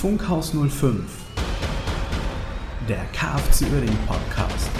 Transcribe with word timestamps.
Funkhaus 0.00 0.54
05, 0.54 1.26
der 2.88 3.04
KFC 3.12 3.70
Uerdingen 3.70 3.98
Podcast. 4.06 4.70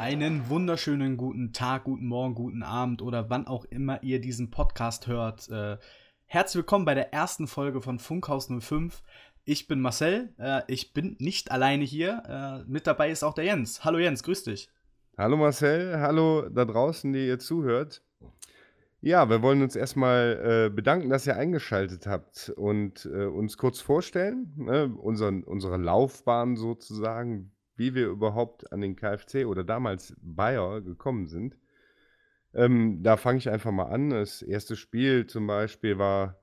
Einen 0.00 0.48
wunderschönen 0.48 1.16
guten 1.16 1.52
Tag, 1.52 1.84
guten 1.84 2.08
Morgen, 2.08 2.34
guten 2.34 2.64
Abend 2.64 3.00
oder 3.00 3.30
wann 3.30 3.46
auch 3.46 3.64
immer 3.66 4.02
ihr 4.02 4.20
diesen 4.20 4.50
Podcast 4.50 5.06
hört. 5.06 5.48
Äh, 5.50 5.78
herzlich 6.26 6.62
willkommen 6.62 6.84
bei 6.84 6.96
der 6.96 7.14
ersten 7.14 7.46
Folge 7.46 7.80
von 7.80 8.00
Funkhaus 8.00 8.48
05. 8.48 9.04
Ich 9.44 9.68
bin 9.68 9.80
Marcel, 9.80 10.34
äh, 10.38 10.62
ich 10.66 10.92
bin 10.92 11.14
nicht 11.20 11.52
alleine 11.52 11.84
hier. 11.84 12.64
Äh, 12.66 12.68
mit 12.68 12.88
dabei 12.88 13.08
ist 13.12 13.22
auch 13.22 13.34
der 13.34 13.44
Jens. 13.44 13.84
Hallo 13.84 14.00
Jens, 14.00 14.24
grüß 14.24 14.42
dich. 14.42 14.68
Hallo 15.18 15.36
Marcel, 15.36 15.98
hallo 15.98 16.48
da 16.48 16.64
draußen, 16.64 17.12
die 17.12 17.26
ihr 17.26 17.40
zuhört. 17.40 18.04
Ja, 19.00 19.28
wir 19.28 19.42
wollen 19.42 19.62
uns 19.62 19.74
erstmal 19.74 20.68
äh, 20.68 20.72
bedanken, 20.72 21.10
dass 21.10 21.26
ihr 21.26 21.36
eingeschaltet 21.36 22.06
habt 22.06 22.50
und 22.50 23.04
äh, 23.12 23.24
uns 23.24 23.56
kurz 23.56 23.80
vorstellen, 23.80 24.52
ne, 24.54 24.86
unseren, 24.96 25.42
unsere 25.42 25.76
Laufbahn 25.76 26.54
sozusagen, 26.54 27.50
wie 27.74 27.96
wir 27.96 28.06
überhaupt 28.06 28.72
an 28.72 28.80
den 28.80 28.94
KFC 28.94 29.44
oder 29.44 29.64
damals 29.64 30.14
Bayer 30.22 30.82
gekommen 30.82 31.26
sind. 31.26 31.58
Ähm, 32.54 33.02
da 33.02 33.16
fange 33.16 33.38
ich 33.38 33.50
einfach 33.50 33.72
mal 33.72 33.86
an. 33.86 34.10
Das 34.10 34.40
erste 34.40 34.76
Spiel 34.76 35.26
zum 35.26 35.48
Beispiel 35.48 35.98
war 35.98 36.38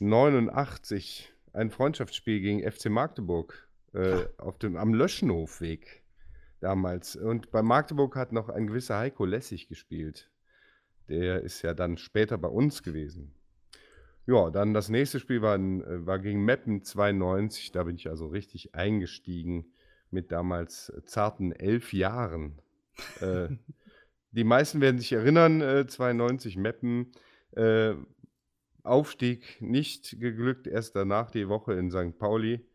89, 0.00 1.32
ein 1.52 1.70
Freundschaftsspiel 1.70 2.40
gegen 2.40 2.68
FC 2.68 2.86
Magdeburg 2.86 3.68
äh, 3.92 4.24
auf 4.38 4.58
dem, 4.58 4.76
am 4.76 4.92
Löschenhofweg 4.92 5.97
damals. 6.60 7.16
Und 7.16 7.50
bei 7.50 7.62
Magdeburg 7.62 8.16
hat 8.16 8.32
noch 8.32 8.48
ein 8.48 8.66
gewisser 8.66 8.98
Heiko 8.98 9.24
Lessig 9.24 9.68
gespielt. 9.68 10.30
Der 11.08 11.42
ist 11.42 11.62
ja 11.62 11.74
dann 11.74 11.96
später 11.96 12.38
bei 12.38 12.48
uns 12.48 12.82
gewesen. 12.82 13.34
Ja, 14.26 14.50
dann 14.50 14.74
das 14.74 14.90
nächste 14.90 15.20
Spiel 15.20 15.40
war, 15.40 15.56
äh, 15.56 16.06
war 16.06 16.18
gegen 16.18 16.44
Meppen 16.44 16.82
92. 16.82 17.72
Da 17.72 17.84
bin 17.84 17.96
ich 17.96 18.08
also 18.10 18.26
richtig 18.26 18.74
eingestiegen 18.74 19.72
mit 20.10 20.32
damals 20.32 20.92
zarten 21.06 21.52
elf 21.52 21.92
Jahren. 21.92 22.60
äh, 23.20 23.48
die 24.32 24.44
meisten 24.44 24.80
werden 24.80 24.98
sich 24.98 25.12
erinnern, 25.12 25.60
äh, 25.62 25.86
92 25.86 26.56
Meppen. 26.56 27.12
Äh, 27.52 27.94
Aufstieg 28.82 29.60
nicht 29.60 30.18
geglückt, 30.20 30.66
erst 30.66 30.96
danach 30.96 31.30
die 31.30 31.48
Woche 31.48 31.74
in 31.74 31.90
St. 31.90 32.18
Pauli. 32.18 32.66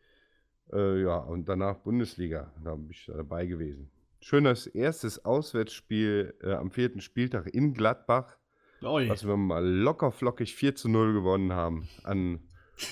Äh, 0.72 1.02
ja, 1.02 1.17
und 1.17 1.47
danach 1.50 1.78
Bundesliga, 1.78 2.52
da 2.64 2.75
bin 2.75 2.89
ich 2.92 3.06
dabei 3.06 3.45
gewesen. 3.45 3.89
Schönes 4.22 4.67
erstes 4.67 5.25
Auswärtsspiel 5.25 6.33
äh, 6.42 6.53
am 6.53 6.72
vierten 6.72 7.02
Spieltag 7.02 7.53
in 7.53 7.73
Gladbach, 7.73 8.38
Oi. 8.81 9.09
was 9.09 9.28
wir 9.28 9.36
mal 9.36 9.66
locker 9.66 10.11
flockig 10.11 10.56
4 10.56 10.75
zu 10.75 10.89
0 10.89 11.14
gewonnen 11.14 11.52
haben. 11.52 11.89
An, 12.03 12.39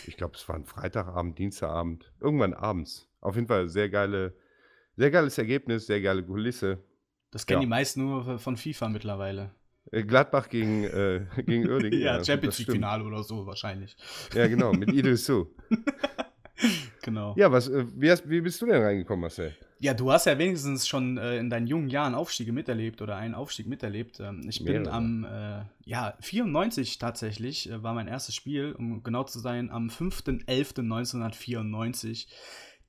ich 0.05 0.17
glaube, 0.17 0.36
es 0.36 0.47
war 0.49 0.55
ein 0.55 0.66
Freitagabend, 0.66 1.39
Dienstagabend, 1.39 2.11
irgendwann 2.19 2.53
abends. 2.53 3.09
Auf 3.22 3.36
jeden 3.36 3.47
Fall 3.47 3.69
sehr 3.69 3.89
geile, 3.89 4.36
sehr 4.97 5.11
geiles 5.11 5.38
Ergebnis, 5.38 5.88
sehr 5.88 6.02
geile 6.02 6.23
Kulisse. 6.23 6.83
Das 7.31 7.45
kennen 7.45 7.61
ja. 7.61 7.66
die 7.66 7.69
meisten 7.69 8.02
nur 8.02 8.39
von 8.39 8.58
FIFA 8.58 8.89
mittlerweile. 8.89 9.52
Äh, 9.92 10.03
Gladbach 10.03 10.49
gegen, 10.49 10.83
äh, 10.83 11.25
gegen 11.45 11.67
Uerdingen. 11.69 11.99
ja, 11.99 12.17
ja 12.17 12.23
Champions 12.23 12.59
League-Finale 12.59 13.03
oder 13.03 13.23
so 13.23 13.45
wahrscheinlich. 13.45 13.95
Ja, 14.33 14.47
genau, 14.47 14.73
mit 14.73 14.92
Idris 14.92 15.25
Su. 15.25 15.47
genau. 17.02 17.33
Ja, 17.38 17.52
was, 17.52 17.67
äh, 17.67 17.85
wie, 17.95 18.11
hast, 18.11 18.30
wie 18.30 18.41
bist 18.41 18.61
du 18.61 18.66
denn 18.66 18.81
reingekommen, 18.81 19.21
Marcel? 19.21 19.55
Ja, 19.80 19.94
du 19.95 20.11
hast 20.11 20.27
ja 20.27 20.38
wenigstens 20.38 20.88
schon 20.88 21.17
äh, 21.17 21.38
in 21.38 21.49
deinen 21.49 21.66
jungen 21.66 21.89
Jahren 21.89 22.13
Aufstiege 22.13 22.52
miterlebt 22.52 23.02
oder 23.02 23.16
einen 23.16 23.33
Aufstieg 23.33 23.66
miterlebt. 23.67 24.19
Ähm, 24.19 24.45
ich 24.47 24.63
bin 24.63 24.83
Mehrere. 24.83 24.93
am, 24.93 25.23
äh, 25.23 25.63
ja, 25.85 26.13
94 26.21 26.99
tatsächlich 26.99 27.67
äh, 27.69 27.81
war 27.81 27.95
mein 27.95 28.08
erstes 28.08 28.35
Spiel, 28.35 28.73
um 28.73 29.02
genau 29.02 29.23
zu 29.23 29.39
sein, 29.39 29.71
am 29.71 29.87
5.11.1994 29.87 32.27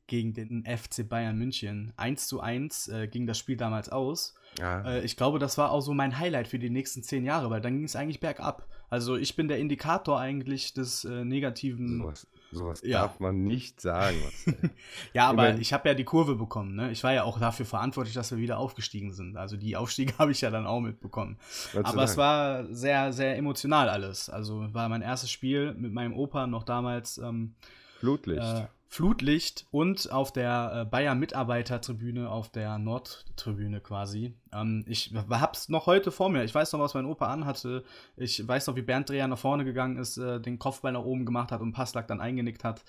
gegen 0.06 0.34
den 0.34 0.66
FC 0.66 1.08
Bayern 1.08 1.38
München. 1.38 1.94
1 1.96 2.28
zu 2.28 2.40
1 2.40 2.88
äh, 2.88 3.08
ging 3.08 3.26
das 3.26 3.38
Spiel 3.38 3.56
damals 3.56 3.88
aus. 3.88 4.34
Ja. 4.58 4.82
Äh, 4.82 5.02
ich 5.04 5.16
glaube, 5.16 5.38
das 5.38 5.56
war 5.56 5.70
auch 5.70 5.80
so 5.80 5.94
mein 5.94 6.18
Highlight 6.18 6.48
für 6.48 6.58
die 6.58 6.68
nächsten 6.68 7.02
zehn 7.02 7.24
Jahre, 7.24 7.48
weil 7.48 7.62
dann 7.62 7.76
ging 7.76 7.84
es 7.84 7.96
eigentlich 7.96 8.20
bergab. 8.20 8.68
Also 8.90 9.16
ich 9.16 9.34
bin 9.36 9.48
der 9.48 9.58
Indikator 9.58 10.20
eigentlich 10.20 10.74
des 10.74 11.04
äh, 11.04 11.24
negativen. 11.24 11.98
Sowas, 11.98 12.26
sowas 12.52 12.82
ja. 12.84 13.00
darf 13.00 13.18
man 13.20 13.44
nicht 13.44 13.80
sagen. 13.80 14.18
ja, 15.12 15.28
aber 15.28 15.48
ich, 15.48 15.54
mein, 15.54 15.60
ich 15.60 15.72
habe 15.72 15.88
ja 15.88 15.94
die 15.94 16.04
Kurve 16.04 16.36
bekommen. 16.36 16.74
Ne? 16.74 16.90
Ich 16.92 17.02
war 17.02 17.12
ja 17.12 17.24
auch 17.24 17.38
dafür 17.38 17.66
verantwortlich, 17.66 18.14
dass 18.14 18.30
wir 18.30 18.38
wieder 18.38 18.58
aufgestiegen 18.58 19.12
sind. 19.12 19.36
Also 19.36 19.56
die 19.56 19.76
Aufstiege 19.76 20.14
habe 20.18 20.30
ich 20.30 20.40
ja 20.40 20.50
dann 20.50 20.66
auch 20.66 20.80
mitbekommen. 20.80 21.38
Aber 21.82 22.04
es 22.04 22.16
war 22.16 22.64
sehr, 22.72 23.12
sehr 23.12 23.36
emotional 23.36 23.88
alles. 23.88 24.28
Also 24.28 24.66
war 24.72 24.88
mein 24.88 25.02
erstes 25.02 25.30
Spiel 25.30 25.74
mit 25.74 25.92
meinem 25.92 26.14
Opa 26.14 26.46
noch 26.46 26.64
damals. 26.64 27.18
Ähm, 27.18 27.54
Flutlicht. 27.98 28.42
Äh, 28.42 28.66
Flutlicht 28.92 29.66
und 29.70 30.12
auf 30.12 30.34
der 30.34 30.82
äh, 30.82 30.84
Bayer 30.84 31.14
Mitarbeitertribüne, 31.14 32.28
auf 32.28 32.50
der 32.50 32.76
Nordtribüne 32.76 33.80
quasi. 33.80 34.34
Ähm, 34.52 34.84
ich 34.86 35.14
hab's 35.30 35.70
noch 35.70 35.86
heute 35.86 36.10
vor 36.10 36.28
mir. 36.28 36.44
Ich 36.44 36.54
weiß 36.54 36.74
noch, 36.74 36.80
was 36.80 36.92
mein 36.92 37.06
Opa 37.06 37.32
anhatte. 37.32 37.84
Ich 38.18 38.46
weiß 38.46 38.66
noch, 38.66 38.76
wie 38.76 38.82
Bernd 38.82 39.08
Dreher 39.08 39.28
nach 39.28 39.38
vorne 39.38 39.64
gegangen 39.64 39.96
ist, 39.96 40.18
äh, 40.18 40.38
den 40.40 40.58
Kopfball 40.58 40.92
nach 40.92 41.04
oben 41.04 41.24
gemacht 41.24 41.52
hat 41.52 41.62
und 41.62 41.72
Passlack 41.72 42.06
dann 42.06 42.20
eingenickt 42.20 42.64
hat. 42.64 42.84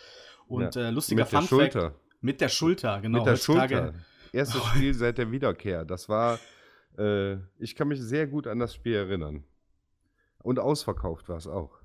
Und 0.46 0.76
ja. 0.76 0.90
äh, 0.90 0.90
lustiger 0.90 1.24
Mit 1.24 1.32
der 1.32 1.42
Schulter. 1.42 1.96
Mit 2.20 2.42
der 2.42 2.50
Schulter, 2.50 3.00
genau. 3.00 3.20
Mit 3.20 3.28
der 3.28 3.38
Schulter. 3.38 3.94
Erstes 4.34 4.62
Spiel 4.74 4.94
seit 4.94 5.18
der 5.18 5.32
Wiederkehr. 5.32 5.86
Das 5.86 6.10
war, 6.10 6.38
äh, 6.98 7.36
ich 7.60 7.76
kann 7.78 7.88
mich 7.88 8.02
sehr 8.02 8.28
gut 8.28 8.46
an 8.48 8.60
das 8.60 8.76
Spiel 8.76 8.96
erinnern. 8.96 9.46
Und 10.40 10.60
ausverkauft 10.60 11.30
war 11.30 11.38
es 11.38 11.48
auch. 11.48 11.80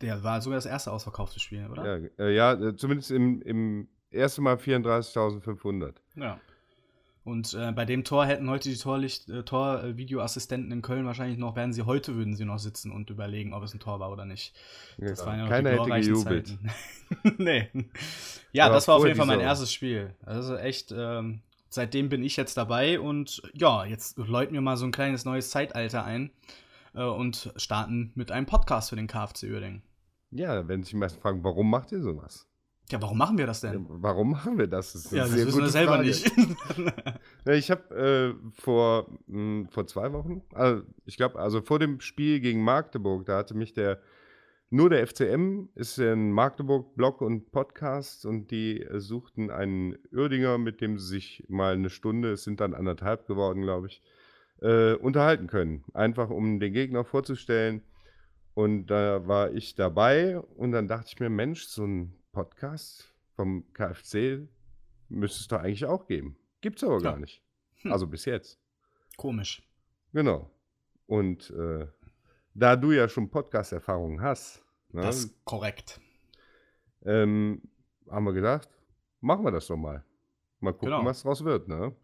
Der 0.00 0.22
war 0.22 0.40
sogar 0.40 0.56
das 0.56 0.66
erste 0.66 0.92
ausverkaufte 0.92 1.40
Spiel, 1.40 1.66
oder? 1.70 1.98
Ja, 1.98 2.08
äh, 2.18 2.34
ja 2.34 2.52
äh, 2.52 2.76
zumindest 2.76 3.10
im, 3.10 3.42
im 3.42 3.88
ersten 4.10 4.42
Mal 4.42 4.56
34.500. 4.56 5.94
Ja. 6.16 6.40
Und 7.24 7.52
äh, 7.52 7.72
bei 7.72 7.84
dem 7.84 8.04
Tor 8.04 8.24
hätten 8.24 8.48
heute 8.48 8.70
die 8.70 8.76
Torlicht, 8.76 9.28
äh, 9.28 9.42
Torvideoassistenten 9.42 10.72
in 10.72 10.80
Köln 10.80 11.04
wahrscheinlich 11.04 11.36
noch, 11.36 11.56
werden 11.56 11.74
sie 11.74 11.82
heute 11.82 12.14
würden 12.14 12.34
sie 12.34 12.46
noch 12.46 12.58
sitzen 12.58 12.90
und 12.90 13.10
überlegen, 13.10 13.52
ob 13.52 13.62
es 13.62 13.74
ein 13.74 13.80
Tor 13.80 14.00
war 14.00 14.10
oder 14.10 14.24
nicht. 14.24 14.54
Das 14.96 15.20
ja, 15.20 15.26
waren 15.26 15.38
ja 15.40 15.46
Keiner 15.46 15.70
hätte 15.72 15.90
gejubelt. 15.90 16.56
nee. 17.38 17.68
Ja, 18.52 18.64
Aber 18.64 18.76
das 18.76 18.88
war 18.88 18.96
auf 18.96 19.04
jeden 19.04 19.16
Fall 19.16 19.26
mein 19.26 19.40
erstes 19.40 19.70
Spiel. 19.70 20.14
Also 20.24 20.56
echt, 20.56 20.90
ähm, 20.96 21.42
seitdem 21.68 22.08
bin 22.08 22.22
ich 22.22 22.36
jetzt 22.38 22.56
dabei 22.56 22.98
und 22.98 23.42
ja, 23.52 23.84
jetzt 23.84 24.16
läuten 24.16 24.54
wir 24.54 24.62
mal 24.62 24.78
so 24.78 24.86
ein 24.86 24.92
kleines 24.92 25.26
neues 25.26 25.50
Zeitalter 25.50 26.04
ein 26.04 26.30
äh, 26.98 27.04
und 27.04 27.52
starten 27.56 28.12
mit 28.14 28.30
einem 28.32 28.46
Podcast 28.46 28.90
für 28.90 28.96
den 28.96 29.06
KFC 29.06 29.44
Uerdingen. 29.44 29.82
Ja, 30.30 30.68
wenn 30.68 30.82
sich 30.82 30.90
die 30.90 30.96
meisten 30.96 31.20
fragen, 31.20 31.42
warum 31.44 31.70
macht 31.70 31.92
ihr 31.92 32.02
sowas? 32.02 32.46
Ja, 32.90 33.02
warum 33.02 33.18
machen 33.18 33.36
wir 33.36 33.46
das 33.46 33.60
denn? 33.60 33.72
Ja, 33.72 33.86
warum 33.88 34.30
machen 34.30 34.58
wir 34.58 34.66
das? 34.66 34.94
das 34.94 35.10
ja, 35.10 35.24
das 35.24 35.34
wissen 35.34 35.60
wir 35.60 35.68
selber 35.68 35.96
Frage. 35.96 36.08
nicht. 36.08 36.32
ja, 37.46 37.52
ich 37.52 37.70
habe 37.70 37.94
äh, 37.94 38.50
vor, 38.52 39.08
mh, 39.26 39.36
hm, 39.36 39.68
vor 39.68 39.86
zwei 39.86 40.12
Wochen, 40.12 40.42
also 40.54 40.82
ich 41.04 41.16
glaube, 41.16 41.38
also 41.38 41.60
vor 41.60 41.78
dem 41.78 42.00
Spiel 42.00 42.40
gegen 42.40 42.62
Magdeburg, 42.62 43.26
da 43.26 43.38
hatte 43.38 43.54
mich 43.54 43.74
der, 43.74 44.00
nur 44.70 44.88
der 44.90 45.06
FCM 45.06 45.68
ist 45.74 45.98
ein 45.98 46.32
Magdeburg-Blog 46.32 47.20
und 47.20 47.52
Podcast 47.52 48.24
und 48.24 48.50
die 48.50 48.82
äh, 48.82 49.00
suchten 49.00 49.50
einen 49.50 49.96
Uerdinger, 50.10 50.56
mit 50.56 50.80
dem 50.80 50.98
sie 50.98 51.08
sich 51.08 51.44
mal 51.48 51.74
eine 51.74 51.90
Stunde, 51.90 52.32
es 52.32 52.44
sind 52.44 52.60
dann 52.60 52.74
anderthalb 52.74 53.26
geworden, 53.26 53.62
glaube 53.62 53.88
ich, 53.88 54.02
äh, 54.60 54.94
unterhalten 54.94 55.46
können. 55.46 55.84
Einfach 55.94 56.30
um 56.30 56.60
den 56.60 56.72
Gegner 56.72 57.04
vorzustellen. 57.04 57.82
Und 58.54 58.86
da 58.86 59.26
war 59.26 59.52
ich 59.52 59.74
dabei 59.74 60.38
und 60.38 60.72
dann 60.72 60.88
dachte 60.88 61.06
ich 61.08 61.20
mir, 61.20 61.30
Mensch, 61.30 61.64
so 61.64 61.84
ein 61.84 62.14
Podcast 62.32 63.14
vom 63.36 63.72
KFC 63.72 64.48
müsste 65.08 65.40
es 65.40 65.48
doch 65.48 65.60
eigentlich 65.60 65.84
auch 65.84 66.06
geben. 66.06 66.36
Gibt 66.60 66.78
es 66.78 66.84
aber 66.84 66.96
ja. 66.96 67.12
gar 67.12 67.18
nicht. 67.18 67.42
Hm. 67.82 67.92
Also 67.92 68.06
bis 68.06 68.24
jetzt. 68.24 68.58
Komisch. 69.16 69.62
Genau. 70.12 70.50
Und 71.06 71.50
äh, 71.50 71.86
da 72.54 72.76
du 72.76 72.92
ja 72.92 73.08
schon 73.08 73.30
Podcast-Erfahrung 73.30 74.20
hast. 74.20 74.62
Ne, 74.90 75.02
das 75.02 75.18
ist 75.18 75.44
korrekt. 75.44 76.00
Ähm, 77.04 77.62
haben 78.10 78.24
wir 78.24 78.32
gedacht, 78.32 78.68
machen 79.20 79.44
wir 79.44 79.52
das 79.52 79.68
doch 79.68 79.76
mal. 79.76 80.04
Mal 80.60 80.72
gucken, 80.72 80.88
genau. 80.88 81.04
was 81.04 81.22
draus 81.22 81.44
wird, 81.44 81.68
ne? 81.68 81.94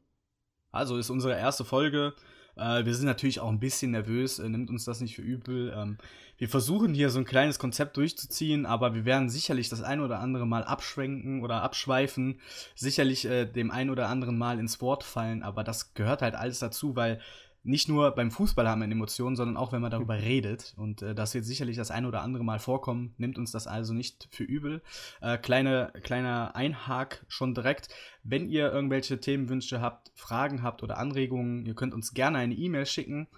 Also 0.70 0.96
ist 0.96 1.10
unsere 1.10 1.36
erste 1.36 1.64
Folge 1.64 2.14
äh, 2.56 2.84
wir 2.84 2.94
sind 2.94 3.06
natürlich 3.06 3.40
auch 3.40 3.48
ein 3.48 3.60
bisschen 3.60 3.90
nervös, 3.90 4.38
äh, 4.38 4.48
nimmt 4.48 4.70
uns 4.70 4.84
das 4.84 5.00
nicht 5.00 5.16
für 5.16 5.22
übel. 5.22 5.72
Ähm, 5.76 5.98
wir 6.38 6.48
versuchen 6.48 6.94
hier 6.94 7.10
so 7.10 7.20
ein 7.20 7.24
kleines 7.24 7.58
Konzept 7.58 7.96
durchzuziehen, 7.96 8.66
aber 8.66 8.94
wir 8.94 9.04
werden 9.04 9.28
sicherlich 9.28 9.68
das 9.68 9.82
ein 9.82 10.00
oder 10.00 10.18
andere 10.18 10.46
Mal 10.46 10.64
abschwenken 10.64 11.42
oder 11.42 11.62
abschweifen, 11.62 12.40
sicherlich 12.74 13.24
äh, 13.24 13.44
dem 13.44 13.70
ein 13.70 13.90
oder 13.90 14.08
anderen 14.08 14.36
Mal 14.36 14.58
ins 14.58 14.80
Wort 14.80 15.04
fallen, 15.04 15.42
aber 15.42 15.62
das 15.62 15.94
gehört 15.94 16.22
halt 16.22 16.34
alles 16.34 16.58
dazu, 16.58 16.96
weil 16.96 17.20
nicht 17.64 17.88
nur 17.88 18.12
beim 18.12 18.31
Fußball 18.31 18.69
haben 18.69 18.82
wir 18.82 18.90
Emotionen, 18.90 19.37
sondern 19.37 19.56
auch, 19.56 19.72
wenn 19.72 19.81
man 19.81 19.90
darüber 19.90 20.20
redet. 20.20 20.75
Und 20.76 21.02
äh, 21.02 21.14
das 21.14 21.34
wird 21.34 21.44
sicherlich 21.44 21.76
das 21.76 21.90
ein 21.90 22.05
oder 22.05 22.20
andere 22.20 22.44
Mal 22.44 22.58
vorkommen. 22.58 23.14
Nimmt 23.16 23.38
uns 23.38 23.52
das 23.52 23.66
also 23.66 23.94
nicht 23.94 24.28
für 24.31 24.44
übel. 24.44 24.82
Äh, 25.22 25.38
kleine, 25.38 25.93
kleiner 26.02 26.55
Einhak 26.55 27.25
schon 27.26 27.55
direkt. 27.55 27.88
Wenn 28.22 28.49
ihr 28.49 28.70
irgendwelche 28.70 29.19
Themenwünsche 29.19 29.81
habt, 29.81 30.12
Fragen 30.14 30.62
habt 30.62 30.82
oder 30.82 30.99
Anregungen, 30.99 31.64
ihr 31.64 31.75
könnt 31.75 31.94
uns 31.94 32.12
gerne 32.12 32.38
eine 32.38 32.55
E-Mail 32.55 32.87
schicken 32.87 33.28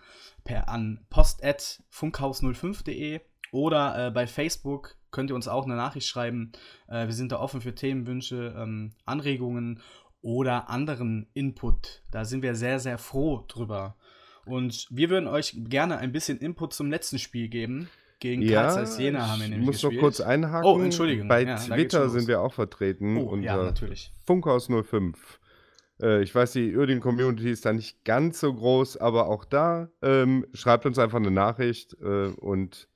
per 0.45 0.69
an 0.69 1.07
post.funkhaus05.de 1.09 3.21
oder 3.53 4.07
äh, 4.07 4.11
bei 4.11 4.27
Facebook 4.27 4.97
könnt 5.11 5.31
ihr 5.31 5.37
uns 5.37 5.49
auch 5.49 5.65
eine 5.65 5.77
Nachricht 5.77 6.09
schreiben. 6.09 6.53
Äh, 6.89 7.07
wir 7.07 7.15
sind 7.15 7.33
da 7.33 7.39
offen 7.39 7.61
für 7.61 7.75
Themenwünsche, 7.75 8.55
ähm, 8.59 8.93
Anregungen 9.05 9.81
oder 10.21 10.69
anderen 10.69 11.29
Input. 11.35 12.03
Da 12.11 12.25
sind 12.25 12.43
wir 12.43 12.57
sehr, 12.57 12.81
sehr 12.81 12.99
froh 12.99 13.45
drüber. 13.47 13.97
Und 14.47 14.87
wir 14.91 15.11
würden 15.11 15.29
euch 15.29 15.55
gerne 15.57 15.99
ein 15.99 16.13
bisschen 16.13 16.39
Input 16.39 16.73
zum 16.73 16.91
letzten 16.91 17.19
Spiel 17.19 17.49
geben. 17.49 17.89
Gegen 18.19 18.41
Ja, 18.43 18.73
Karl 18.73 18.89
Jena 18.99 19.29
haben 19.29 19.41
wir 19.41 19.45
ich 19.45 19.51
nämlich 19.51 19.67
muss 19.67 19.83
noch 19.83 19.93
kurz 20.01 20.21
einhaken. 20.21 20.67
Oh, 20.67 20.81
Entschuldigung. 20.81 21.29
Bei 21.29 21.43
Ja, 21.43 21.57
Twitter 21.57 22.09
sind 22.09 22.29
wir 22.29 22.41
auch 22.41 22.55
vertreten. 22.55 23.19
Oh, 23.19 23.37
ja, 23.37 23.57
natürlich. 23.63 24.11
Funkhaus 24.25 24.69
05. 24.69 25.39
Äh, 26.01 26.23
ich 26.23 26.35
weiß, 26.35 26.53
die 26.53 26.75
Uerdingen-Community 26.75 27.51
ist 27.51 27.67
da 27.67 27.73
nicht 27.75 28.05
ganz 28.05 28.41
so 28.41 28.55
groß, 28.55 28.97
aber 28.97 29.27
auch 29.29 29.45
da 29.45 29.91
ähm, 30.01 30.47
schreibt 30.55 30.87
uns 30.87 30.99
einfach 30.99 31.19
eine 31.19 31.31
Nachricht 31.31 31.95
äh, 32.01 32.29
und 32.29 32.89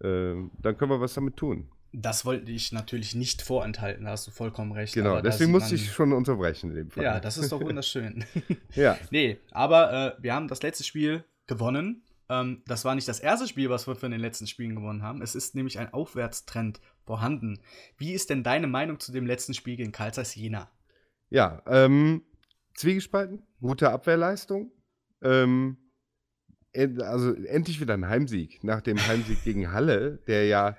äh, 0.00 0.34
dann 0.60 0.76
können 0.76 0.90
wir 0.90 1.00
was 1.00 1.14
damit 1.14 1.36
tun. 1.36 1.68
Das 1.94 2.24
wollte 2.24 2.50
ich 2.50 2.72
natürlich 2.72 3.14
nicht 3.14 3.42
vorenthalten, 3.42 4.04
da 4.04 4.12
hast 4.12 4.26
du 4.26 4.30
vollkommen 4.30 4.72
recht. 4.72 4.94
Genau, 4.94 5.20
deswegen 5.20 5.52
musste 5.52 5.74
ich 5.74 5.92
schon 5.92 6.12
unterbrechen 6.12 6.70
in 6.70 6.76
dem 6.76 6.90
Fall. 6.90 7.04
Ja, 7.04 7.20
das 7.20 7.36
ist 7.36 7.52
doch 7.52 7.60
wunderschön. 7.60 8.24
Ja, 8.74 8.98
nee, 9.10 9.38
aber 9.50 10.16
äh, 10.18 10.22
wir 10.22 10.34
haben 10.34 10.48
das 10.48 10.62
letzte 10.62 10.84
Spiel 10.84 11.24
gewonnen. 11.46 12.02
Ähm, 12.30 12.62
das 12.66 12.86
war 12.86 12.94
nicht 12.94 13.06
das 13.06 13.20
erste 13.20 13.46
Spiel, 13.46 13.68
was 13.68 13.86
wir 13.86 13.94
von 13.94 14.10
den 14.10 14.20
letzten 14.20 14.46
Spielen 14.46 14.74
gewonnen 14.74 15.02
haben. 15.02 15.20
Es 15.20 15.34
ist 15.34 15.54
nämlich 15.54 15.78
ein 15.78 15.92
Aufwärtstrend 15.92 16.80
vorhanden. 17.04 17.60
Wie 17.98 18.12
ist 18.12 18.30
denn 18.30 18.42
deine 18.42 18.66
Meinung 18.66 18.98
zu 18.98 19.12
dem 19.12 19.26
letzten 19.26 19.52
Spiel 19.52 19.76
gegen 19.76 19.92
Karl 19.92 20.14
Zeiss 20.14 20.34
Jena? 20.34 20.70
ja 21.32 21.62
ähm, 21.66 22.22
Zwiegespalten, 22.74 23.42
gute 23.60 23.90
Abwehrleistung. 23.90 24.72
Ähm, 25.22 25.76
also 26.74 27.34
endlich 27.34 27.80
wieder 27.80 27.94
ein 27.94 28.08
Heimsieg 28.08 28.64
nach 28.64 28.80
dem 28.80 28.96
Heimsieg 29.06 29.44
gegen 29.44 29.72
Halle, 29.72 30.18
der 30.26 30.46
ja 30.46 30.76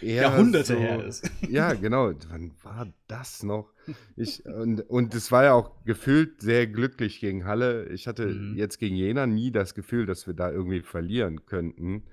Jahrhunderte 0.00 0.74
so, 0.74 0.78
her 0.78 1.04
ist. 1.04 1.30
Ja, 1.48 1.72
genau. 1.74 2.12
Wann 2.28 2.52
war 2.62 2.92
das 3.08 3.42
noch? 3.42 3.72
Ich, 4.16 4.44
und, 4.44 4.80
und 4.88 5.14
es 5.14 5.30
war 5.30 5.44
ja 5.44 5.52
auch 5.54 5.84
gefühlt 5.84 6.40
sehr 6.40 6.66
glücklich 6.66 7.20
gegen 7.20 7.44
Halle. 7.44 7.88
Ich 7.88 8.06
hatte 8.06 8.26
Mhm. 8.26 8.56
jetzt 8.56 8.78
gegen 8.78 8.96
Jena 8.96 9.26
nie 9.26 9.50
das 9.52 9.74
Gefühl, 9.74 10.06
dass 10.06 10.26
wir 10.26 10.34
da 10.34 10.50
irgendwie 10.50 10.82
verlieren 10.82 11.46
könnten, 11.46 12.04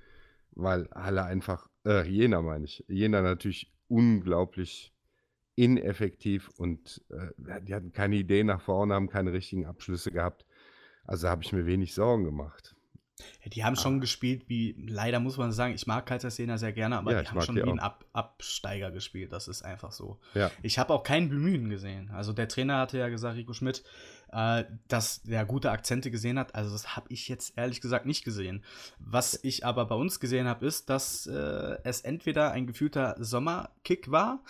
weil 0.51 0.87
Halle 0.93 1.23
einfach, 1.23 1.69
äh, 1.85 2.07
Jena 2.07 2.41
meine 2.41 2.65
ich, 2.65 2.83
Jena 2.87 3.21
natürlich 3.21 3.73
unglaublich 3.87 4.93
ineffektiv 5.55 6.49
und 6.57 7.03
äh, 7.09 7.61
die 7.61 7.73
hatten 7.75 7.91
keine 7.91 8.15
Idee 8.15 8.43
nach 8.43 8.61
vorne, 8.61 8.93
haben 8.95 9.09
keine 9.09 9.33
richtigen 9.33 9.65
Abschlüsse 9.65 10.11
gehabt. 10.11 10.45
Also 11.05 11.27
habe 11.27 11.43
ich 11.43 11.53
mir 11.53 11.65
wenig 11.65 11.93
Sorgen 11.93 12.23
gemacht. 12.23 12.75
Ja, 13.43 13.49
die 13.49 13.63
haben 13.63 13.73
Ah. 13.77 13.81
schon 13.81 14.01
gespielt 14.01 14.45
wie, 14.47 14.75
leider 14.87 15.19
muss 15.19 15.37
man 15.37 15.51
sagen, 15.51 15.73
ich 15.73 15.85
mag 15.85 16.09
Jena 16.37 16.57
sehr 16.57 16.73
gerne, 16.73 16.97
aber 16.97 17.11
Ja, 17.11 17.19
die 17.19 17.23
ich 17.25 17.31
haben 17.31 17.41
schon 17.41 17.55
die 17.55 17.63
wie 17.63 17.69
ein. 17.69 17.79
Ab 17.79 18.05
Absteiger 18.13 18.91
gespielt. 18.91 19.31
Das 19.31 19.47
ist 19.47 19.63
einfach 19.63 19.91
so. 19.91 20.19
Ja, 20.33 20.51
Ich 20.61 20.79
habe 20.79 20.93
auch 20.93 21.03
kein 21.03 21.29
Bemühen 21.29 21.69
gesehen. 21.69 22.09
Also 22.11 22.33
der 22.33 22.47
Trainer 22.47 22.77
hatte 22.77 22.97
ja 22.97 23.09
gesagt, 23.09 23.37
Rico 23.37 23.53
Schmidt, 23.53 23.83
äh, 24.31 24.63
dass 24.87 25.21
der 25.23 25.45
gute 25.45 25.69
Akzente 25.71 26.09
gesehen 26.09 26.39
hat. 26.39 26.55
Also 26.55 26.71
das 26.71 26.95
habe 26.95 27.07
ich 27.11 27.27
jetzt 27.27 27.57
ehrlich 27.57 27.81
gesagt 27.81 28.05
nicht 28.05 28.23
gesehen. 28.23 28.63
Was 28.99 29.39
ich 29.43 29.65
aber 29.65 29.85
bei 29.85 29.95
uns 29.95 30.19
gesehen 30.19 30.47
habe, 30.47 30.65
ist, 30.65 30.89
dass 30.89 31.27
äh, 31.27 31.77
es 31.83 32.01
entweder 32.01 32.51
ein 32.51 32.65
gefühlter 32.65 33.15
Sommerkick 33.19 34.09
war 34.09 34.43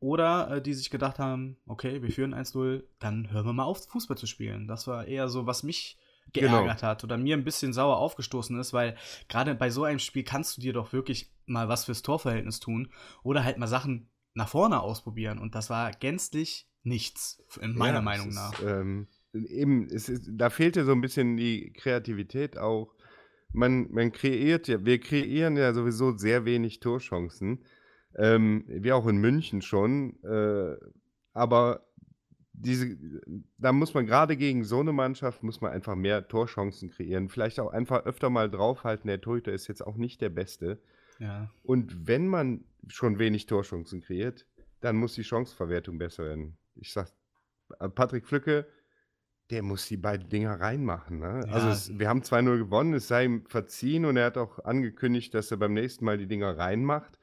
oder 0.00 0.56
äh, 0.56 0.62
die 0.62 0.74
sich 0.74 0.90
gedacht 0.90 1.18
haben, 1.18 1.56
okay, 1.66 2.02
wir 2.02 2.10
führen 2.10 2.34
1-0, 2.34 2.82
dann 2.98 3.30
hören 3.30 3.46
wir 3.46 3.52
mal 3.52 3.64
auf, 3.64 3.84
Fußball 3.88 4.16
zu 4.16 4.26
spielen. 4.26 4.66
Das 4.66 4.86
war 4.86 5.06
eher 5.06 5.28
so, 5.28 5.46
was 5.46 5.62
mich 5.62 5.97
Genau. 6.32 6.62
geärgert 6.62 6.82
hat 6.82 7.04
oder 7.04 7.16
mir 7.16 7.36
ein 7.36 7.44
bisschen 7.44 7.72
sauer 7.72 7.96
aufgestoßen 7.98 8.58
ist, 8.58 8.72
weil 8.72 8.96
gerade 9.28 9.54
bei 9.54 9.70
so 9.70 9.84
einem 9.84 9.98
Spiel 9.98 10.24
kannst 10.24 10.56
du 10.56 10.60
dir 10.60 10.72
doch 10.72 10.92
wirklich 10.92 11.32
mal 11.46 11.68
was 11.68 11.86
fürs 11.86 12.02
Torverhältnis 12.02 12.60
tun 12.60 12.92
oder 13.22 13.44
halt 13.44 13.58
mal 13.58 13.66
Sachen 13.66 14.10
nach 14.34 14.48
vorne 14.48 14.80
ausprobieren 14.80 15.38
und 15.38 15.54
das 15.54 15.70
war 15.70 15.90
gänzlich 15.92 16.68
nichts, 16.82 17.42
in 17.60 17.76
meiner 17.76 17.94
Ja, 17.98 18.02
Meinung 18.02 18.28
es 18.28 18.34
nach. 18.34 18.52
Ist, 18.52 18.62
ähm, 18.62 19.08
eben, 19.32 19.88
ist, 19.88 20.10
da 20.30 20.50
fehlte 20.50 20.84
so 20.84 20.92
ein 20.92 21.00
bisschen 21.00 21.36
die 21.36 21.72
Kreativität 21.72 22.58
auch. 22.58 22.94
Man, 23.52 23.90
man 23.90 24.12
kreiert 24.12 24.68
ja, 24.68 24.84
wir 24.84 25.00
kreieren 25.00 25.56
ja 25.56 25.72
sowieso 25.72 26.16
sehr 26.16 26.44
wenig 26.44 26.80
Torchancen. 26.80 27.64
Ähm, 28.16 28.64
wie 28.68 28.92
auch 28.92 29.06
in 29.06 29.18
München 29.18 29.62
schon. 29.62 30.22
Äh, 30.24 30.76
aber 31.32 31.87
diese, 32.60 32.96
da 33.58 33.72
muss 33.72 33.94
man 33.94 34.06
gerade 34.06 34.36
gegen 34.36 34.64
so 34.64 34.80
eine 34.80 34.92
Mannschaft, 34.92 35.42
muss 35.42 35.60
man 35.60 35.72
einfach 35.72 35.94
mehr 35.94 36.26
Torchancen 36.28 36.90
kreieren. 36.90 37.28
Vielleicht 37.28 37.60
auch 37.60 37.72
einfach 37.72 38.04
öfter 38.04 38.30
mal 38.30 38.50
draufhalten. 38.50 39.08
Der 39.08 39.20
Torhüter 39.20 39.52
ist 39.52 39.68
jetzt 39.68 39.86
auch 39.86 39.96
nicht 39.96 40.20
der 40.20 40.30
Beste. 40.30 40.80
Ja. 41.18 41.50
Und 41.62 42.06
wenn 42.06 42.26
man 42.26 42.64
schon 42.88 43.18
wenig 43.18 43.46
Torchancen 43.46 44.00
kreiert, 44.00 44.46
dann 44.80 44.96
muss 44.96 45.14
die 45.14 45.24
Chanceverwertung 45.24 45.98
besser 45.98 46.24
werden. 46.24 46.56
Ich 46.76 46.92
sag, 46.92 47.08
äh, 47.80 47.88
Patrick 47.88 48.26
Flücke, 48.26 48.66
der 49.50 49.62
muss 49.62 49.86
die 49.86 49.96
beiden 49.96 50.28
Dinger 50.28 50.60
reinmachen. 50.60 51.20
Ne? 51.20 51.42
Ja. 51.46 51.52
Also 51.52 51.68
es, 51.68 51.98
wir 51.98 52.08
haben 52.08 52.22
2-0 52.22 52.58
gewonnen, 52.58 52.94
es 52.94 53.08
sei 53.08 53.24
ihm 53.24 53.46
verziehen 53.46 54.04
und 54.04 54.16
er 54.16 54.26
hat 54.26 54.38
auch 54.38 54.64
angekündigt, 54.64 55.32
dass 55.34 55.50
er 55.50 55.56
beim 55.56 55.72
nächsten 55.72 56.04
Mal 56.04 56.18
die 56.18 56.26
Dinger 56.26 56.56
reinmacht. 56.56 57.18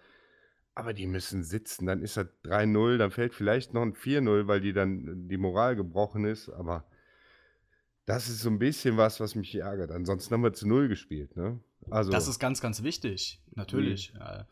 Aber 0.77 0.94
die 0.94 1.07
müssen 1.07 1.44
sitzen, 1.44 1.86
dann 1.86 2.01
ist 2.01 2.18
er 2.18 2.27
3-0, 2.44 2.98
dann 2.98 3.10
fällt 3.10 3.33
vielleicht 3.33 3.74
noch 3.74 3.81
ein 3.81 3.94
4-0, 3.94 4.48
weil 4.48 4.60
die 4.60 4.74
dann 4.74 5.30
die 5.30 5.38
Moral 5.38 5.77
gebrochen 5.77 6.25
ist. 6.25 6.50
Aber 6.50 6.83
das 8.06 8.27
ist 8.27 8.42
so 8.42 8.50
ein 8.50 8.60
bisschen 8.60 8.98
was, 8.98 9.22
was 9.22 9.36
mich 9.36 9.56
ärgert. 9.56 9.92
Ansonsten 9.92 10.33
haben 10.33 10.44
wir 10.44 10.54
zu 10.54 10.68
Null 10.68 10.89
gespielt. 10.89 11.36
Ne? 11.38 11.60
Also, 11.89 12.12
Das 12.12 12.27
ist 12.27 12.39
ganz, 12.39 12.62
ganz 12.62 12.83
wichtig, 12.83 13.42
natürlich. 13.56 14.13
Äh, 14.19 14.44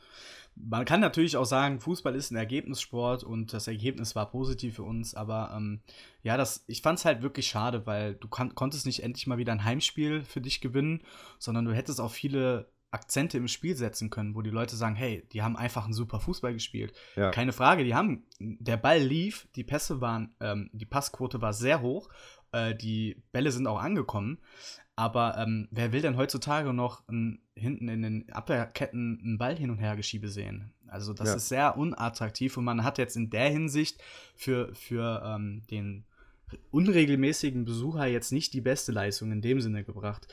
Man 0.55 0.85
kann 0.85 1.01
natürlich 1.01 1.35
auch 1.35 1.45
sagen, 1.45 1.79
Fußball 1.79 2.15
ist 2.15 2.31
ein 2.31 2.37
Ergebnissport 2.37 3.23
und 3.23 3.53
das 3.53 3.67
Ergebnis 3.67 4.15
war 4.15 4.29
positiv 4.31 4.75
für 4.75 4.83
uns, 4.83 5.15
aber 5.15 5.53
ähm, 5.55 5.81
ja, 6.21 6.37
das, 6.37 6.63
ich 6.67 6.81
fand 6.81 6.99
es 6.99 7.05
halt 7.05 7.21
wirklich 7.21 7.47
schade, 7.47 7.85
weil 7.85 8.15
du 8.15 8.27
kan 8.27 8.55
konntest 8.55 8.85
nicht 8.85 9.03
endlich 9.03 9.27
mal 9.27 9.37
wieder 9.37 9.51
ein 9.51 9.63
Heimspiel 9.65 10.23
für 10.23 10.41
dich 10.41 10.61
gewinnen, 10.61 11.01
sondern 11.37 11.65
du 11.65 11.73
hättest 11.73 11.99
auch 11.99 12.11
viele 12.11 12.71
Akzente 12.93 13.37
im 13.37 13.47
Spiel 13.47 13.75
setzen 13.75 14.09
können, 14.09 14.35
wo 14.35 14.41
die 14.41 14.49
Leute 14.49 14.75
sagen, 14.75 14.95
hey, 14.95 15.23
die 15.31 15.41
haben 15.41 15.57
einfach 15.57 15.85
einen 15.85 15.93
super 15.93 16.19
Fußball 16.19 16.53
gespielt. 16.53 16.93
ja. 17.15 17.31
Keine 17.31 17.53
Frage, 17.53 17.83
die 17.83 17.95
haben, 17.95 18.23
der 18.39 18.77
Ball 18.77 18.99
lief, 18.99 19.47
die 19.55 19.63
Pässe 19.63 19.99
waren, 20.01 20.35
ähm, 20.39 20.69
die 20.73 20.85
Passquote 20.85 21.41
war 21.41 21.53
sehr 21.53 21.81
hoch, 21.81 22.09
äh, 22.51 22.75
die 22.75 23.21
Bälle 23.31 23.51
sind 23.51 23.67
auch 23.67 23.81
angekommen. 23.81 24.39
Aber 24.95 25.37
ähm, 25.39 25.67
wer 25.71 25.91
will 25.91 26.01
denn 26.03 26.17
heutzutage 26.17 26.71
noch 26.71 27.01
n, 27.09 27.39
hinten 27.55 27.87
in 27.89 28.03
den 28.03 28.31
Abwehrketten 28.31 29.19
einen 29.23 29.37
Ball 29.39 29.55
hin 29.57 29.71
und 29.71 29.79
her 29.79 29.95
geschiebe 29.95 30.27
sehen? 30.29 30.71
Also 30.87 31.13
das 31.13 31.29
Ja. 31.29 31.35
ist 31.35 31.49
sehr 31.49 31.77
unattraktiv 31.77 32.57
und 32.57 32.63
man 32.65 32.83
hat 32.83 32.99
jetzt 32.99 33.15
in 33.15 33.31
der 33.31 33.49
Hinsicht 33.49 34.03
für, 34.35 34.73
für 34.75 35.23
ähm, 35.25 35.63
den 35.71 36.05
unregelmäßigen 36.71 37.65
Besucher 37.65 38.05
jetzt 38.05 38.31
nicht 38.31 38.53
die 38.53 38.61
beste 38.61 38.91
Leistung 38.91 39.31
in 39.31 39.41
dem 39.41 39.59
Sinne 39.61 39.83
gebracht. 39.83 40.27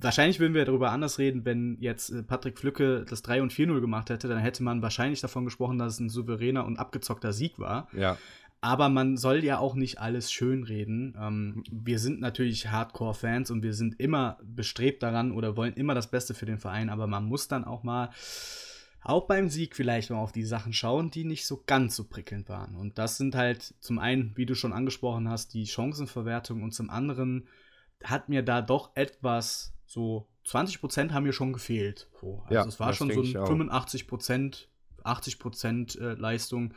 Wahrscheinlich 0.00 0.40
würden 0.40 0.54
wir 0.54 0.64
darüber 0.64 0.90
anders 0.90 1.18
reden, 1.18 1.44
wenn 1.44 1.76
jetzt 1.80 2.10
äh, 2.10 2.22
Patrick 2.22 2.58
Flücke 2.58 3.04
das 3.08 3.22
3 3.22 3.42
und 3.42 3.52
4-0 3.52 3.80
gemacht 3.80 4.10
hätte, 4.10 4.28
dann 4.28 4.38
hätte 4.38 4.62
man 4.62 4.82
wahrscheinlich 4.82 5.20
davon 5.20 5.44
gesprochen, 5.44 5.78
dass 5.78 5.94
es 5.94 6.00
ein 6.00 6.08
souveräner 6.08 6.64
und 6.64 6.78
abgezockter 6.78 7.32
Sieg 7.32 7.58
war. 7.58 7.88
ja. 7.92 8.16
Aber 8.64 8.88
man 8.88 9.16
soll 9.16 9.42
ja 9.42 9.58
auch 9.58 9.74
nicht 9.74 9.98
alles 9.98 10.30
schönreden. 10.30 11.18
Ähm, 11.20 11.64
wir 11.68 11.98
sind 11.98 12.20
natürlich 12.20 12.68
Hardcore-Fans 12.68 13.50
und 13.50 13.64
wir 13.64 13.74
sind 13.74 13.98
immer 13.98 14.38
bestrebt 14.44 15.02
daran 15.02 15.32
oder 15.32 15.56
wollen 15.56 15.74
immer 15.74 15.96
das 15.96 16.08
Beste 16.08 16.32
für 16.32 16.46
den 16.46 16.58
Verein, 16.58 16.88
aber 16.88 17.08
man 17.08 17.24
muss 17.24 17.48
dann 17.48 17.64
auch 17.64 17.82
mal 17.82 18.10
auch 19.02 19.26
beim 19.26 19.48
Sieg 19.48 19.74
vielleicht 19.74 20.10
mal 20.10 20.18
auf 20.18 20.30
die 20.30 20.44
Sachen 20.44 20.72
schauen, 20.72 21.10
die 21.10 21.24
nicht 21.24 21.44
so 21.44 21.64
ganz 21.66 21.96
so 21.96 22.04
prickelnd 22.04 22.48
waren. 22.48 22.76
Und 22.76 22.98
das 22.98 23.16
sind 23.16 23.34
halt 23.34 23.74
zum 23.80 23.98
einen, 23.98 24.30
wie 24.36 24.46
du 24.46 24.54
schon 24.54 24.72
angesprochen 24.72 25.28
hast, 25.28 25.54
die 25.54 25.66
Chancenverwertung 25.66 26.62
und 26.62 26.72
zum 26.72 26.88
anderen 26.88 27.48
hat 28.04 28.28
mir 28.28 28.42
da 28.42 28.62
doch 28.62 28.90
etwas 28.94 29.74
so 29.86 30.28
20% 30.46 31.12
haben 31.12 31.24
mir 31.24 31.32
schon 31.32 31.52
gefehlt. 31.52 32.08
So, 32.20 32.42
also 32.44 32.54
Ja, 32.54 32.64
es 32.66 32.80
war 32.80 32.92
schon 32.92 33.10
so 33.10 33.22
ein 33.22 33.36
auch. 33.36 33.50
85%, 33.50 34.66
80% 35.04 36.00
äh, 36.00 36.14
Leistung, 36.14 36.74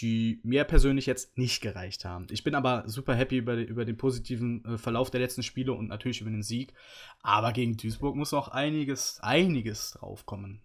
die 0.00 0.40
mir 0.42 0.64
persönlich 0.64 1.06
jetzt 1.06 1.36
nicht 1.38 1.60
gereicht 1.60 2.04
haben. 2.04 2.26
Ich 2.30 2.44
bin 2.44 2.54
aber 2.54 2.84
super 2.86 3.14
happy 3.14 3.38
über, 3.38 3.54
über 3.54 3.84
den 3.84 3.96
positiven 3.96 4.64
äh, 4.64 4.78
Verlauf 4.78 5.10
der 5.10 5.20
letzten 5.20 5.42
Spiele 5.42 5.72
und 5.72 5.88
natürlich 5.88 6.20
über 6.20 6.30
den 6.30 6.42
Sieg. 6.42 6.72
Aber 7.20 7.52
gegen 7.52 7.76
Duisburg 7.76 8.14
muss 8.14 8.32
auch 8.32 8.48
einiges, 8.48 9.18
einiges 9.20 9.92
draufkommen. 9.92 10.62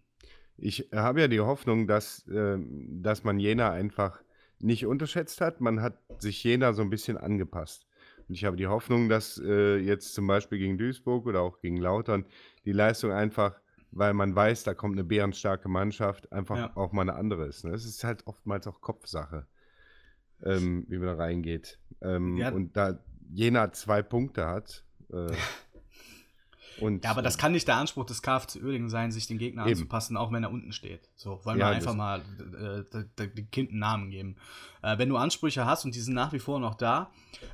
Ich 0.57 0.89
habe 0.93 1.21
ja 1.21 1.27
die 1.27 1.39
Hoffnung, 1.39 1.88
dass, 1.88 2.25
ähm, 2.31 3.01
dass 3.01 3.23
man 3.23 3.39
Jena 3.39 3.71
einfach 3.71 4.21
nicht 4.59 4.85
unterschätzt 4.85 5.41
hat. 5.41 5.62
Man 5.62 5.81
hat 5.81 5.97
sich 6.19 6.43
Jena 6.43 6.73
so 6.73 6.83
ein 6.83 6.89
bisschen 6.89 7.17
angepasst. 7.17 7.88
Und 8.33 8.37
ich 8.37 8.45
habe 8.45 8.57
die 8.57 8.65
Hoffnung, 8.65 9.09
dass 9.09 9.37
äh, 9.37 9.77
jetzt 9.77 10.15
zum 10.15 10.25
Beispiel 10.25 10.57
gegen 10.57 10.79
Duisburg 10.79 11.27
oder 11.27 11.41
auch 11.41 11.59
gegen 11.59 11.77
Lautern 11.77 12.25
die 12.65 12.71
Leistung 12.71 13.11
einfach, 13.11 13.61
weil 13.91 14.15
man 14.15 14.35
weiß, 14.35 14.63
da 14.63 14.73
kommt 14.73 14.95
eine 14.95 15.03
bärenstarke 15.03 15.69
Mannschaft, 15.69 16.31
einfach 16.33 16.57
Ja. 16.57 16.71
auch 16.75 16.93
mal 16.93 17.03
eine 17.03 17.13
andere 17.13 17.45
ist. 17.45 17.63
Ne? 17.63 17.75
Es 17.75 17.85
ist 17.85 18.03
halt 18.03 18.25
oftmals 18.25 18.65
auch 18.65 18.81
Kopfsache, 18.81 19.45
ähm, 20.43 20.83
wie 20.87 20.97
man 20.97 21.09
da 21.09 21.13
reingeht. 21.13 21.77
Ähm, 22.01 22.35
Ja. 22.37 22.49
Und 22.49 22.75
da 22.75 22.97
Jena 23.31 23.71
zwei 23.71 24.01
Punkte 24.01 24.47
hat. 24.47 24.83
Äh, 25.11 25.27
und, 26.80 27.03
Ja, 27.03 27.12
aber 27.12 27.22
das 27.22 27.38
kann 27.38 27.51
nicht 27.51 27.68
der 27.68 27.77
Anspruch 27.77 28.06
des 28.06 28.22
KFC 28.22 28.62
Uerdingen 28.63 28.89
sein, 28.89 29.12
sich 29.12 29.27
den 29.27 29.38
Gegner 29.38 29.63
Eben. 29.63 29.72
anzupassen, 29.72 30.18
auch 30.18 30.32
wenn 30.32 30.44
er 30.44 30.51
unten 30.51 30.72
steht. 30.72 31.10
So, 31.15 31.39
wollen 31.44 31.60
Ja, 31.60 31.68
wir 31.70 31.75
einfach 31.75 31.92
das- 31.92 31.96
mal 31.96 32.22
äh, 33.20 33.27
dem 33.27 33.51
Kind 33.51 33.70
einen 33.72 33.80
Namen 33.80 34.10
geben. 34.10 34.36
Äh, 34.82 34.98
wenn 34.98 35.10
du 35.10 35.18
Ansprüche 35.18 35.65
hast 35.65 35.86
und 35.86 35.96
die 35.96 36.00
sind 36.00 36.13
nach 36.13 36.34
wie 36.34 36.39
vor 36.39 36.60
noch 36.60 36.75
da, 36.75 37.12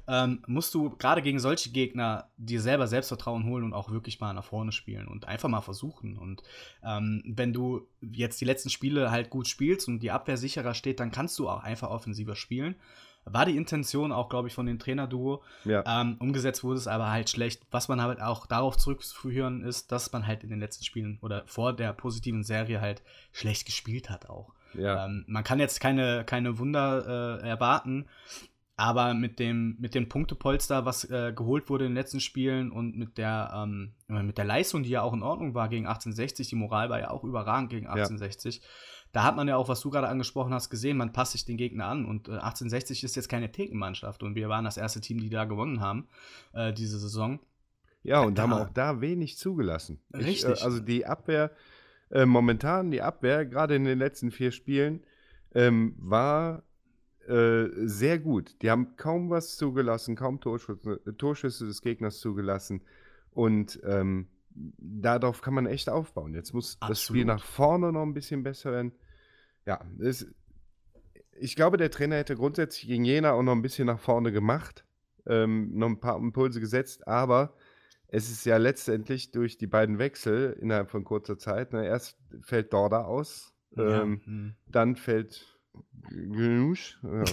ähm, 0.07 0.41
musst 0.47 0.73
du 0.73 0.89
gerade 0.91 1.21
gegen 1.21 1.39
solche 1.39 1.69
Gegner 1.71 2.29
dir 2.37 2.61
selber 2.61 2.87
Selbstvertrauen 2.87 3.45
holen 3.45 3.63
und 3.63 3.73
auch 3.73 3.91
wirklich 3.91 4.19
mal 4.19 4.33
nach 4.33 4.43
vorne 4.43 4.71
spielen 4.71 5.07
und 5.07 5.25
einfach 5.25 5.49
mal 5.49 5.61
versuchen. 5.61 6.17
Und 6.17 6.41
ähm, 6.83 7.21
wenn 7.25 7.53
du 7.53 7.87
jetzt 8.01 8.41
die 8.41 8.45
letzten 8.45 8.69
Spiele 8.69 9.11
halt 9.11 9.29
gut 9.29 9.47
spielst 9.47 9.87
und 9.87 9.99
die 10.01 10.11
Abwehr 10.11 10.37
sicherer 10.37 10.73
steht, 10.73 10.99
dann 10.99 11.11
kannst 11.11 11.37
du 11.39 11.47
auch 11.49 11.61
einfach 11.63 11.89
offensiver 11.89 12.35
spielen. 12.35 12.75
War 13.31 13.45
die 13.45 13.57
Intention 13.57 14.11
auch, 14.11 14.29
glaube 14.29 14.47
ich, 14.47 14.53
von 14.53 14.65
dem 14.65 14.79
Trainerduo. 14.79 15.43
Ja. 15.65 15.83
Ähm, 15.85 16.17
umgesetzt 16.19 16.63
wurde 16.63 16.77
es 16.77 16.87
aber 16.87 17.11
halt 17.11 17.29
schlecht. 17.29 17.63
Was 17.71 17.87
man 17.87 18.01
halt 18.01 18.21
auch 18.21 18.45
darauf 18.45 18.77
zurückzuführen 18.77 19.61
ist, 19.63 19.91
dass 19.91 20.11
man 20.11 20.27
halt 20.27 20.43
in 20.43 20.49
den 20.49 20.59
letzten 20.59 20.83
Spielen 20.85 21.19
oder 21.21 21.43
vor 21.45 21.73
der 21.73 21.93
positiven 21.93 22.43
Serie 22.43 22.81
halt 22.81 23.01
schlecht 23.31 23.65
gespielt 23.65 24.09
hat 24.09 24.29
auch. 24.29 24.53
ja. 24.73 25.05
Ähm, 25.05 25.25
man 25.27 25.43
kann 25.43 25.59
jetzt 25.59 25.79
keine, 25.79 26.23
keine 26.25 26.59
Wunder 26.59 27.39
äh, 27.41 27.47
erwarten, 27.47 28.07
aber 28.79 29.13
mit 29.13 29.39
dem, 29.39 29.75
mit 29.77 29.93
dem 29.93 30.07
Punktepolster, 30.07 30.85
was 30.85 31.03
äh, 31.03 31.33
geholt 31.35 31.69
wurde 31.69 31.83
in 31.83 31.91
den 31.91 31.97
letzten 31.97 32.21
Spielen 32.21 32.71
und 32.71 32.95
mit 32.95 33.17
der, 33.17 33.51
ähm, 33.53 33.91
mit 34.07 34.37
der 34.37 34.45
Leistung, 34.45 34.83
die 34.83 34.89
ja 34.89 35.01
auch 35.01 35.11
in 35.11 35.21
Ordnung 35.21 35.53
war 35.53 35.67
gegen 35.67 35.85
1860, 35.85 36.47
die 36.47 36.55
Moral 36.55 36.89
war 36.89 36.97
ja 36.97 37.11
auch 37.11 37.25
überragend 37.25 37.71
gegen 37.71 37.87
1860. 37.87 38.61
Da 39.11 39.23
hat 39.23 39.35
man 39.35 39.47
ja 39.47 39.55
auch, 39.57 39.67
was 39.69 39.81
du 39.81 39.89
gerade 39.89 40.07
angesprochen 40.07 40.53
hast, 40.53 40.69
gesehen, 40.69 40.97
man 40.97 41.11
passt 41.13 41.31
sich 41.31 41.43
den 41.45 41.57
Gegner 41.57 41.85
an. 41.85 42.05
Und 42.05 42.27
äh, 42.27 42.33
1860 42.33 43.03
ist 43.03 43.15
jetzt 43.15 43.27
keine 43.29 43.51
Thekenmannschaft. 43.51 44.21
Und 44.23 44.35
wir 44.35 44.49
waren 44.49 44.65
das 44.65 44.77
erste 44.77 45.01
Team, 45.01 45.19
die 45.19 45.29
da 45.29 45.45
gewonnen 45.45 45.81
haben, 45.81 46.07
äh, 46.53 46.71
diese 46.73 46.99
Saison. 46.99 47.39
Ja, 48.03 48.21
und 48.21 48.37
Da- 48.37 48.43
haben 48.43 48.53
auch 48.53 48.69
da 48.69 49.01
wenig 49.01 49.37
zugelassen. 49.37 49.99
Ich, 50.17 50.25
Richtig. 50.25 50.61
äh, 50.61 50.63
also 50.63 50.79
die 50.79 51.05
Abwehr, 51.05 51.51
äh, 52.11 52.25
momentan 52.25 52.91
die 52.91 53.01
Abwehr, 53.01 53.45
gerade 53.45 53.75
in 53.75 53.83
den 53.83 53.97
letzten 53.99 54.31
vier 54.31 54.51
Spielen, 54.51 55.03
ähm, 55.55 55.95
war 55.97 56.63
äh, 57.27 57.67
sehr 57.85 58.17
gut. 58.19 58.55
Die 58.61 58.71
haben 58.71 58.95
kaum 58.95 59.29
was 59.29 59.55
zugelassen, 59.57 60.15
kaum 60.15 60.39
Torschüsse, 60.39 60.99
Torschüsse 61.17 61.67
des 61.67 61.81
Gegners 61.81 62.19
zugelassen. 62.19 62.81
Und 63.31 63.79
ähm, 63.83 64.27
darauf 64.51 65.41
kann 65.41 65.53
man 65.53 65.65
echt 65.65 65.89
aufbauen. 65.89 66.33
Jetzt 66.33 66.53
muss 66.53 66.77
das 66.79 67.01
Spiel 67.01 67.21
Absolut. 67.21 67.27
nach 67.27 67.43
vorne 67.43 67.91
noch 67.91 68.03
ein 68.03 68.13
bisschen 68.13 68.43
besser 68.43 68.71
werden. 68.71 68.93
Ja, 69.65 69.81
es, 69.99 70.27
ich 71.39 71.55
glaube, 71.55 71.77
der 71.77 71.91
Trainer 71.91 72.17
hätte 72.17 72.35
grundsätzlich 72.35 72.87
gegen 72.87 73.05
Jena 73.05 73.31
auch 73.33 73.43
noch 73.43 73.53
ein 73.53 73.61
bisschen 73.61 73.85
nach 73.85 73.99
vorne 73.99 74.31
gemacht, 74.31 74.85
ähm, 75.25 75.75
noch 75.75 75.87
ein 75.87 75.99
paar 75.99 76.17
Impulse 76.17 76.59
gesetzt, 76.59 77.07
aber 77.07 77.53
es 78.07 78.31
ist 78.31 78.45
ja 78.45 78.57
letztendlich 78.57 79.31
durch 79.31 79.57
die 79.57 79.67
beiden 79.67 79.99
Wechsel 79.99 80.57
innerhalb 80.59 80.89
von 80.89 81.03
kurzer 81.03 81.37
Zeit, 81.37 81.73
ne, 81.73 81.85
erst 81.85 82.17
fällt 82.41 82.73
Dorda 82.73 83.03
aus, 83.03 83.53
Ja, 83.75 84.01
ähm, 84.01 84.21
hm. 84.25 84.55
dann 84.67 84.95
fällt 84.95 85.59
Gnusch, 86.09 86.99
ja, 87.03 87.23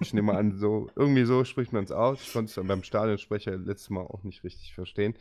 ich 0.00 0.14
nehme 0.14 0.34
an, 0.34 0.56
so, 0.56 0.88
irgendwie 0.96 1.24
so 1.24 1.44
spricht 1.44 1.72
man 1.72 1.84
es 1.84 1.92
aus. 1.92 2.22
Ich 2.22 2.32
konnte 2.32 2.60
es 2.60 2.66
beim 2.66 2.82
Stadionsprecher 2.82 3.56
letztes 3.56 3.90
Mal 3.90 4.00
auch 4.00 4.24
nicht 4.24 4.42
richtig 4.42 4.74
verstehen. 4.74 5.14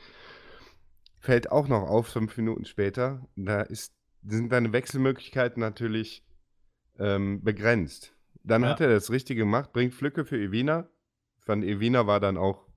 Fällt 1.24 1.50
auch 1.54 1.70
noch 1.70 1.84
auf, 1.84 2.08
fünf 2.08 2.36
Minuten 2.36 2.66
später. 2.66 3.26
Da 3.38 3.62
ist, 3.62 3.96
sind 4.24 4.52
deine 4.52 4.74
Wechselmöglichkeiten 4.74 5.62
natürlich 5.62 6.22
ähm, 7.00 7.42
begrenzt. 7.42 8.14
Dann 8.44 8.64
Ja. 8.64 8.72
hat 8.72 8.82
er 8.82 8.90
das 8.90 9.10
Richtige 9.10 9.40
gemacht, 9.44 9.72
bringt 9.72 9.94
Flücke 9.94 10.26
für 10.26 10.38
Evina. 10.38 10.90
Von 11.40 11.64
Evina 11.64 12.08
war 12.08 12.20
dann 12.20 12.36
auch 12.36 12.68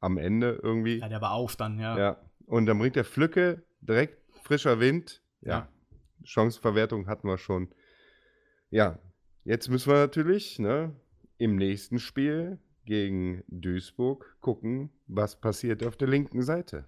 am 0.00 0.16
Ende 0.16 0.58
irgendwie. 0.62 0.98
ja, 1.00 1.10
der 1.10 1.20
war 1.20 1.32
auf 1.32 1.56
dann, 1.56 1.78
ja. 1.78 1.98
Ja. 1.98 2.16
Und 2.46 2.64
dann 2.64 2.78
bringt 2.78 2.96
er 2.96 3.04
Flücke, 3.04 3.62
direkt 3.82 4.16
frischer 4.44 4.80
Wind. 4.80 5.22
Ja. 5.42 5.50
Ja. 5.50 5.68
Chancenverwertung 6.24 7.06
hatten 7.06 7.28
wir 7.28 7.36
schon. 7.36 7.68
Ja, 8.70 8.98
jetzt 9.44 9.68
müssen 9.68 9.92
wir 9.92 9.98
natürlich 9.98 10.58
ne, 10.58 10.96
im 11.36 11.56
nächsten 11.56 11.98
Spiel 11.98 12.58
gegen 12.86 13.44
Duisburg 13.48 14.38
gucken, 14.40 14.88
was 15.06 15.38
passiert 15.38 15.84
auf 15.84 15.98
der 15.98 16.08
linken 16.08 16.40
Seite. 16.40 16.86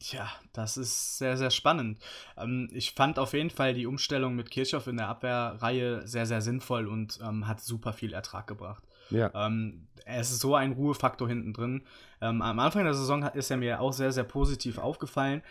Tja, 0.00 0.28
das 0.52 0.76
ist 0.76 1.18
sehr, 1.18 1.36
sehr 1.36 1.50
spannend. 1.50 1.98
Ähm, 2.36 2.68
ich 2.72 2.92
fand 2.92 3.18
auf 3.18 3.32
jeden 3.32 3.50
Fall 3.50 3.74
die 3.74 3.86
Umstellung 3.86 4.36
mit 4.36 4.50
Kirchhoff 4.50 4.86
in 4.86 4.96
der 4.96 5.08
Abwehrreihe 5.08 6.06
sehr, 6.06 6.26
sehr 6.26 6.40
sinnvoll 6.40 6.86
und 6.86 7.18
ähm, 7.22 7.48
hat 7.48 7.60
super 7.60 7.92
viel 7.92 8.12
Ertrag 8.12 8.46
gebracht. 8.46 8.84
Ja, 9.10 9.30
Ähm, 9.34 9.88
es 10.04 10.30
ist 10.30 10.40
so 10.40 10.54
ein 10.54 10.72
Ruhefaktor 10.72 11.28
hinten 11.28 11.52
drin. 11.52 11.84
Ähm, 12.20 12.42
am 12.42 12.58
Anfang 12.58 12.84
der 12.84 12.94
Saison 12.94 13.22
ist 13.22 13.50
er 13.50 13.56
mir 13.56 13.80
auch 13.80 13.92
sehr, 13.92 14.12
sehr 14.12 14.24
positiv 14.24 14.78
aufgefallen. 14.78 15.42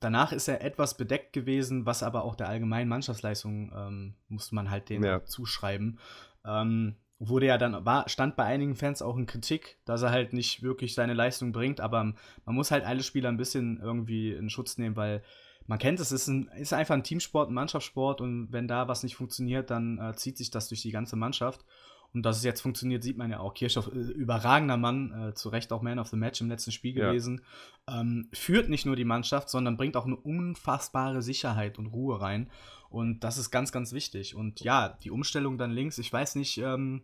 Danach 0.00 0.32
ist 0.32 0.48
er 0.48 0.62
etwas 0.62 0.96
bedeckt 0.96 1.32
gewesen, 1.32 1.86
was 1.86 2.02
aber 2.02 2.24
auch 2.24 2.34
der 2.34 2.48
allgemeinen 2.48 2.88
Mannschaftsleistung 2.88 3.72
ähm, 3.74 4.14
muss 4.28 4.52
man 4.52 4.70
halt 4.70 4.88
denen 4.88 5.04
Ja. 5.04 5.24
zuschreiben. 5.24 5.98
Ähm, 6.44 6.96
wurde 7.28 7.46
ja 7.46 7.58
dann, 7.58 7.84
war, 7.84 8.08
stand 8.08 8.36
bei 8.36 8.44
einigen 8.44 8.74
Fans 8.74 9.02
auch 9.02 9.16
in 9.16 9.26
Kritik, 9.26 9.78
dass 9.84 10.02
er 10.02 10.10
halt 10.10 10.32
nicht 10.32 10.62
wirklich 10.62 10.94
seine 10.94 11.14
Leistung 11.14 11.52
bringt, 11.52 11.80
aber 11.80 12.04
man 12.04 12.54
muss 12.54 12.70
halt 12.70 12.84
alle 12.84 13.02
Spieler 13.02 13.28
ein 13.28 13.36
bisschen 13.36 13.80
irgendwie 13.80 14.32
in 14.32 14.50
Schutz 14.50 14.78
nehmen, 14.78 14.96
weil 14.96 15.22
man 15.66 15.78
kennt 15.78 16.00
es, 16.00 16.10
es 16.10 16.22
ist, 16.22 16.28
ein, 16.28 16.48
ist 16.58 16.72
einfach 16.72 16.94
ein 16.94 17.04
Teamsport, 17.04 17.50
ein 17.50 17.54
Mannschaftssport 17.54 18.20
und 18.20 18.52
wenn 18.52 18.68
da 18.68 18.88
was 18.88 19.02
nicht 19.02 19.16
funktioniert, 19.16 19.70
dann 19.70 19.98
äh, 19.98 20.14
zieht 20.14 20.36
sich 20.36 20.50
das 20.50 20.68
durch 20.68 20.82
die 20.82 20.90
ganze 20.90 21.16
Mannschaft. 21.16 21.64
Und 22.14 22.22
dass 22.22 22.36
es 22.38 22.44
jetzt 22.44 22.60
funktioniert, 22.60 23.02
sieht 23.02 23.16
man 23.18 23.30
ja 23.30 23.40
auch. 23.40 23.54
Kirchhoff, 23.54 23.88
äh, 23.92 23.98
überragender 23.98 24.76
Mann, 24.76 25.12
äh, 25.30 25.34
zu 25.34 25.48
Recht 25.48 25.72
auch 25.72 25.82
Man 25.82 25.98
of 25.98 26.08
the 26.08 26.16
Match 26.16 26.40
im 26.40 26.48
letzten 26.48 26.70
Spiel 26.70 26.96
Ja. 26.96 27.08
gewesen. 27.08 27.42
Ähm, 27.88 28.28
führt 28.32 28.68
nicht 28.68 28.86
nur 28.86 28.94
die 28.96 29.04
Mannschaft, 29.04 29.48
sondern 29.50 29.76
bringt 29.76 29.96
auch 29.96 30.06
eine 30.06 30.16
unfassbare 30.16 31.22
Sicherheit 31.22 31.78
und 31.78 31.86
Ruhe 31.86 32.20
rein. 32.20 32.48
Und 32.88 33.24
das 33.24 33.36
ist 33.38 33.50
ganz, 33.50 33.72
ganz 33.72 33.92
wichtig. 33.92 34.36
Und 34.36 34.60
ja, 34.60 34.90
die 35.02 35.10
Umstellung 35.10 35.58
dann 35.58 35.72
links, 35.72 35.98
ich 35.98 36.12
weiß 36.12 36.36
nicht, 36.36 36.58
ähm, 36.58 37.02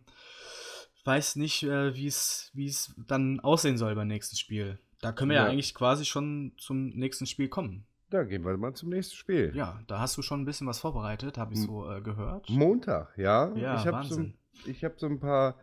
weiß 1.03 1.35
nicht, 1.35 1.63
äh, 1.63 1.95
wie 1.95 2.05
es 2.07 2.93
dann 3.07 3.39
aussehen 3.41 3.77
soll 3.77 3.95
beim 3.95 4.07
nächsten 4.07 4.37
Spiel. 4.37 4.79
Da 5.01 5.11
können 5.11 5.31
wir 5.31 5.37
ja, 5.37 5.45
Ja. 5.45 5.51
eigentlich 5.51 5.73
quasi 5.73 6.05
schon 6.05 6.53
zum 6.57 6.89
nächsten 6.91 7.25
Spiel 7.25 7.49
kommen. 7.49 7.85
da 8.09 8.23
gehen 8.25 8.43
wir 8.43 8.55
mal 8.57 8.73
zum 8.73 8.89
nächsten 8.89 9.15
Spiel. 9.15 9.53
Ja, 9.55 9.79
da 9.87 9.99
hast 9.99 10.17
du 10.17 10.21
schon 10.21 10.41
ein 10.41 10.45
bisschen 10.45 10.67
was 10.67 10.79
vorbereitet, 10.81 11.37
habe 11.37 11.53
ich 11.53 11.61
so 11.61 11.89
äh, 11.89 12.01
gehört. 12.01 12.49
Montag, 12.49 13.17
ja. 13.17 13.53
Ja, 13.55 13.75
ich 13.79 13.87
habe 13.87 14.05
so, 14.05 14.17
Wahnsinn. 14.17 14.33
Ich 14.65 14.83
hab 14.83 14.99
so 14.99 15.07
ein 15.07 15.19
paar, 15.19 15.57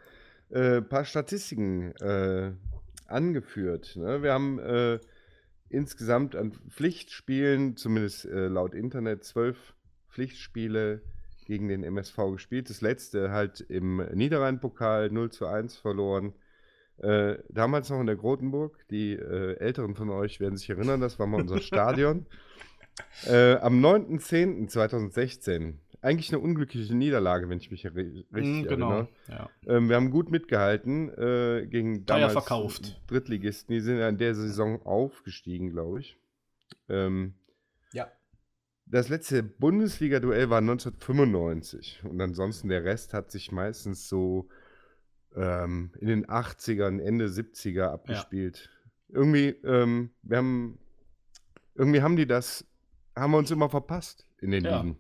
äh, 0.51 0.81
paar 0.83 1.05
Statistiken 1.05 1.93
äh, 1.97 2.53
angeführt. 3.07 3.97
Ne? 3.97 4.23
Wir 4.23 4.33
haben 4.33 4.59
äh, 4.59 4.99
insgesamt 5.69 6.35
an 6.37 6.53
Pflichtspielen, 6.69 7.77
zumindest 7.77 8.25
äh, 8.27 8.49
laut 8.49 8.75
Internet, 8.75 9.25
zwölf 9.25 9.75
Pflichtspiele 10.09 11.03
gegen 11.47 11.69
den 11.69 11.83
MSV 11.83 12.17
gespielt. 12.33 12.71
Das 12.71 12.81
letzte 12.81 13.31
halt 13.31 13.61
im 13.61 14.05
Niederrhein-Pokal 14.15 15.11
0 15.11 15.31
zu 15.31 15.47
1 15.47 15.77
verloren. 15.77 16.35
Äh, 16.99 17.39
damals 17.49 17.91
noch 17.91 18.01
in 18.01 18.07
der 18.07 18.17
Grotenburg. 18.17 18.85
Die 18.91 19.13
äh, 19.13 19.57
Älteren 19.59 19.95
von 19.95 20.11
euch 20.11 20.41
werden 20.41 20.57
sich 20.57 20.69
erinnern, 20.69 21.01
das 21.01 21.19
war 21.19 21.27
mal 21.27 21.41
unser 21.41 21.59
Stadion. 21.63 22.27
Äh, 23.27 23.55
am 23.57 23.81
9.10.2016. 23.85 25.75
Eigentlich 26.01 26.33
eine 26.33 26.39
unglückliche 26.41 26.95
Niederlage, 26.95 27.49
wenn 27.49 27.59
ich 27.59 27.71
mich 27.71 27.85
ri- 27.87 28.25
richtig 28.33 28.65
Mm, 28.65 28.69
genau. 28.69 28.91
erinnere. 28.93 29.09
Ja. 29.29 29.51
Ähm, 29.67 29.89
wir 29.89 29.97
haben 29.97 30.11
gut 30.11 30.31
mitgehalten 30.31 31.09
äh, 31.11 31.67
gegen 31.69 32.07
Teuer 32.07 32.19
damals 32.19 32.33
verkauft. 32.35 33.01
Drittligisten. 33.09 33.75
Die 33.75 33.81
sind 33.81 33.99
ja 33.99 34.09
in 34.09 34.19
der 34.19 34.35
Saison 34.35 34.81
aufgestiegen, 34.87 35.71
glaube 35.71 36.01
ich. 36.01 36.17
Ähm, 36.89 37.35
ja. 37.93 38.07
das 38.87 39.09
letzte 39.09 39.43
Bundesliga-Duell 39.43 40.51
war 40.51 40.59
1995 40.59 42.03
und 42.05 42.21
ansonsten 42.21 42.69
der 42.69 42.85
Rest 42.85 43.13
hat 43.15 43.31
sich 43.31 43.51
meistens 43.53 44.09
so 44.09 44.49
ähm, 45.35 45.93
in 45.99 46.07
den 46.09 46.27
80ern, 46.27 47.01
Ende 47.01 47.27
70er 47.27 47.89
abgespielt. 47.89 48.71
Irgendwie, 49.09 49.49
ähm, 49.65 50.11
wir 50.23 50.37
haben, 50.39 50.79
irgendwie 51.75 52.03
haben 52.03 52.17
die 52.17 52.27
das, 52.27 52.65
haben 53.17 53.33
wir 53.33 53.39
uns 53.39 53.51
immer 53.51 53.69
verpasst 53.69 54.27
in 54.41 54.51
den 54.53 54.65
Ja. 54.65 54.81
Ligen. 54.83 54.99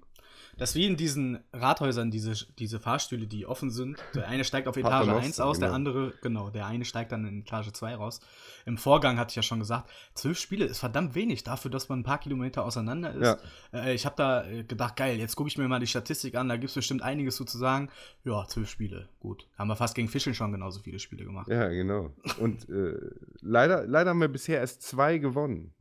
Das 0.59 0.71
ist 0.71 0.75
wie 0.75 0.87
in 0.87 0.97
diesen 0.97 1.39
Rathäusern, 1.53 2.11
diese, 2.11 2.33
diese 2.59 2.81
Fahrstühle, 2.81 3.29
die 3.29 3.47
offen 3.47 3.71
sind. 3.71 3.97
Der 4.15 4.27
eine 4.27 4.43
steigt 4.43 4.67
auf 4.67 4.77
Etage 4.77 5.09
1 5.09 5.39
aus, 5.39 5.61
der 5.61 5.69
genau. 5.69 5.77
andere, 5.77 6.13
genau, 6.21 6.51
der 6.51 6.67
eine 6.67 6.85
steigt 6.85 7.13
dann 7.13 7.25
in 7.27 7.41
Etage 7.43 7.71
2 7.71 7.95
raus. 7.95 8.21
Im 8.67 8.77
Vorgang 8.77 9.19
hatte 9.19 9.31
ich 9.31 9.37
ja 9.37 9.43
schon 9.43 9.61
gesagt, 9.61 9.89
zwölf 10.15 10.37
Spiele 10.37 10.65
ist 10.65 10.81
verdammt 10.81 11.15
wenig 11.15 11.45
dafür, 11.45 11.71
dass 11.71 11.89
man 11.89 12.01
ein 12.01 12.03
paar 12.03 12.19
Kilometer 12.19 12.65
auseinander 12.65 13.15
ist. 13.15 13.39
Äh, 13.73 13.95
ich 13.95 14.05
habe 14.05 14.17
da 14.17 14.45
äh, 14.47 14.65
gedacht, 14.65 14.97
geil, 14.97 15.19
jetzt 15.19 15.37
gucke 15.37 15.49
ich 15.49 15.57
mir 15.57 15.69
mal 15.69 15.79
die 15.79 15.87
Statistik 15.87 16.35
an, 16.35 16.49
da 16.49 16.57
gibt 16.57 16.71
es 16.71 16.75
bestimmt 16.75 17.03
einiges 17.03 17.37
so 17.37 17.45
zu 17.45 17.57
sagen. 17.57 17.89
Ja, 18.25 18.45
zwölf 18.49 18.69
Spiele, 18.69 19.09
gut. 19.21 19.47
Haben 19.57 19.69
wir 19.69 19.77
fast 19.77 19.95
gegen 19.95 20.09
Fischeln 20.09 20.35
schon 20.35 20.51
genauso 20.51 20.81
viele 20.81 20.99
Spiele 20.99 21.25
gemacht. 21.25 21.49
Ja, 21.49 21.69
genau. 21.69 22.13
Und 22.41 22.69
äh, 22.69 22.99
leider, 23.41 23.87
leider 23.87 24.11
haben 24.11 24.21
wir 24.21 24.29
bisher 24.29 24.59
erst 24.59 24.83
zwei 24.83 25.19
gewonnen. 25.19 25.73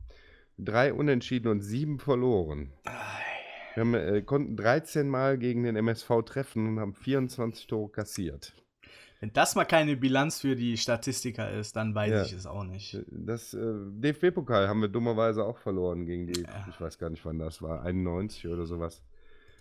Drei 0.56 0.92
unentschieden 0.92 1.48
und 1.48 1.60
sieben 1.60 1.98
verloren. 1.98 2.72
Wir 3.78 3.84
haben, 3.84 3.94
äh, 3.94 4.22
konnten 4.22 4.56
13 4.56 5.08
Mal 5.08 5.38
gegen 5.38 5.62
den 5.62 5.76
MSV 5.76 6.22
treffen 6.26 6.66
und 6.66 6.80
haben 6.80 6.94
24 6.94 7.68
Tore 7.68 7.88
kassiert. 7.92 8.52
Wenn 9.20 9.32
das 9.32 9.54
mal 9.54 9.66
keine 9.66 9.96
Bilanz 9.96 10.40
für 10.40 10.56
die 10.56 10.76
Statistiker 10.76 11.48
ist, 11.52 11.76
dann 11.76 11.94
weiß 11.94 12.10
Ja. 12.10 12.22
ich 12.24 12.32
es 12.32 12.44
auch 12.46 12.64
nicht. 12.64 12.98
Das 13.08 13.54
äh, 13.54 13.60
DFB-Pokal 13.62 14.66
haben 14.66 14.80
wir 14.80 14.88
dummerweise 14.88 15.44
auch 15.44 15.58
verloren 15.58 16.06
gegen 16.06 16.26
die, 16.26 16.40
Ja. 16.42 16.66
ich 16.68 16.80
weiß 16.80 16.98
gar 16.98 17.08
nicht 17.08 17.24
wann 17.24 17.38
das 17.38 17.62
war, 17.62 17.82
91 17.84 18.48
oder 18.48 18.66
sowas. 18.66 19.00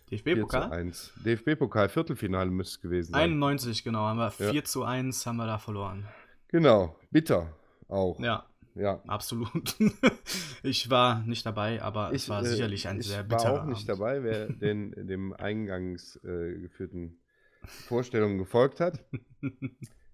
4 0.10 0.18
zu 0.18 0.24
DFB-Pokal? 0.24 0.72
1. 0.72 1.14
DFB-Pokal, 1.24 1.88
Viertelfinale 1.90 2.50
müsste 2.50 2.78
es 2.78 2.82
gewesen 2.82 3.14
sein. 3.14 3.22
91, 3.22 3.84
genau, 3.84 4.00
haben 4.00 4.18
wir 4.18 4.34
Ja. 4.40 4.50
4 4.52 4.66
zu 4.66 4.84
1 4.84 5.28
haben 5.28 5.38
wir 5.38 5.46
da 5.46 5.60
verloren. 5.60 6.08
Genau, 6.48 6.96
bitter 7.12 7.54
auch. 7.88 8.20
Ja, 8.20 8.48
Ja. 8.80 9.02
absolut. 9.08 9.76
ich 10.64 10.90
war 10.90 11.24
nicht 11.24 11.46
dabei, 11.46 11.82
aber 11.82 12.12
es 12.14 12.30
war 12.30 12.42
äh, 12.42 12.46
sicherlich 12.46 12.88
ein 12.88 13.00
ich 13.00 13.08
sehr 13.08 13.30
war 13.30 13.38
bitterer 13.38 13.62
auch 13.64 13.66
nicht 13.66 13.90
Abend. 13.90 14.02
dabei, 14.02 14.24
wer 14.24 14.48
den, 14.54 14.92
dem 15.08 15.34
eingangs 15.34 16.18
äh, 16.24 16.60
geführten 16.60 17.20
Vorstellungen 17.64 18.38
gefolgt 18.38 18.80
hat. 18.80 19.04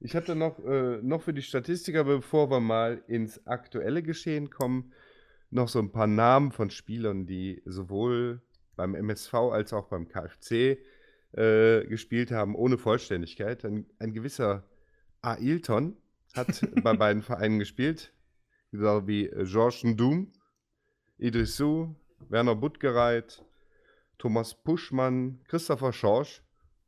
Ich 0.06 0.18
hatte 0.18 0.36
noch, 0.36 0.60
äh, 0.60 1.00
noch 1.02 1.22
für 1.22 1.34
die 1.34 1.42
Statistiker, 1.42 2.04
bevor 2.04 2.52
wir 2.52 2.60
mal 2.60 3.02
ins 3.08 3.48
aktuelle 3.48 4.04
Geschehen 4.04 4.50
kommen, 4.50 4.92
noch 5.50 5.70
so 5.70 5.80
ein 5.80 5.94
paar 5.94 6.08
Namen 6.08 6.52
von 6.52 6.70
Spielern, 6.70 7.26
die 7.26 7.62
sowohl 7.64 8.42
beim 8.76 8.96
MSV 8.96 9.34
als 9.34 9.72
auch 9.72 9.88
beim 9.88 10.10
KfC 10.10 10.78
äh, 11.32 11.86
gespielt 11.86 12.32
haben, 12.32 12.54
ohne 12.54 12.78
Vollständigkeit. 12.78 13.64
Ein, 13.64 13.86
ein 13.98 14.12
gewisser 14.12 14.66
Ailton 15.22 15.96
hat 16.36 16.68
bei 16.84 16.94
beiden 16.94 17.22
Vereinen 17.22 17.60
gespielt, 17.60 18.12
genau 18.74 19.06
wie 19.08 19.28
äh, 19.28 19.46
Georges 19.46 19.84
Ndoum, 19.84 20.34
Idrissou, 21.18 21.96
Werner 22.30 22.56
Buttgereit, 22.56 23.44
Thomas 24.18 24.54
Puschmann, 24.56 25.40
Christopher 25.48 25.94
Schorsch, 25.94 26.42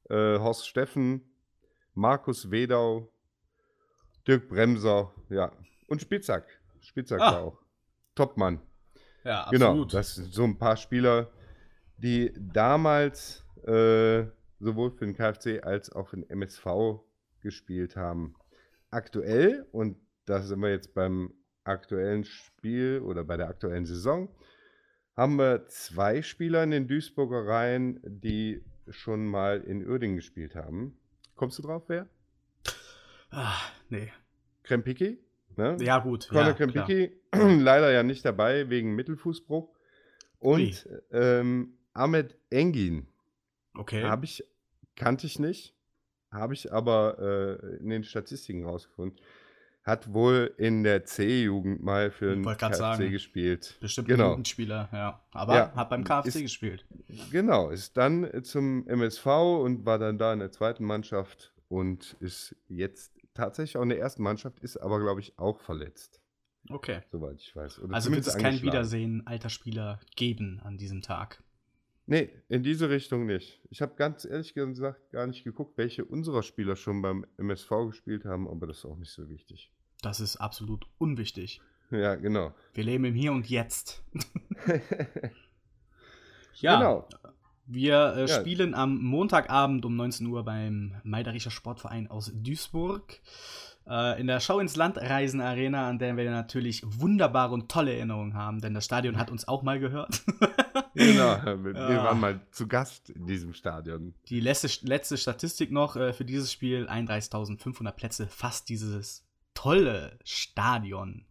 äh, 0.10 0.38
Horst 0.40 0.68
Steffen, 0.68 1.22
Markus 1.94 2.50
Wedau, 2.52 3.12
Dirk 4.28 4.50
Bremser, 4.50 5.14
ja, 5.30 5.52
und 5.88 6.02
Spitzak. 6.02 6.48
Spitzak 6.82 7.22
Ah. 7.22 7.32
war 7.34 7.42
auch. 7.44 7.62
Topmann. 8.16 8.62
Ja, 9.24 9.48
Genau, 9.52 9.68
absolut. 9.72 9.94
das 9.94 10.16
sind 10.16 10.34
so 10.34 10.44
ein 10.44 10.58
paar 10.58 10.78
Spieler, 10.78 11.30
die 11.98 12.32
damals 12.38 13.44
äh, 13.66 14.26
sowohl 14.60 14.92
für 14.92 15.06
den 15.06 15.16
KfC 15.16 15.62
als 15.62 15.92
auch 15.92 16.08
für 16.08 16.18
den 16.18 16.30
MSV 16.30 16.66
gespielt 17.42 17.96
haben. 17.96 18.36
Aktuell, 18.90 19.68
und 19.72 19.98
da 20.26 20.42
sind 20.42 20.60
wir 20.62 20.70
jetzt 20.70 20.94
beim 20.94 21.34
aktuellen 21.66 22.24
Spiel 22.24 23.02
oder 23.04 23.24
bei 23.24 23.38
der 23.38 23.48
aktuellen 23.50 23.86
Saison, 23.86 24.30
haben 25.16 25.38
wir 25.38 25.68
zwei 25.68 26.22
Spieler 26.22 26.64
in 26.64 26.72
den 26.72 26.88
Duisburger 26.88 27.46
Reihen, 27.46 28.00
die 28.06 28.64
schon 28.90 29.26
mal 29.26 29.62
in 29.62 29.86
Uerdingen 29.88 30.16
gespielt 30.18 30.56
haben. 30.56 30.98
Kommst 31.36 31.58
du 31.60 31.64
drauf, 31.64 31.84
wer? 31.88 32.08
ah, 33.32 33.58
nee. 33.90 34.12
Krempicki? 34.64 35.20
Ne? 35.58 35.78
Ja, 35.82 36.00
gut. 36.00 36.28
Conor 36.30 36.48
ja. 36.48 36.54
Krempicki, 36.54 37.12
leider 37.34 37.92
ja 37.92 38.04
nicht 38.04 38.26
dabei 38.26 38.70
wegen 38.70 38.96
Mittelfußbruch. 38.96 39.70
Und 40.40 40.88
ähm, 41.12 41.78
Ahmed 41.94 42.38
Engin, 42.50 43.08
Okay. 43.74 44.04
habe 44.04 44.26
ich, 44.26 44.44
kannte 44.96 45.28
ich 45.28 45.40
nicht, 45.40 45.76
habe 46.32 46.54
ich 46.54 46.72
aber 46.72 47.18
äh, 47.20 47.78
in 47.78 47.90
den 47.90 48.04
Statistiken 48.04 48.66
rausgefunden. 48.66 49.20
Hat 49.86 50.12
wohl 50.12 50.52
in 50.58 50.84
der 50.84 51.06
C-Jugend 51.06 51.84
mal 51.84 52.10
für 52.10 52.34
den 52.36 52.44
KfC 52.44 52.74
sagen. 52.76 53.12
gespielt. 53.12 53.78
Bestimmt 53.80 54.08
genau. 54.08 54.32
Jugendspieler, 54.32 54.90
ja. 54.92 55.22
Aber 55.32 55.56
Ja, 55.56 55.76
hat 55.76 55.90
beim 55.92 56.04
KfC 56.04 56.28
ist- 56.30 56.42
gespielt. 56.42 56.86
Genau, 57.32 57.70
ist 57.70 57.96
dann 57.96 58.44
zum 58.44 58.88
MSV 58.88 59.26
und 59.62 59.86
war 59.86 60.00
dann 60.00 60.18
da 60.18 60.34
in 60.34 60.40
der 60.40 60.52
zweiten 60.52 60.86
Mannschaft 60.86 61.54
und 61.70 62.16
ist 62.20 62.56
jetzt 62.68 63.14
tatsächlich 63.36 63.78
auch 63.78 63.84
in 63.84 63.90
der 63.90 64.00
ersten 64.00 64.24
Mannschaft, 64.24 64.60
ist 64.62 64.78
aber, 64.78 65.00
glaube 65.00 65.20
ich, 65.20 65.38
auch 65.38 65.60
verletzt, 65.60 66.20
Okay. 66.72 67.02
soweit 67.12 67.40
ich 67.40 67.56
weiß. 67.56 67.78
Oder 67.80 67.94
Also 67.94 68.12
wird 68.12 68.26
es 68.26 68.36
kein. 68.38 68.60
Wiedersehen 68.64 69.28
alter 69.28 69.50
Spieler 69.50 70.00
geben 70.16 70.62
an 70.64 70.78
diesem 70.80 71.04
Tag. 71.04 71.44
Nee, 72.08 72.30
in 72.50 72.64
diese 72.64 72.90
Richtung 72.90 73.26
nicht. 73.28 73.62
Ich 73.70 73.82
habe 73.84 73.94
ganz 73.96 74.26
ehrlich 74.26 74.54
gesagt 74.56 75.12
gar 75.12 75.28
nicht 75.28 75.44
geguckt, 75.44 75.78
welche 75.78 76.06
unserer 76.06 76.42
Spieler 76.44 76.76
schon 76.76 77.02
beim 77.04 77.26
MSV 77.38 77.70
gespielt 77.88 78.26
haben, 78.26 78.48
aber 78.48 78.66
das 78.68 78.78
ist 78.80 78.86
auch 78.86 78.98
nicht 78.98 79.12
so 79.12 79.28
wichtig. 79.30 79.72
Das 80.02 80.20
ist 80.20 80.38
absolut 80.38 80.86
unwichtig. 80.98 81.62
Ja, 81.92 82.16
genau. 82.16 82.54
Wir 82.74 82.84
leben 82.84 83.06
im 83.06 83.14
Hier 83.16 83.32
und 83.32 83.50
Jetzt. 83.50 84.04
Ja, 86.56 86.78
Genau. 86.78 87.08
wir 87.66 88.14
äh, 88.16 88.22
Ja. 88.22 88.40
spielen 88.40 88.74
am 88.74 88.98
Montagabend 89.04 89.84
um 89.86 89.96
19 89.96 90.26
Uhr 90.28 90.44
beim 90.46 90.96
Meiderischer 91.04 91.52
Sportverein 91.52 92.10
aus 92.10 92.32
Duisburg. 92.34 93.20
Äh, 93.88 94.20
in 94.20 94.28
der 94.28 94.40
Schau 94.40 94.60
ins 94.60 94.76
Land 94.76 94.98
Reisen 94.98 95.42
Arena, 95.42 95.90
an 95.90 96.00
der 96.00 96.16
wir 96.18 96.32
natürlich 96.32 96.82
wunderbare 96.86 97.54
und 97.54 97.70
tolle 97.70 97.94
Erinnerungen 97.94 98.34
haben, 98.34 98.62
denn 98.62 98.74
das 98.74 98.86
Stadion 98.86 99.18
hat 99.18 99.30
uns 99.30 99.48
auch 99.48 99.64
mal 99.64 99.80
gehört. 99.80 100.24
Genau. 100.98 101.36
Wir, 101.66 101.74
Ja. 101.74 102.04
waren 102.06 102.22
mal 102.22 102.40
zu 102.52 102.70
Gast 102.70 103.10
in 103.10 103.28
diesem 103.28 103.54
Stadion. 103.54 104.14
Die 104.30 104.40
letzte, 104.40 104.70
letzte 104.88 105.18
Statistik 105.18 105.70
noch 105.70 105.98
äh, 105.98 106.14
für 106.14 106.24
dieses 106.24 106.54
Spiel: 106.54 106.88
31.500 106.88 107.92
Plätze, 107.92 108.28
fast 108.28 108.70
dieses 108.70 109.25
tolle 109.56 110.20
Stadion. 110.24 111.26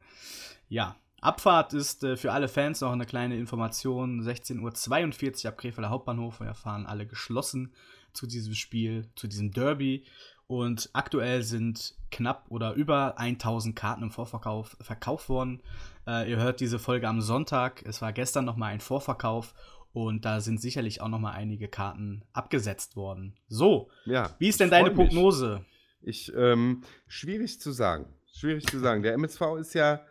Ja, 0.69 0.97
Abfahrt 1.21 1.73
ist 1.73 2.05
äh, 2.05 2.17
für 2.17 2.33
alle 2.33 2.49
Fans 2.49 2.81
noch 2.81 2.93
eine 2.93 3.07
kleine 3.07 3.37
Information: 3.39 4.21
16.42 4.23 5.45
Uhr 5.45 5.49
ab 5.53 5.59
Krefelder 5.59 5.91
Hauptbahnhof. 5.91 6.41
Wir 6.41 6.55
fahren 6.55 6.87
alle 6.87 7.07
geschlossen 7.07 7.73
zu 8.13 8.27
diesem 8.27 8.55
Spiel, 8.55 9.09
zu 9.15 9.29
diesem 9.29 9.53
Derby. 9.53 10.05
Und 10.47 10.91
aktuell 10.93 11.43
sind 11.43 11.95
knapp 12.11 12.45
oder 12.51 12.75
über 12.75 13.19
1000 13.19 13.75
Karten 13.75 14.03
im 14.03 14.11
Vorverkauf 14.11 14.77
verkauft 14.81 15.31
worden. 15.31 15.63
Äh, 16.07 16.31
ihr 16.31 16.37
hört 16.37 16.61
diese 16.61 16.79
Folge 16.79 17.09
am 17.09 17.23
Sonntag. 17.23 17.83
Es 17.87 18.03
war 18.03 18.13
gestern 18.13 18.45
noch 18.45 18.57
mal 18.57 18.67
ein 18.67 18.81
Vorverkauf. 18.81 19.55
Und 19.95 20.25
da 20.27 20.41
sind 20.41 20.61
sicherlich 20.61 21.01
auch 21.01 21.09
noch 21.09 21.21
mal 21.21 21.33
einige 21.33 21.69
Karten 21.69 22.25
abgesetzt 22.35 22.97
worden. 22.97 23.37
So, 23.49 23.89
Ja. 24.05 24.35
wie 24.39 24.49
ist 24.49 24.61
denn 24.61 24.69
deine 24.71 24.91
freu 24.93 25.05
mich. 25.05 25.15
Ich, 26.05 26.33
ähm, 26.35 26.83
schwierig 27.07 27.61
zu 27.61 27.73
sagen. 27.73 28.07
Schwierig 28.33 28.67
zu 28.67 28.79
sagen. 28.79 29.03
Der 29.03 29.15
MSV 29.15 29.41
ist 29.61 29.75
ja, 29.75 30.05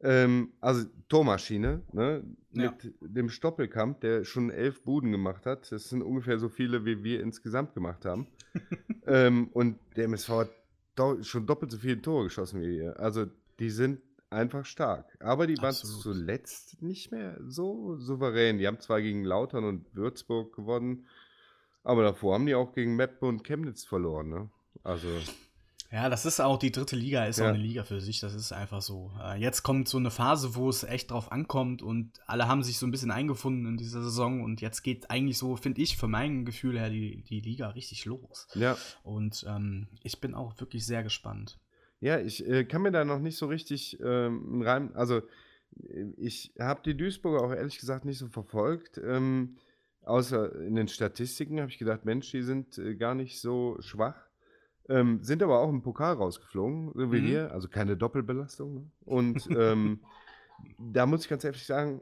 ähm, 0.00 0.52
also 0.60 0.86
Tormaschine, 1.08 1.82
ne? 1.92 2.24
Ja. 2.52 2.72
Mit 2.72 2.94
dem 3.00 3.28
Stoppelkamp, 3.28 4.00
der 4.00 4.24
schon 4.24 4.50
elf 4.50 4.82
Buden 4.82 5.12
gemacht 5.12 5.46
hat. 5.46 5.70
Das 5.70 5.88
sind 5.88 6.02
ungefähr 6.02 6.38
so 6.38 6.48
viele, 6.48 6.84
wie 6.84 7.04
wir 7.04 7.20
insgesamt 7.22 7.74
gemacht 7.74 8.04
haben. 8.04 8.26
ähm, 9.06 9.48
und 9.52 9.78
der 9.96 10.04
MSV 10.04 10.28
hat 10.30 10.50
do 10.94 11.22
schon 11.22 11.46
doppelt 11.46 11.70
so 11.70 11.78
viele 11.78 12.00
Tore 12.00 12.24
geschossen 12.24 12.60
wie 12.60 12.80
wir. 12.80 12.98
Also 12.98 13.26
die 13.58 13.70
sind 13.70 14.00
einfach 14.30 14.64
stark. 14.64 15.16
Aber 15.20 15.46
die 15.46 15.56
waren 15.58 15.68
Absolut. 15.68 16.02
zuletzt 16.02 16.82
nicht 16.82 17.10
mehr 17.10 17.38
so 17.46 17.96
souverän. 17.96 18.58
Die 18.58 18.66
haben 18.66 18.80
zwar 18.80 19.00
gegen 19.00 19.24
Lautern 19.24 19.64
und 19.64 19.94
Würzburg 19.94 20.54
gewonnen, 20.54 21.06
aber 21.84 22.02
davor 22.02 22.34
haben 22.34 22.46
die 22.46 22.54
auch 22.54 22.72
gegen 22.72 22.96
Meppe 22.96 23.26
und 23.26 23.44
Chemnitz 23.44 23.84
verloren. 23.84 24.28
Ne? 24.28 24.50
Also 24.88 25.08
Ja, 25.90 26.10
das 26.10 26.26
ist 26.26 26.38
auch 26.40 26.58
die 26.58 26.70
dritte 26.70 26.96
Liga, 26.96 27.24
ist 27.24 27.40
auch 27.40 27.44
Ja. 27.44 27.50
eine 27.50 27.58
Liga 27.62 27.82
für 27.82 28.00
sich, 28.00 28.20
das 28.20 28.34
ist 28.34 28.52
einfach 28.52 28.82
so. 28.82 29.10
Äh, 29.22 29.40
jetzt 29.40 29.62
kommt 29.62 29.88
so 29.88 29.96
eine 29.96 30.10
Phase, 30.10 30.54
wo 30.54 30.68
es 30.68 30.82
echt 30.84 31.10
drauf 31.10 31.32
ankommt 31.32 31.80
und 31.80 32.12
alle 32.26 32.46
haben 32.46 32.62
sich 32.62 32.78
so 32.78 32.86
ein 32.86 32.90
bisschen 32.90 33.10
eingefunden 33.10 33.64
in 33.66 33.76
dieser 33.78 34.02
Saison 34.02 34.42
und 34.42 34.60
jetzt 34.60 34.82
geht 34.82 35.10
eigentlich 35.10 35.38
so, 35.38 35.56
finde 35.56 35.80
ich, 35.80 35.96
für 35.96 36.06
mein 36.08 36.44
Gefühl 36.44 36.78
her, 36.78 36.90
die, 36.90 37.22
die 37.22 37.40
Liga 37.40 37.68
richtig 37.68 38.04
los. 38.04 38.48
ja, 38.54 38.76
Und 39.02 39.46
ähm, 39.48 39.88
ich 40.02 40.20
bin 40.20 40.34
auch 40.34 40.58
wirklich 40.60 40.84
sehr 40.84 41.02
gespannt. 41.02 41.58
Ja, 42.00 42.20
ich 42.20 42.46
äh, 42.46 42.64
kann 42.64 42.82
mir 42.82 42.92
da 42.92 43.04
noch 43.06 43.18
nicht 43.18 43.38
so 43.38 43.46
richtig 43.46 43.98
ähm, 44.04 44.60
Reim. 44.62 44.90
Also, 44.94 45.18
äh, 45.80 46.04
ich 46.18 46.52
habe 46.60 46.82
die 46.84 46.96
Duisburger 46.98 47.42
auch 47.42 47.52
ehrlich 47.52 47.78
gesagt 47.78 48.04
nicht 48.04 48.18
so 48.18 48.28
verfolgt. 48.28 49.00
Ähm, 49.02 49.56
außer 50.02 50.54
in 50.60 50.74
den 50.74 50.88
Statistiken 50.88 51.60
habe 51.60 51.70
ich 51.70 51.78
gedacht, 51.78 52.04
Mensch, 52.04 52.30
die 52.30 52.42
sind 52.42 52.76
äh, 52.78 52.94
gar 52.94 53.14
nicht 53.14 53.40
so 53.40 53.78
schwach. 53.80 54.27
Ähm, 54.88 55.22
sind 55.22 55.42
aber 55.42 55.60
auch 55.60 55.68
im 55.68 55.82
Pokal 55.82 56.14
rausgeflogen, 56.14 56.92
so 56.94 57.12
wie 57.12 57.20
Mhm. 57.20 57.26
wir. 57.26 57.52
Also 57.52 57.68
keine 57.68 57.96
Doppelbelastung. 57.96 58.74
Ne? 58.74 58.90
Und 59.04 59.46
ähm, 59.56 60.00
da 60.78 61.06
muss 61.06 61.22
ich 61.24 61.28
ganz 61.28 61.44
ehrlich 61.44 61.64
sagen, 61.66 62.00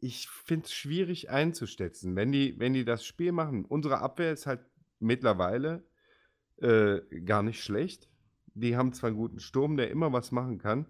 ich 0.00 0.28
finde 0.28 0.66
es 0.66 0.72
schwierig 0.72 1.30
einzuschätzen. 1.30 2.16
Wenn 2.16 2.32
die, 2.32 2.58
wenn 2.58 2.72
die 2.72 2.84
das 2.84 3.04
Spiel 3.04 3.32
machen, 3.32 3.64
unsere 3.64 3.98
Abwehr 3.98 4.32
ist 4.32 4.46
halt 4.46 4.60
mittlerweile 4.98 5.84
äh, 6.58 7.00
gar 7.24 7.42
nicht 7.42 7.62
schlecht. 7.62 8.08
Die 8.54 8.76
haben 8.76 8.92
zwar 8.92 9.08
einen 9.08 9.16
guten 9.18 9.40
Sturm, 9.40 9.76
der 9.76 9.90
immer 9.90 10.12
was 10.12 10.32
machen 10.32 10.58
kann, 10.58 10.86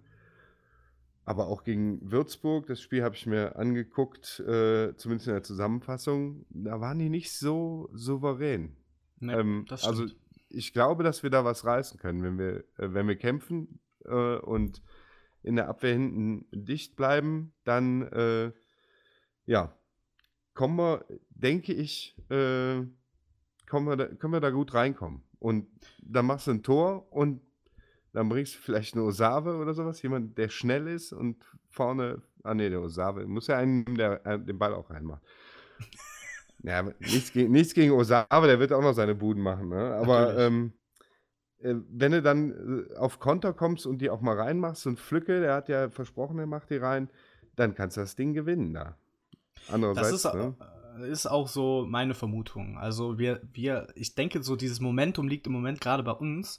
aber 1.25 1.47
auch 1.49 1.63
gegen 1.65 2.11
Würzburg, 2.11 2.67
das 2.67 2.81
Spiel 2.81 3.03
habe 3.05 3.15
ich 3.15 3.27
mir 3.27 3.57
angeguckt, 3.57 4.41
äh, 4.41 4.97
zumindest 4.97 5.29
in 5.29 5.35
der 5.35 5.43
Zusammenfassung, 5.43 6.47
da 6.51 6.81
waren 6.81 6.99
die 6.99 7.09
nicht 7.11 7.33
so 7.33 7.89
souverän. 7.93 8.77
Nee, 9.21 9.35
Ähm, 9.35 9.67
das 9.69 9.85
also 9.85 10.07
stimmt. 10.09 10.21
Ich 10.51 10.73
glaube, 10.73 11.05
dass 11.05 11.23
wir 11.23 11.31
da 11.31 11.45
was 11.45 11.65
reißen 11.65 11.99
können, 11.99 12.23
wenn 12.23 12.39
wir, 12.39 12.65
äh, 12.79 12.93
wenn 12.93 13.09
wir 13.09 13.17
kämpfen 13.17 13.81
äh, 14.05 14.37
und 14.37 14.83
in 15.43 15.57
der 15.57 15.69
Abwehr 15.69 15.95
hinten 15.95 16.47
dicht 16.53 16.97
bleiben, 16.97 17.55
dann 17.65 18.03
äh, 18.03 18.53
ja, 19.47 19.75
kommen 20.55 20.77
wir, 20.77 21.05
denke 21.31 21.73
ich, 21.73 22.17
äh, 22.31 22.83
kommen 23.69 23.87
wir 23.87 23.97
da, 23.97 24.07
können 24.07 24.33
wir 24.33 24.41
da 24.41 24.51
gut 24.51 24.75
reinkommen. 24.75 25.23
Und 25.39 25.67
dann 26.03 26.27
machst 26.27 26.47
du 26.47 26.51
ein 26.51 26.63
Tor 26.63 27.11
und 27.11 27.41
dann 28.13 28.29
bringst 28.29 28.57
du 28.57 28.59
vielleicht 28.59 28.95
eine 28.95 29.05
Osave 29.05 29.57
oder 29.57 29.73
sowas, 29.73 30.03
jemand, 30.03 30.37
der 30.37 30.49
schnell 30.49 30.89
ist 30.89 31.13
und 31.13 31.43
vorne, 31.69 32.23
ah 32.43 32.55
nee, 32.55 32.69
der 32.69 32.83
Osave, 32.83 33.27
muss 33.27 33.47
ja 33.47 33.57
einen, 33.57 33.85
nehmen, 33.85 33.97
der 33.97 34.27
äh, 34.27 34.39
den 34.39 34.59
Ball 34.59 34.75
auch 34.75 34.91
reinmacht. 34.91 35.23
Ja, 36.63 36.83
nichts 36.83 37.33
gegen, 37.33 37.53
nichts 37.53 37.75
gegen 37.75 37.93
Osave, 37.93 38.47
der 38.47 38.59
wird 38.59 38.73
auch 38.73 38.83
noch 38.83 38.93
seine 38.93 39.15
Buden 39.15 39.43
machen, 39.43 39.69
ne? 39.69 39.95
Aber 39.95 40.37
ähm, 40.39 40.73
äh, 41.63 41.75
wenn 41.91 42.13
du 42.13 42.23
dann 42.23 42.87
äh, 42.91 42.97
auf 42.97 43.19
Konter 43.19 43.53
kommst 43.53 43.87
und 43.87 43.99
die 43.99 44.11
auch 44.11 44.21
mal 44.21 44.39
reinmachst 44.39 44.87
und 44.87 44.99
Pflücke, 44.99 45.41
der 45.41 45.55
hat 45.55 45.69
ja 45.69 45.91
versprochen, 45.91 46.39
er 46.39 46.47
macht 46.47 46.71
die 46.71 46.77
rein, 46.77 47.09
dann 47.57 47.75
kannst 47.75 47.97
du 47.97 48.01
das 48.01 48.17
Ding 48.17 48.35
gewinnen 48.35 48.75
da. 48.75 48.97
Das 49.67 49.75
Andererseits, 49.75 50.25
ist, 50.25 50.35
ne? 50.35 50.55
äh, 50.99 51.11
ist 51.11 51.27
auch 51.27 51.49
so 51.49 51.87
meine 51.89 52.15
Vermutung. 52.15 52.79
Also 52.79 53.19
wir, 53.19 53.41
wir, 53.53 53.89
ich 53.95 54.15
denke, 54.15 54.43
so 54.43 54.57
dieses 54.57 54.81
Momentum 54.81 55.29
liegt 55.29 55.47
im 55.47 55.53
Moment 55.53 55.81
gerade 55.81 56.03
bei 56.03 56.13
uns, 56.13 56.59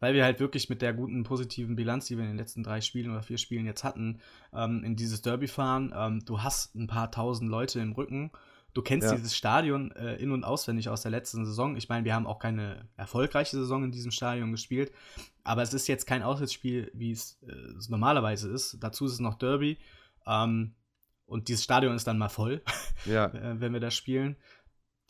weil 0.00 0.14
wir 0.14 0.24
halt 0.24 0.40
wirklich 0.40 0.68
mit 0.68 0.82
der 0.82 0.92
guten 0.92 1.22
positiven 1.22 1.76
Bilanz, 1.76 2.06
die 2.06 2.16
wir 2.16 2.24
in 2.24 2.30
den 2.30 2.38
letzten 2.38 2.62
drei 2.62 2.80
Spielen 2.80 3.10
oder 3.10 3.22
vier 3.22 3.38
Spielen 3.38 3.64
jetzt 3.64 3.84
hatten, 3.84 4.20
ähm, 4.52 4.84
in 4.84 4.96
dieses 4.96 5.22
Derby 5.22 5.48
fahren. 5.48 5.94
Ähm, 5.96 6.24
du 6.24 6.42
hast 6.42 6.74
ein 6.74 6.86
paar 6.86 7.10
tausend 7.10 7.50
Leute 7.50 7.80
im 7.80 7.92
Rücken. 7.92 8.30
Du 8.74 8.82
kennst 8.82 9.08
Ja. 9.08 9.14
dieses 9.14 9.36
Stadion 9.36 9.92
äh, 9.92 10.16
in- 10.16 10.32
und 10.32 10.44
auswendig 10.44 10.88
aus 10.88 11.02
der 11.02 11.10
letzten 11.12 11.46
Saison. 11.46 11.76
Ich 11.76 11.88
meine, 11.88 12.04
wir 12.04 12.14
haben 12.14 12.26
auch 12.26 12.38
keine 12.40 12.88
erfolgreiche 12.96 13.56
Saison 13.56 13.84
in 13.84 13.92
diesem 13.92 14.10
Stadion 14.10 14.50
gespielt, 14.50 14.92
aber 15.44 15.62
es 15.62 15.72
ist 15.72 15.86
jetzt 15.86 16.06
kein 16.06 16.22
Auswärtsspiel, 16.22 16.90
wie 16.92 17.12
es 17.12 17.38
äh, 17.48 17.54
normalerweise 17.88 18.50
ist. 18.50 18.76
Dazu 18.80 19.06
ist 19.06 19.12
es 19.12 19.20
noch 19.20 19.34
Derby. 19.36 19.78
Ähm, 20.26 20.74
und 21.26 21.48
dieses 21.48 21.64
Stadion 21.64 21.94
ist 21.94 22.06
dann 22.06 22.18
mal 22.18 22.28
voll, 22.28 22.62
Ja, 23.06 23.26
äh, 23.26 23.60
wenn 23.60 23.72
wir 23.72 23.80
das 23.80 23.94
spielen. 23.94 24.36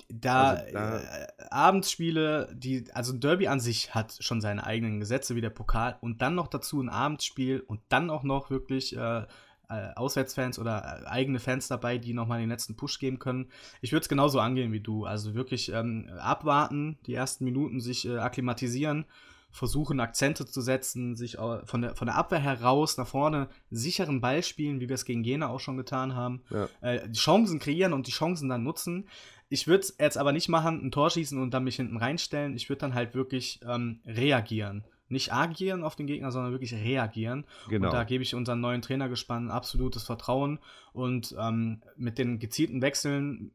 Da, 0.09 0.50
Also 0.50 0.72
da- 0.74 0.98
äh, 1.00 1.27
Abendsspiele, 1.50 2.55
die, 2.55 2.85
also 2.92 3.14
ein 3.14 3.20
Derby 3.20 3.48
an 3.48 3.61
sich 3.61 3.94
hat 3.94 4.14
schon 4.20 4.40
seine 4.40 4.64
eigenen 4.66 5.00
Gesetze 5.00 5.35
wie 5.35 5.40
der 5.40 5.50
Pokal 5.50 5.96
und 6.03 6.20
dann 6.20 6.35
noch 6.35 6.48
dazu 6.48 6.81
ein 6.83 6.90
Abendsspiel 6.90 7.61
und 7.61 7.81
dann 7.88 8.11
auch 8.11 8.22
noch 8.22 8.50
wirklich 8.50 8.94
äh, 8.96 9.27
äh, 9.68 9.94
Auswärtsfans 9.94 10.59
oder 10.59 11.03
äh, 11.05 11.07
eigene 11.07 11.40
Fans 11.40 11.68
dabei, 11.68 11.98
die 11.98 12.14
nochmal 12.14 12.40
den 12.40 12.48
letzten 12.48 12.77
Push 12.77 12.98
geben 12.98 13.18
können. 13.18 13.50
Ich 13.81 13.92
würde 13.92 14.03
es 14.03 14.09
genauso 14.09 14.40
angehen 14.40 14.72
wie 14.72 14.81
du. 14.81 15.05
Also 15.05 15.35
wirklich 15.35 15.72
ähm, 15.72 16.11
abwarten, 16.18 16.98
die 17.07 17.14
ersten 17.14 17.44
Minuten 17.44 17.81
sich 17.81 18.07
äh, 18.07 18.18
akklimatisieren, 18.18 19.07
versuchen 19.50 20.00
Akzente 20.00 20.46
zu 20.46 20.61
setzen, 20.61 21.14
sich 21.14 21.37
von 21.37 21.83
der, 21.83 21.94
von 21.94 22.07
der 22.07 22.16
Abwehr 22.16 22.40
heraus 22.40 22.96
nach 22.96 23.07
vorne 23.07 23.48
sicheren 23.70 24.20
Ball 24.20 24.42
spielen, 24.42 24.81
wie 24.81 24.88
wir 24.88 24.94
es 24.94 25.05
gegen 25.05 25.22
Jena 25.22 25.48
auch 25.48 25.61
schon 25.61 25.77
getan 25.77 26.16
haben 26.16 26.42
ja. 26.50 26.68
äh, 26.81 27.09
die 27.09 27.18
Chancen 27.18 27.61
kreieren 27.61 27.92
und 27.92 28.09
die 28.09 28.12
Chancen 28.12 28.48
dann 28.48 28.64
nutzen. 28.64 29.09
Ich 29.48 29.68
würde 29.68 29.85
es 29.85 29.96
jetzt 30.00 30.18
aber 30.18 30.33
nicht 30.33 30.48
machen, 30.48 30.85
ein 30.85 30.90
Tor 30.90 31.11
schießen 31.11 31.40
und 31.40 31.53
dann 31.53 31.62
mich 31.62 31.77
hinten 31.77 31.96
reinstellen. 31.96 32.57
Ich 32.57 32.68
würde 32.68 32.81
dann 32.81 32.94
halt 32.94 33.14
wirklich 33.14 33.61
ähm, 33.64 34.00
reagieren. 34.05 34.85
Nicht 35.09 35.33
agieren 35.33 35.85
auf 35.85 35.97
den 35.97 36.07
Gegner, 36.07 36.31
sondern 36.31 36.53
wirklich 36.53 36.75
reagieren. 36.75 37.45
Genau. 37.69 37.88
Und 37.88 37.95
da 37.95 38.05
gebe 38.05 38.23
ich 38.23 38.35
unseren 38.35 38.61
neuen 38.61 38.83
Trainergespann 38.83 39.51
absolutes 39.51 40.03
Vertrauen. 40.03 40.59
Und 40.93 41.35
ähm, 41.38 41.83
mit 41.97 42.19
den 42.19 42.38
gezielten 42.38 42.81
Wechseln, 42.81 43.53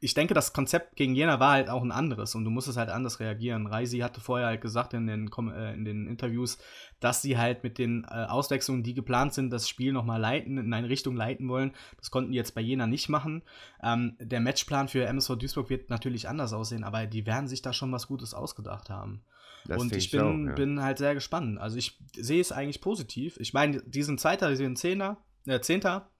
ich 0.00 0.14
denke, 0.14 0.34
das 0.34 0.52
Konzept 0.52 0.96
gegen 0.96 1.14
Jena 1.14 1.40
war 1.40 1.52
halt 1.52 1.70
auch 1.70 1.82
ein 1.82 1.92
anderes 1.92 2.34
und 2.34 2.44
du 2.44 2.50
musstest 2.50 2.76
halt 2.76 2.90
anders 2.90 3.18
reagieren. 3.18 3.66
Reisi 3.66 3.98
hatte 3.98 4.20
vorher 4.20 4.48
halt 4.48 4.60
gesagt 4.60 4.92
in 4.92 5.06
den, 5.06 5.30
äh, 5.54 5.74
in 5.74 5.84
den 5.84 6.06
Interviews, 6.06 6.58
dass 7.00 7.22
sie 7.22 7.38
halt 7.38 7.62
mit 7.64 7.78
den 7.78 8.04
äh, 8.04 8.26
Auswechslungen, 8.26 8.82
die 8.82 8.94
geplant 8.94 9.32
sind, 9.32 9.50
das 9.50 9.68
Spiel 9.68 9.92
nochmal 9.92 10.20
leiten, 10.20 10.58
in 10.58 10.72
eine 10.72 10.88
Richtung 10.88 11.16
leiten 11.16 11.48
wollen. 11.48 11.72
Das 11.98 12.10
konnten 12.10 12.32
die 12.32 12.36
jetzt 12.36 12.54
bei 12.54 12.60
Jena 12.60 12.86
nicht 12.86 13.08
machen. 13.08 13.42
Ähm, 13.82 14.16
der 14.20 14.40
Matchplan 14.40 14.88
für 14.88 15.06
MSV 15.06 15.36
Duisburg 15.36 15.70
wird 15.70 15.88
natürlich 15.88 16.28
anders 16.28 16.52
aussehen, 16.52 16.84
aber 16.84 17.06
die 17.06 17.24
werden 17.24 17.48
sich 17.48 17.62
da 17.62 17.72
schon 17.72 17.92
was 17.92 18.06
Gutes 18.06 18.34
ausgedacht 18.34 18.90
haben. 18.90 19.22
Das 19.68 19.80
und 19.80 19.94
ich 19.94 20.10
bin, 20.10 20.20
auch, 20.20 20.48
ja. 20.48 20.54
bin 20.54 20.82
halt 20.82 20.98
sehr 20.98 21.14
gespannt. 21.14 21.58
Also 21.58 21.76
ich 21.76 21.98
sehe 22.14 22.40
es 22.40 22.52
eigentlich 22.52 22.80
positiv. 22.80 23.36
Ich 23.38 23.52
meine, 23.52 23.82
die 23.82 24.02
sind 24.02 24.20
Zweiter, 24.20 24.50
die 24.50 24.56
sind 24.56 24.78
Zehner, 24.78 25.24
äh, 25.46 25.60
Zehnter. 25.60 26.10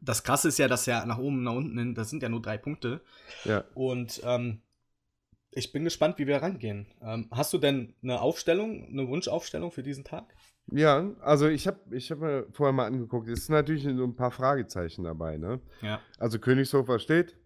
Das 0.00 0.24
Krasse 0.24 0.48
ist 0.48 0.58
ja, 0.58 0.68
dass 0.68 0.86
ja 0.86 1.04
nach 1.06 1.18
oben, 1.18 1.42
nach 1.42 1.54
unten 1.54 1.78
hin, 1.78 1.94
das 1.94 2.10
sind 2.10 2.22
ja 2.22 2.28
nur 2.28 2.42
drei 2.42 2.58
Punkte. 2.58 3.02
Ja. 3.44 3.64
Und 3.74 4.20
ähm, 4.24 4.62
ich 5.50 5.72
bin 5.72 5.84
gespannt, 5.84 6.18
wie 6.18 6.26
wir 6.26 6.36
rangehen. 6.36 6.86
Ähm, 7.00 7.28
hast 7.30 7.52
du 7.52 7.58
denn 7.58 7.94
eine 8.02 8.20
Aufstellung, 8.20 8.88
eine 8.88 9.08
Wunschaufstellung 9.08 9.70
für 9.70 9.82
diesen 9.82 10.04
Tag? 10.04 10.34
Ja, 10.70 11.12
also 11.20 11.48
ich 11.48 11.66
habe 11.66 11.96
ich 11.96 12.10
hab 12.10 12.18
mir 12.18 12.46
vorher 12.50 12.72
mal 12.72 12.86
angeguckt, 12.86 13.28
es 13.28 13.46
sind 13.46 13.54
natürlich 13.54 13.84
so 13.84 14.04
ein 14.04 14.16
paar 14.16 14.32
Fragezeichen 14.32 15.04
dabei, 15.04 15.38
ne? 15.38 15.60
Ja. 15.80 16.00
Also 16.18 16.38
Königshofer 16.38 16.98
steht, 16.98 17.36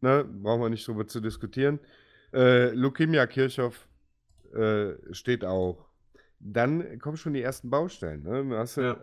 ne? 0.00 0.24
Brauchen 0.24 0.60
wir 0.60 0.68
nicht 0.68 0.86
drüber 0.86 1.06
zu 1.06 1.20
diskutieren. 1.20 1.80
Äh, 2.32 2.70
Lukimia 2.70 3.26
Kirchhoff 3.26 3.88
äh, 4.54 5.14
steht 5.14 5.44
auch. 5.44 5.86
Dann 6.38 6.98
kommen 6.98 7.16
schon 7.16 7.32
die 7.34 7.42
ersten 7.42 7.70
Baustellen, 7.70 8.22
ne? 8.22 8.56
Hast 8.58 8.76
du 8.76 8.82
Ja. 8.82 8.96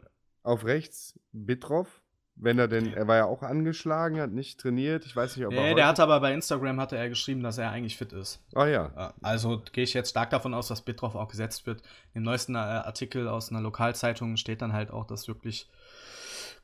auf 0.43 0.65
rechts 0.65 1.19
Bitroff, 1.31 2.01
wenn 2.35 2.57
er 2.59 2.67
denn, 2.67 2.93
er 2.93 3.07
war 3.07 3.17
ja 3.17 3.25
auch 3.25 3.43
angeschlagen, 3.43 4.19
hat 4.19 4.31
nicht 4.31 4.59
trainiert, 4.59 5.05
ich 5.05 5.15
weiß 5.15 5.35
nicht, 5.37 5.45
ob 5.45 5.53
er 5.53 5.59
Nee, 5.59 5.65
heute, 5.67 5.75
der 5.75 5.87
hat 5.87 5.99
aber 5.99 6.19
bei 6.19 6.33
Instagram 6.33 6.79
hatte 6.79 6.95
er 6.97 7.09
geschrieben, 7.09 7.43
dass 7.43 7.57
er 7.57 7.69
eigentlich 7.69 7.97
fit 7.97 8.11
ist. 8.13 8.41
Ah 8.55 8.65
ja, 8.65 8.91
Ja, 8.95 9.13
Also 9.21 9.61
gehe 9.71 9.83
ich 9.83 9.93
jetzt 9.93 10.09
stark 10.11 10.29
davon 10.31 10.53
aus, 10.53 10.67
dass 10.67 10.81
Bitroff 10.81 11.15
auch 11.15 11.27
gesetzt 11.27 11.65
wird. 11.67 11.81
Im 12.13 12.23
neuesten 12.23 12.55
äh, 12.55 12.59
Artikel 12.59 13.27
aus 13.27 13.51
einer 13.51 13.61
Lokalzeitung 13.61 14.37
steht 14.37 14.61
dann 14.61 14.73
halt 14.73 14.89
auch, 14.91 15.05
dass 15.05 15.27
wirklich 15.27 15.69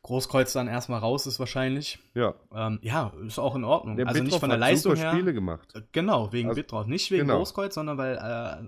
Großkreuz 0.02 0.54
dann 0.54 0.68
erstmal 0.68 1.00
raus 1.02 1.28
ist 1.28 1.40
wahrscheinlich. 1.40 2.00
ja. 2.14 2.34
Ähm, 2.56 2.80
ja, 2.82 3.12
ist 3.28 3.38
auch 3.38 3.56
in 3.56 3.64
Ordnung. 3.66 3.98
Der 3.98 4.08
also 4.08 4.20
nicht 4.20 4.28
Bitroff 4.28 4.40
von 4.40 4.50
der 4.50 4.58
Leistung 4.58 4.96
super 4.96 5.04
her. 5.08 5.12
Spiele 5.14 5.34
gemacht. 5.34 5.76
Äh, 5.76 5.82
Genau, 5.92 6.32
wegen 6.32 6.50
Also- 6.50 6.62
Bitroff. 6.62 6.88
Nicht 6.88 7.12
wegen 7.12 7.24
genau. 7.28 7.38
Großkreuz, 7.38 7.76
sondern 7.76 7.98
weil 7.98 8.16
äh, 8.16 8.20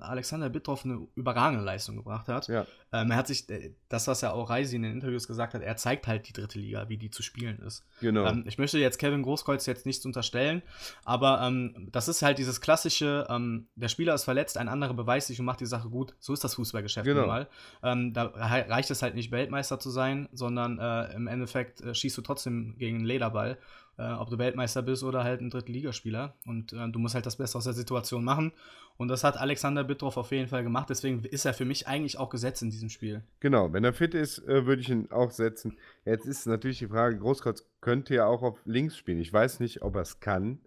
Alexander 0.04 0.50
Bitroff 0.50 0.84
eine 0.86 1.08
überragende 1.16 1.64
Leistung 1.64 1.96
gebracht 1.96 2.28
hat. 2.28 2.48
Ja, 2.48 2.66
Ähm, 2.94 3.10
er 3.12 3.16
hat 3.18 3.28
sich, 3.28 3.50
äh, 3.50 3.74
das, 3.88 4.08
was 4.08 4.22
er 4.22 4.34
auch 4.34 4.50
Reisi 4.50 4.76
in 4.76 4.84
den 4.84 4.92
Interviews 4.92 5.26
gesagt 5.26 5.54
hat, 5.54 5.62
er 5.62 5.78
zeigt 5.78 6.08
halt 6.08 6.28
die 6.28 6.34
dritte 6.34 6.60
Liga, 6.60 6.90
wie 6.90 6.98
die 6.98 7.10
zu 7.10 7.24
spielen 7.24 7.60
ist. 7.60 7.86
genau. 8.02 8.26
Ähm, 8.26 8.44
ich 8.46 8.58
möchte 8.58 8.78
jetzt 8.78 8.98
Kevin 9.00 9.24
Großkreuz 9.24 9.66
jetzt 9.66 9.86
nichts 9.86 10.06
unterstellen, 10.06 10.62
aber 11.06 11.42
ähm, 11.42 11.88
das 11.92 12.10
ist 12.10 12.22
halt 12.22 12.38
dieses 12.38 12.60
klassische, 12.60 13.26
ähm, 13.30 13.68
der 13.76 13.88
Spieler 13.88 14.14
ist 14.14 14.26
verletzt, 14.26 14.58
ein 14.58 14.68
anderer 14.68 14.94
beweist 14.94 15.28
sich 15.28 15.40
und 15.40 15.46
macht 15.46 15.62
die 15.62 15.66
Sache 15.66 15.90
gut. 15.90 16.14
So 16.20 16.34
ist 16.34 16.44
das 16.44 16.56
Fußballgeschäft 16.56 17.06
Genau. 17.06 17.22
nun 17.22 17.30
mal. 17.30 17.48
Ähm, 17.84 18.14
da 18.14 18.24
rei- 18.26 18.68
reicht 18.68 18.92
es 18.92 19.02
halt 19.02 19.16
nicht, 19.16 19.32
Weltmeister 19.32 19.80
zu 19.80 19.90
sein, 19.90 20.28
sondern 20.34 20.78
äh, 20.78 21.21
im 21.22 21.28
Endeffekt 21.28 21.82
äh, 21.82 21.94
schießt 21.94 22.18
du 22.18 22.22
trotzdem 22.22 22.76
gegen 22.78 22.98
einen 22.98 23.06
Lederball, 23.06 23.58
äh, 23.98 24.12
ob 24.14 24.30
du 24.30 24.38
Weltmeister 24.38 24.82
bist 24.82 25.04
oder 25.04 25.24
halt 25.24 25.42
ein 25.42 25.50
Drittligaspieler. 25.50 26.36
Und 26.46 26.74
äh, 26.74 26.90
du 26.90 27.00
musst 27.00 27.16
halt 27.16 27.26
das 27.26 27.38
Beste 27.38 27.58
aus 27.58 27.64
der 27.64 27.74
Situation 27.74 28.24
machen. 28.24 28.52
Und 28.98 29.08
das 29.08 29.24
hat 29.24 29.38
Alexander 29.38 29.84
Bittroff 29.84 30.18
auf 30.18 30.32
jeden 30.32 30.48
Fall 30.48 30.64
gemacht. 30.64 30.90
Deswegen 30.90 31.24
ist 31.24 31.46
er 31.46 31.54
für 31.54 31.66
mich 31.66 31.88
eigentlich 31.88 32.18
auch 32.18 32.30
gesetzt 32.30 32.62
in 32.62 32.70
diesem 32.70 32.90
Spiel. 32.90 33.24
Genau, 33.40 33.72
wenn 33.74 33.84
er 33.84 33.94
fit 33.94 34.14
ist, 34.14 34.40
äh, 34.48 34.66
würde 34.66 34.82
ich 34.82 34.90
ihn 34.90 35.12
auch 35.12 35.32
setzen. 35.32 35.78
Jetzt 36.06 36.26
ist 36.26 36.46
natürlich 36.46 36.80
die 36.80 36.88
Frage, 36.88 37.18
Großkreuz 37.18 37.66
könnte 37.80 38.14
ja 38.16 38.26
auch 38.26 38.44
auf 38.44 38.60
links 38.66 38.98
spielen. 38.98 39.20
Ich 39.20 39.32
weiß 39.32 39.60
nicht, 39.60 39.82
ob 39.82 39.96
er 39.96 40.02
es 40.02 40.20
kann 40.20 40.60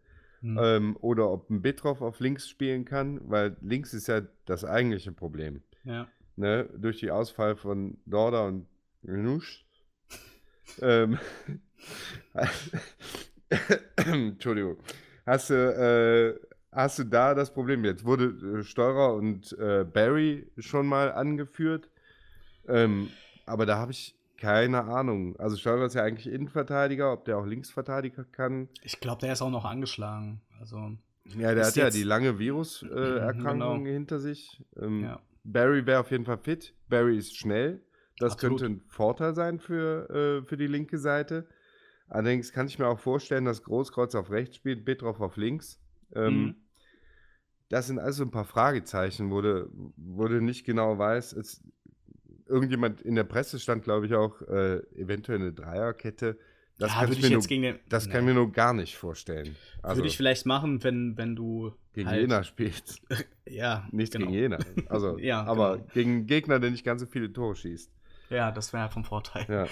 Hm. 0.44 0.58
ähm, 0.60 0.96
oder 1.00 1.30
ob 1.30 1.48
ein 1.48 1.62
Bitroff 1.62 2.02
auf 2.02 2.20
links 2.20 2.50
spielen 2.50 2.84
kann, 2.84 3.18
weil 3.30 3.56
links 3.62 3.94
ist 3.94 4.08
ja 4.08 4.20
das 4.44 4.62
eigentliche 4.62 5.10
Problem. 5.10 5.62
Ja. 5.84 6.06
Ne? 6.36 6.68
Durch 6.76 6.98
die 6.98 7.10
Ausfall 7.10 7.56
von 7.56 7.96
Dorda 8.04 8.46
und 8.46 8.66
Nusch. 9.00 9.63
Ähm, 10.82 11.18
Entschuldigung. 13.96 14.76
Hast 15.26 15.50
du, 15.50 15.54
äh, 15.54 16.38
hast 16.72 16.98
du 16.98 17.04
da 17.04 17.34
das 17.34 17.52
Problem? 17.52 17.84
Jetzt 17.84 18.04
wurde 18.04 18.58
äh, 18.60 18.62
Steurer 18.62 19.14
und 19.14 19.56
äh, 19.58 19.84
Barry 19.84 20.46
schon 20.58 20.86
mal 20.86 21.12
angeführt. 21.12 21.88
Ähm, 22.68 23.10
aber 23.46 23.66
da 23.66 23.76
habe 23.78 23.92
ich 23.92 24.14
keine 24.38 24.84
Ahnung. 24.84 25.36
Also 25.38 25.56
Steurer 25.56 25.86
ist 25.86 25.94
ja 25.94 26.02
eigentlich 26.02 26.32
Innenverteidiger, 26.32 27.12
ob 27.12 27.24
der 27.24 27.38
auch 27.38 27.46
Linksverteidiger 27.46 28.24
kann. 28.24 28.68
Ich 28.82 29.00
glaube, 29.00 29.20
der 29.20 29.32
ist 29.32 29.42
auch 29.42 29.50
noch 29.50 29.64
angeschlagen. 29.64 30.40
Also, 30.60 30.92
Ja, 31.38 31.54
der 31.54 31.66
hat 31.66 31.76
ja 31.76 31.90
die 31.90 32.02
lange 32.02 32.38
Viruserkrankung 32.38 33.84
Genau. 33.84 33.92
hinter 33.94 34.18
sich. 34.20 34.60
Ähm, 34.80 35.04
ja. 35.04 35.20
Barry 35.44 35.86
wäre 35.86 36.00
auf 36.00 36.10
jeden 36.10 36.24
Fall 36.24 36.38
fit. 36.38 36.74
Barry 36.88 37.16
ist 37.18 37.36
schnell. 37.36 37.80
Das 38.18 38.34
Absolut. 38.34 38.60
könnte 38.60 38.74
ein 38.74 38.82
Vorteil 38.88 39.34
sein 39.34 39.58
für, 39.58 40.10
äh, 40.42 40.46
für 40.46 40.56
die 40.56 40.66
linke 40.66 40.98
Seite. 40.98 41.46
Allerdings 42.08 42.52
kann 42.52 42.66
ich 42.66 42.78
mir 42.78 42.86
auch 42.86 43.00
vorstellen, 43.00 43.44
dass 43.44 43.62
Großkreuz 43.62 44.14
auf 44.14 44.30
rechts 44.30 44.56
spielt, 44.56 44.84
Bitroff 44.84 45.20
auf 45.20 45.36
links. 45.36 45.80
Ähm, 46.14 46.42
Mhm. 46.44 46.54
Das 47.70 47.86
sind 47.86 47.98
also 47.98 48.22
ein 48.24 48.30
paar 48.30 48.44
Fragezeichen, 48.44 49.30
wo 49.30 49.40
du, 49.40 50.40
nicht 50.40 50.64
genau 50.64 50.98
weißt. 50.98 51.32
Es, 51.32 51.62
irgendjemand 52.46 53.00
in 53.00 53.14
der 53.14 53.24
Presse 53.24 53.58
stand, 53.58 53.82
glaube 53.84 54.06
ich, 54.06 54.14
auch 54.14 54.42
äh, 54.42 54.76
eventuell 54.94 55.40
eine 55.40 55.52
Dreierkette. 55.52 56.38
Das, 56.78 56.92
ja, 56.92 57.00
kann, 57.00 57.12
ich 57.12 57.22
mir 57.22 57.28
jetzt 57.28 57.32
nur, 57.32 57.48
gegen 57.48 57.62
den. 57.62 57.78
das 57.88 58.08
kann 58.10 58.20
ich 58.20 58.26
mir 58.26 58.34
nur 58.34 58.52
gar 58.52 58.74
nicht 58.74 58.96
vorstellen. 58.96 59.56
Also 59.82 59.98
Würde 60.00 60.08
ich 60.08 60.16
vielleicht 60.16 60.44
machen, 60.44 60.84
wenn, 60.84 61.16
wenn 61.16 61.34
du. 61.34 61.72
gegen 61.94 62.08
halt, 62.08 62.20
Jena 62.20 62.42
spielst. 62.44 63.00
Ja, 63.48 63.88
Nicht 63.92 64.12
genau. 64.12 64.26
gegen 64.26 64.38
Jena. 64.38 64.58
Also, 64.88 65.18
Ja, 65.18 65.44
aber 65.44 65.78
genau. 65.78 65.88
gegen 65.94 66.10
einen 66.12 66.26
Gegner, 66.26 66.60
der 66.60 66.70
nicht 66.70 66.84
ganz 66.84 67.00
so 67.00 67.06
viele 67.06 67.32
Tore 67.32 67.56
schießt. 67.56 67.90
Ja, 68.34 68.50
das 68.50 68.72
wäre 68.72 68.88
vom 68.90 69.04
Vorteil. 69.04 69.46
Ja. 69.48 69.66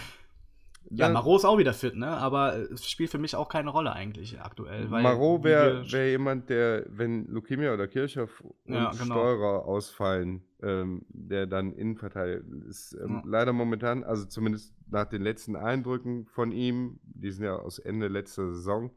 Ja, 0.91 1.09
Marot 1.09 1.39
ist 1.41 1.45
auch 1.45 1.59
wieder 1.59 1.73
fit, 1.73 1.95
ne? 1.97 2.09
Aber 2.09 2.57
es 2.57 2.91
spielt 2.91 3.09
für 3.11 3.19
mich 3.19 3.37
auch 3.37 3.49
keine 3.49 3.71
Rolle 3.71 3.93
eigentlich 3.93 4.41
aktuell. 4.41 4.91
Weil 4.91 5.03
Marot 5.03 5.45
wäre 5.45 5.91
wär 5.91 6.11
jemand, 6.11 6.51
der, 6.51 6.85
wenn 6.89 7.27
Lukemia 7.29 7.73
oder 7.73 7.87
Kirchhoff 7.87 8.41
und 8.41 8.75
Ja, 8.75 8.91
genau. 8.91 9.05
Steurer 9.15 9.65
ausfallen, 9.65 10.43
ähm, 10.61 11.07
der 11.09 11.47
dann 11.47 11.73
Innenverteidiger 11.73 12.43
ist. 12.69 12.95
Ähm, 12.95 13.11
Ja. 13.11 13.23
Leider 13.25 13.53
momentan, 13.53 14.03
also 14.05 14.27
zumindest 14.27 14.75
nach 14.91 15.07
den 15.07 15.23
letzten 15.23 15.55
Eindrücken 15.57 16.27
von 16.27 16.51
ihm, 16.51 16.99
die 17.05 17.31
sind 17.31 17.45
ja 17.45 17.55
aus 17.57 17.79
Ende 17.79 18.09
letzter 18.09 18.53
Saison, 18.53 18.91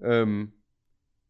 ähm, 0.00 0.52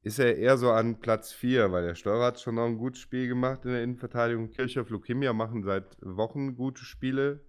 ist 0.06 0.20
er 0.20 0.36
eher 0.36 0.56
so 0.56 0.70
an 0.70 1.00
Platz 1.00 1.32
4, 1.32 1.72
weil 1.72 1.84
der 1.84 1.96
Steurer 1.96 2.26
hat 2.26 2.40
schon 2.40 2.54
noch 2.54 2.66
ein 2.66 2.78
gutes 2.78 3.00
Spiel 3.00 3.26
gemacht 3.26 3.64
in 3.64 3.72
der 3.72 3.82
Innenverteidigung. 3.82 4.50
Kirchhoff, 4.50 4.88
Lukemia 4.88 5.32
machen 5.32 5.64
seit 5.64 5.96
Wochen 6.00 6.54
gute 6.54 6.84
Spiele. 6.84 7.40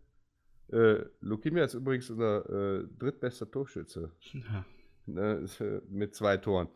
Äh, 0.71 1.03
Lukemia 1.21 1.65
ist 1.65 1.75
übrigens 1.75 2.09
unser 2.09 2.79
äh, 2.79 2.87
drittbester 2.97 3.51
Torschütze 3.51 4.11
Ja. 4.33 4.65
ne, 5.05 5.33
ist, 5.35 5.61
äh, 5.61 5.81
mit 5.87 6.15
zwei 6.15 6.37
Toren. 6.37 6.69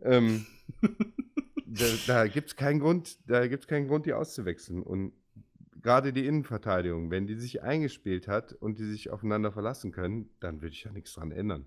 Ähm, 0.00 0.46
da 1.66 1.84
da 2.06 2.26
gibt 2.26 2.48
es 2.48 2.56
keinen 2.56 2.80
Grund, 2.80 3.18
da 3.28 3.46
gibt's 3.46 3.66
keinen 3.66 3.88
Grund, 3.88 4.06
die 4.06 4.14
auszuwechseln. 4.14 4.82
Und 4.82 5.12
gerade 5.82 6.14
die 6.14 6.24
Innenverteidigung, 6.24 7.10
wenn 7.10 7.26
die 7.26 7.34
sich 7.34 7.62
eingespielt 7.62 8.26
hat 8.26 8.54
und 8.54 8.78
die 8.78 8.86
sich 8.86 9.10
aufeinander 9.10 9.52
verlassen 9.52 9.92
können, 9.92 10.30
dann 10.40 10.62
würde 10.62 10.72
ich 10.72 10.84
ja 10.84 10.92
nichts 10.92 11.12
dran 11.12 11.30
ändern. 11.30 11.66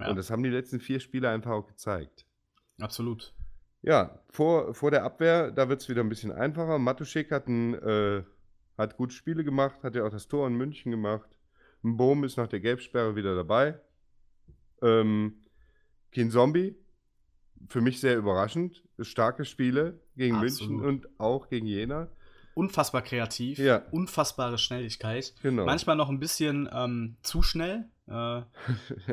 Ja. 0.00 0.10
Und 0.10 0.16
das 0.16 0.32
haben 0.32 0.42
die 0.42 0.50
letzten 0.50 0.80
vier 0.80 0.98
Spiele 0.98 1.30
einfach 1.30 1.52
auch 1.52 1.68
gezeigt. 1.68 2.24
Absolut. 2.80 3.32
Ja, 3.82 4.20
vor, 4.30 4.74
vor 4.74 4.90
der 4.90 5.04
Abwehr, 5.04 5.50
da 5.52 5.68
wird 5.68 5.80
es 5.80 5.88
wieder 5.88 6.02
ein 6.02 6.08
bisschen 6.08 6.32
einfacher. 6.32 6.78
Matuschek 6.78 7.30
hat, 7.30 7.46
ein, 7.46 7.74
äh, 7.74 8.22
hat 8.76 8.96
gute 8.96 9.14
Spiele 9.14 9.44
gemacht, 9.44 9.82
hat 9.82 9.94
ja 9.94 10.04
auch 10.04 10.10
das 10.10 10.28
Tor 10.28 10.46
in 10.46 10.54
München 10.54 10.90
gemacht. 10.90 11.28
Ein 11.84 11.96
Bohm 11.96 12.24
ist 12.24 12.36
nach 12.36 12.48
der 12.48 12.60
Gelbsperre 12.60 13.14
wieder 13.14 13.36
dabei. 13.36 13.78
Ähm, 14.82 15.44
Kin 16.10 16.30
Zombie, 16.30 16.74
für 17.68 17.80
mich 17.80 18.00
sehr 18.00 18.16
überraschend. 18.16 18.82
Starke 19.00 19.44
Spiele 19.44 20.00
gegen 20.16 20.36
Absolut. 20.36 20.70
München 20.72 20.84
und 20.88 21.20
auch 21.20 21.48
gegen 21.48 21.66
Jena. 21.66 22.08
Unfassbar 22.54 23.02
kreativ, 23.02 23.58
Ja. 23.58 23.84
unfassbare 23.92 24.58
Schnelligkeit. 24.58 25.34
Genau. 25.42 25.64
Manchmal 25.64 25.94
noch 25.94 26.08
ein 26.08 26.18
bisschen 26.18 26.68
ähm, 26.72 27.16
zu 27.22 27.42
schnell. 27.42 27.88
Äh, 28.08 28.12
ja, 28.12 28.44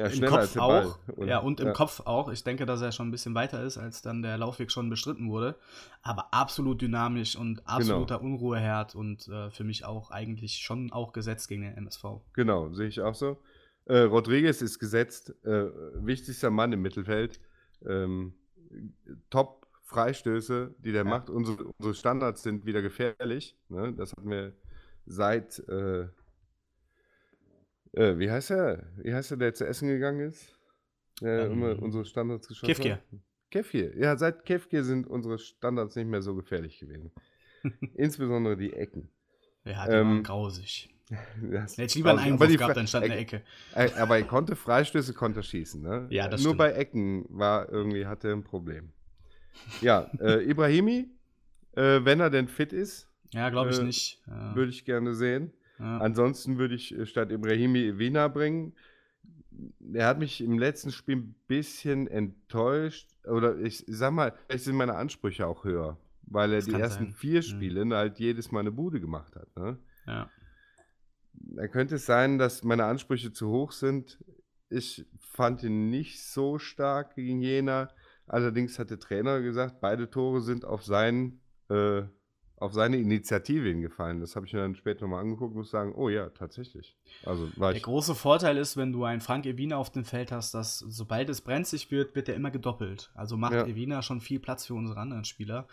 Im 0.06 0.10
schneller 0.12 0.30
Kopf 0.30 0.40
als 0.40 0.54
der 0.54 0.60
Ball. 0.62 0.86
auch. 0.88 1.26
ja, 1.26 1.40
und 1.40 1.60
im 1.60 1.74
Kopf 1.74 2.02
auch. 2.06 2.30
Ich 2.32 2.44
denke, 2.44 2.66
dass 2.66 2.82
er 2.82 2.92
schon 2.92 3.08
ein 3.10 3.12
bisschen 3.12 3.36
weiter 3.36 3.62
ist, 3.64 3.78
als 3.78 4.02
dann 4.02 4.22
der 4.22 4.38
Laufweg 4.38 4.72
schon 4.72 4.90
bestritten 4.90 5.30
wurde. 5.30 5.56
Aber 6.02 6.34
absolut 6.34 6.82
dynamisch 6.82 7.36
und 7.36 7.68
absoluter 7.68 8.22
Unruheherd 8.22 8.96
und 8.96 9.28
äh, 9.28 9.50
für 9.52 9.64
mich 9.64 9.86
auch 9.86 10.12
eigentlich 10.12 10.58
schon 10.60 10.92
auch 10.92 11.14
gesetzt 11.14 11.48
gegen 11.50 11.64
den 11.64 11.76
MSV. 11.76 12.06
Genau, 12.34 12.72
sehe 12.74 12.88
ich 12.88 13.02
auch 13.02 13.16
so. 13.16 13.38
Äh, 13.86 14.00
Rodriguez 14.00 14.62
ist 14.62 14.80
gesetzt, 14.80 15.36
äh, 15.44 15.66
wichtigster 15.96 16.50
Mann 16.50 16.72
im 16.74 16.82
Mittelfeld. 16.82 17.40
Ähm, 17.86 18.34
top 19.30 19.68
Freistöße, 19.84 20.74
die 20.80 20.92
der 20.92 21.04
Ja. 21.04 21.10
macht. 21.10 21.30
Unsere, 21.30 21.64
unsere 21.78 21.94
Standards 21.94 22.42
sind 22.44 22.66
wieder 22.66 22.82
gefährlich. 22.82 23.56
Ne? 23.70 23.94
Das 23.94 24.12
hatten 24.14 24.30
wir 24.30 24.54
seit. 25.06 25.60
Äh, 27.96 28.18
wie 28.20 28.30
heißt 28.30 28.52
er? 28.52 28.84
Wie 28.98 29.14
heißt 29.14 29.32
er, 29.32 29.38
der 29.38 29.54
zu 29.54 29.66
essen 29.66 29.88
gegangen 29.88 30.20
ist? 30.28 30.58
Der 31.22 31.46
Ähm, 31.46 31.52
immer 31.54 31.82
unsere 31.82 32.06
Standards 32.06 32.48
geschossen 32.48 32.74
Kefkir. 32.74 32.94
hat? 32.96 33.04
Kefkir. 33.52 33.98
Ja, 33.98 34.18
seit 34.18 34.46
Kefkir 34.46 34.84
sind 34.84 35.08
unsere 35.08 35.40
Standards 35.40 35.96
nicht 35.96 36.08
mehr 36.08 36.22
so 36.22 36.36
gefährlich 36.36 36.78
gewesen. 36.80 37.12
Insbesondere 37.96 38.58
die 38.58 38.74
Ecken. 38.74 39.10
Ja, 39.64 39.86
die 39.86 39.94
Ähm, 39.94 40.08
waren 40.08 40.24
grausig. 40.24 40.90
Das- 41.42 41.74
Hätte 41.78 41.84
ich 41.84 41.96
lieber 41.96 42.10
einen 42.12 42.20
Einwurf 42.20 42.50
gehabt, 42.50 42.72
Fre- 42.72 42.76
dann 42.76 42.88
stand 42.88 43.06
eine 43.06 43.16
Ecke. 43.16 43.44
Aber 43.74 44.18
er 44.18 44.24
konnte 44.24 44.56
Freistöße, 44.56 45.14
konnte 45.14 45.44
schießen. 45.44 45.82
Ne? 45.82 46.08
Ja, 46.10 46.28
das 46.28 46.42
Nur 46.42 46.54
stimmt. 46.54 46.58
bei 46.58 46.72
Ecken 46.74 47.26
war 47.30 47.70
irgendwie, 47.70 48.06
hatte 48.08 48.30
er 48.30 48.34
ein 48.36 48.44
Problem. 48.44 48.92
Ja, 49.82 50.10
äh, 50.20 50.44
Ibrahimi, 50.50 51.10
äh, 51.76 52.04
wenn 52.04 52.20
er 52.20 52.30
denn 52.30 52.48
fit 52.48 52.74
ist, 52.74 53.08
Ja, 53.34 53.50
glaube 53.50 53.72
ich 53.72 53.80
Äh, 53.80 53.84
nicht. 53.84 54.22
Würde 54.26 54.70
ich 54.72 54.84
gerne 54.86 55.14
sehen. 55.14 55.54
Ja. 55.80 55.98
Ansonsten 56.00 56.58
würde 56.58 56.76
ich 56.76 56.98
äh, 56.98 57.06
statt 57.06 57.32
Ibrahimi 57.32 57.98
Wiener 57.98 58.30
bringen. 58.30 58.74
Er 59.94 60.08
hat 60.08 60.20
mich 60.20 60.42
im 60.42 60.58
letzten 60.60 60.92
Spiel 60.92 61.18
ein 61.18 61.36
bisschen 61.48 62.08
enttäuscht. 62.08 63.10
Oder 63.26 63.58
ich 63.58 63.84
sag 63.88 64.12
mal, 64.12 64.34
vielleicht 64.48 64.66
sind 64.66 64.76
meine 64.76 64.96
Ansprüche 64.96 65.48
auch 65.48 65.64
höher. 65.64 65.98
Weil 66.28 66.52
er 66.52 66.58
Das 66.58 66.66
die 66.66 66.74
ersten 66.74 67.06
sein. 67.06 67.14
vier 67.14 67.40
Mhm. 67.40 67.44
Spiele 67.44 67.96
halt 67.96 68.20
jedes 68.20 68.52
Mal 68.52 68.62
eine 68.62 68.72
Bude 68.72 69.00
gemacht 69.00 69.36
hat. 69.36 69.56
Ne? 69.56 69.78
ja. 70.08 70.30
Da 71.34 71.68
könnte 71.68 71.96
es 71.96 72.06
sein, 72.06 72.38
dass 72.38 72.64
meine 72.64 72.86
Ansprüche 72.86 73.32
zu 73.32 73.50
hoch 73.50 73.72
sind. 73.72 74.18
Ich 74.70 75.06
fand 75.20 75.64
ihn 75.64 75.90
nicht 75.90 76.24
so 76.24 76.58
stark 76.58 77.16
gegen 77.16 77.42
Jena. 77.42 77.90
Allerdings 78.28 78.80
hat 78.80 78.90
der 78.90 79.00
Trainer 79.00 79.42
gesagt, 79.42 79.80
beide 79.80 80.10
Tore 80.10 80.42
sind 80.42 80.66
auf, 80.66 80.84
sein, 80.84 81.40
äh, 81.70 82.04
auf 82.58 82.74
seine 82.74 82.98
Initiative 82.98 83.68
hingefallen. 83.68 84.22
Das 84.22 84.36
habe 84.36 84.46
ich 84.46 84.54
mir 84.54 84.60
dann 84.60 84.76
später 84.76 85.02
nochmal 85.02 85.22
angeguckt 85.22 85.52
und 85.52 85.58
muss 85.60 85.72
sagen, 85.72 85.94
oh 85.96 86.10
ja, 86.10 86.30
tatsächlich. 86.30 86.96
Also 87.26 87.48
Der 87.58 87.80
große 87.80 88.16
Vorteil 88.16 88.58
ist, 88.58 88.78
wenn 88.78 88.94
du 88.94 89.04
einen 89.04 89.22
Frank 89.22 89.46
Evina 89.46 89.76
auf 89.78 89.92
dem 89.92 90.06
Feld 90.06 90.32
hast, 90.32 90.54
dass 90.54 90.80
sobald 90.80 91.30
es 91.30 91.42
brenzlig 91.42 91.92
wird, 91.92 92.16
wird 92.16 92.30
er 92.30 92.36
immer 92.36 92.52
gedoppelt. 92.52 93.12
Also 93.14 93.36
macht 93.38 93.54
Ja. 93.54 93.66
Evina 93.66 94.02
schon 94.02 94.22
viel 94.22 94.40
Platz 94.40 94.66
für 94.66 94.74
unsere 94.74 95.00
anderen 95.00 95.26
Spieler. 95.26 95.68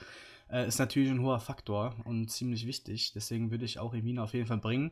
Äh, 0.50 0.66
ist 0.66 0.78
natürlich 0.78 1.10
ein 1.10 1.22
hoher 1.22 1.40
Faktor 1.40 1.94
und 2.04 2.28
ziemlich 2.30 2.66
wichtig. 2.66 3.12
Deswegen 3.14 3.50
würde 3.50 3.64
ich 3.64 3.78
auch 3.78 3.94
Evina 3.94 4.24
auf 4.24 4.34
jeden 4.34 4.46
Fall 4.46 4.58
bringen. 4.58 4.90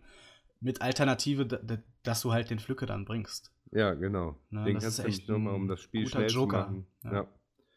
Mit 0.60 0.82
Alternative, 0.82 1.46
dass 2.02 2.20
du 2.22 2.32
halt 2.32 2.50
den 2.50 2.58
Flücke 2.58 2.86
dann 2.86 3.04
bringst. 3.04 3.50
Ja, 3.72 3.94
genau. 3.94 4.36
Na, 4.50 4.64
Den 4.64 4.74
das 4.74 4.84
kannst 4.84 4.98
ist 4.98 5.04
du 5.04 5.08
echt 5.08 5.28
nämlich 5.28 5.44
nochmal, 5.44 5.54
um 5.54 5.68
das 5.68 5.80
Spiel 5.80 6.06
schnell 6.06 6.30
Joker. 6.30 6.66
zu 6.66 6.72
machen. 6.72 6.86
Ja. 7.04 7.12
Ja, 7.12 7.28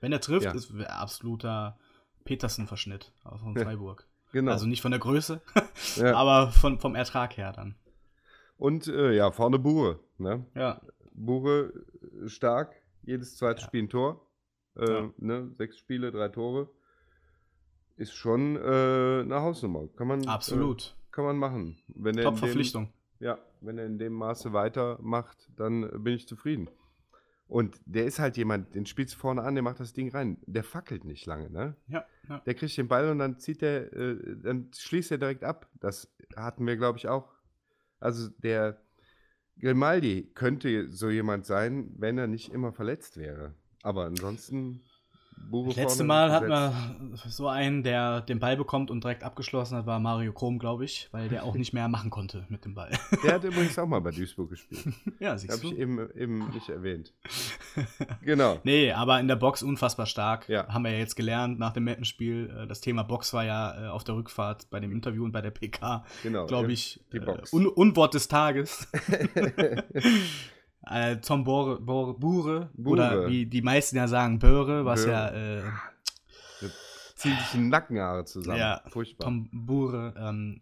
Wenn 0.01 0.11
er 0.11 0.21
trifft, 0.21 0.53
ist 0.53 0.77
wär 0.77 0.99
absoluter 0.99 1.77
Petersen-Verschnitt 2.25 3.11
von. 3.39 3.55
Freiburg. 3.55 4.07
genau. 4.31 4.51
Also 4.51 4.65
nicht 4.65 4.81
von 4.81 4.91
der 4.91 4.99
Größe, 4.99 5.41
ja. 5.97 6.15
aber 6.15 6.51
von, 6.51 6.79
vom 6.79 6.95
Ertrag 6.95 7.37
her 7.37 7.51
dann. 7.53 7.75
Und 8.57 8.87
äh, 8.87 9.13
ja, 9.13 9.31
vorne 9.31 9.59
Bure. 9.59 9.99
Ne? 10.17 10.45
Ja, 10.55 10.81
Bure 11.13 11.73
äh, 12.23 12.29
stark, 12.29 12.75
jedes 13.03 13.35
zweite 13.37 13.61
Ja. 13.61 13.67
Spiel 13.67 13.83
ein 13.83 13.89
Tor. 13.89 14.25
Äh, 14.75 14.91
Ja. 14.91 15.09
ne? 15.17 15.51
Sechs 15.57 15.77
Spiele, 15.77 16.11
drei 16.11 16.29
Tore. 16.29 16.69
Ist 17.95 18.13
schon 18.13 18.55
äh, 18.55 19.21
eine 19.21 19.41
Hausnummer. 19.41 19.87
Kann 19.95 20.07
man, 20.07 20.27
absolut. 20.27 20.95
Äh, 20.97 21.11
kann 21.11 21.25
man 21.25 21.37
machen. 21.37 21.77
Wenn 21.87 22.05
er 22.05 22.09
in 22.09 22.15
dem, 22.15 22.23
Top-Verpflichtung. 22.23 22.91
ja, 23.19 23.37
wenn 23.61 23.77
er 23.77 23.85
in 23.85 23.99
dem 23.99 24.13
Maße 24.13 24.51
weitermacht, 24.53 25.37
dann 25.55 25.83
äh, 25.83 25.97
bin 25.99 26.15
ich 26.15 26.27
zufrieden. 26.27 26.69
Und 27.47 27.79
der 27.85 28.05
ist 28.05 28.19
halt 28.19 28.37
jemand, 28.37 28.73
den 28.73 28.85
spielst 28.85 29.15
du 29.15 29.19
vorne 29.19 29.43
an, 29.43 29.55
der 29.55 29.63
macht 29.63 29.79
das 29.79 29.93
Ding 29.93 30.09
rein. 30.09 30.37
Der 30.45 30.63
fackelt 30.63 31.05
nicht 31.05 31.25
lange, 31.25 31.49
ne? 31.49 31.75
Ja, 31.87 32.05
ja. 32.27 32.39
Der 32.39 32.53
kriegt 32.53 32.77
den 32.77 32.87
Ball 32.87 33.09
und 33.09 33.19
dann 33.19 33.37
zieht 33.37 33.61
er, 33.61 33.93
äh, 33.93 34.17
dann 34.41 34.71
schließt 34.75 35.11
er 35.11 35.17
direkt 35.17 35.43
ab. 35.43 35.69
Das 35.79 36.11
hatten 36.35 36.65
wir, 36.65 36.77
glaube 36.77 36.97
ich, 36.97 37.07
auch. 37.07 37.33
Also 37.99 38.29
der 38.29 38.81
Grimaldi 39.59 40.31
könnte 40.33 40.89
so 40.89 41.09
jemand 41.09 41.45
sein, 41.45 41.93
wenn 41.97 42.17
er 42.17 42.27
nicht 42.27 42.51
immer 42.51 42.71
verletzt 42.71 43.17
wäre. 43.17 43.53
Aber 43.83 44.05
ansonsten 44.05 44.81
Das 45.51 45.75
letzte 45.75 46.03
Mal 46.03 46.27
gesetzt. 46.27 46.49
wir 46.49 47.31
so 47.31 47.47
einen, 47.47 47.83
der 47.83 48.21
den 48.21 48.39
Ball 48.39 48.57
bekommt 48.57 48.89
und 48.91 49.03
direkt 49.03 49.23
abgeschlossen 49.23 49.77
hat, 49.77 49.85
war 49.85 49.99
Mario 49.99 50.33
Krom, 50.33 50.59
glaube 50.59 50.85
ich, 50.85 51.09
weil 51.11 51.29
der 51.29 51.43
auch 51.43 51.55
nicht 51.55 51.73
mehr 51.73 51.87
machen 51.87 52.09
konnte 52.09 52.45
mit 52.49 52.65
dem 52.65 52.73
Ball. 52.75 52.91
Der 53.23 53.35
hat 53.35 53.43
übrigens 53.43 53.77
auch 53.77 53.85
mal 53.87 53.99
bei 53.99 54.11
Duisburg 54.11 54.49
gespielt. 54.49 54.85
ja, 55.19 55.29
Habe 55.29 55.39
siehst 55.39 55.63
ich 55.63 55.69
du. 55.71 55.75
eben, 55.75 55.99
eben 56.15 56.49
nicht 56.53 56.69
erwähnt. 56.69 57.13
Genau. 58.21 58.59
Nee, 58.63 58.91
aber 58.91 59.19
in 59.19 59.27
der 59.27 59.35
Box 59.35 59.63
unfassbar 59.63 60.05
stark. 60.05 60.47
Ja. 60.49 60.67
Haben 60.67 60.83
wir 60.85 60.91
ja 60.91 60.99
jetzt 60.99 61.15
gelernt 61.15 61.59
nach 61.59 61.73
dem 61.73 61.85
Mappenspiel. 61.85 62.49
Äh, 62.63 62.67
Das 62.67 62.81
Thema 62.81 63.03
Box 63.03 63.33
war 63.33 63.45
ja 63.45 63.85
äh, 63.85 63.89
auf 63.89 64.03
der 64.03 64.15
Rückfahrt 64.15 64.69
bei 64.69 64.79
dem 64.79 64.91
Interview 64.91 65.23
und 65.23 65.31
bei 65.31 65.41
der 65.41 65.51
PK, 65.51 66.03
genau. 66.23 66.45
glaube 66.45 66.71
ich, 66.71 66.99
die 67.11 67.17
äh, 67.17 67.21
Box. 67.21 67.53
Un 67.53 67.67
Unwort 67.67 68.13
des 68.13 68.27
Tages. 68.27 68.87
Äh, 70.89 71.17
Tom 71.17 71.43
Bore, 71.43 71.79
Bore, 71.79 72.13
Bure, 72.13 72.69
oder 72.83 73.11
Bure. 73.11 73.29
wie 73.29 73.45
die 73.45 73.61
meisten 73.61 73.95
ja 73.95 74.07
sagen, 74.07 74.39
Böre, 74.39 74.85
was 74.85 75.05
Böre. 75.05 75.11
ja 75.11 75.29
äh, 75.57 75.71
Ziehen 77.15 77.37
sich 77.37 77.51
die 77.53 77.59
Nackenhaare 77.59 78.25
zusammen. 78.25 78.57
Ja, 78.57 78.81
Furchtbar. 78.87 79.25
Tom 79.25 79.49
Bure 79.51 80.13
ähm, 80.17 80.61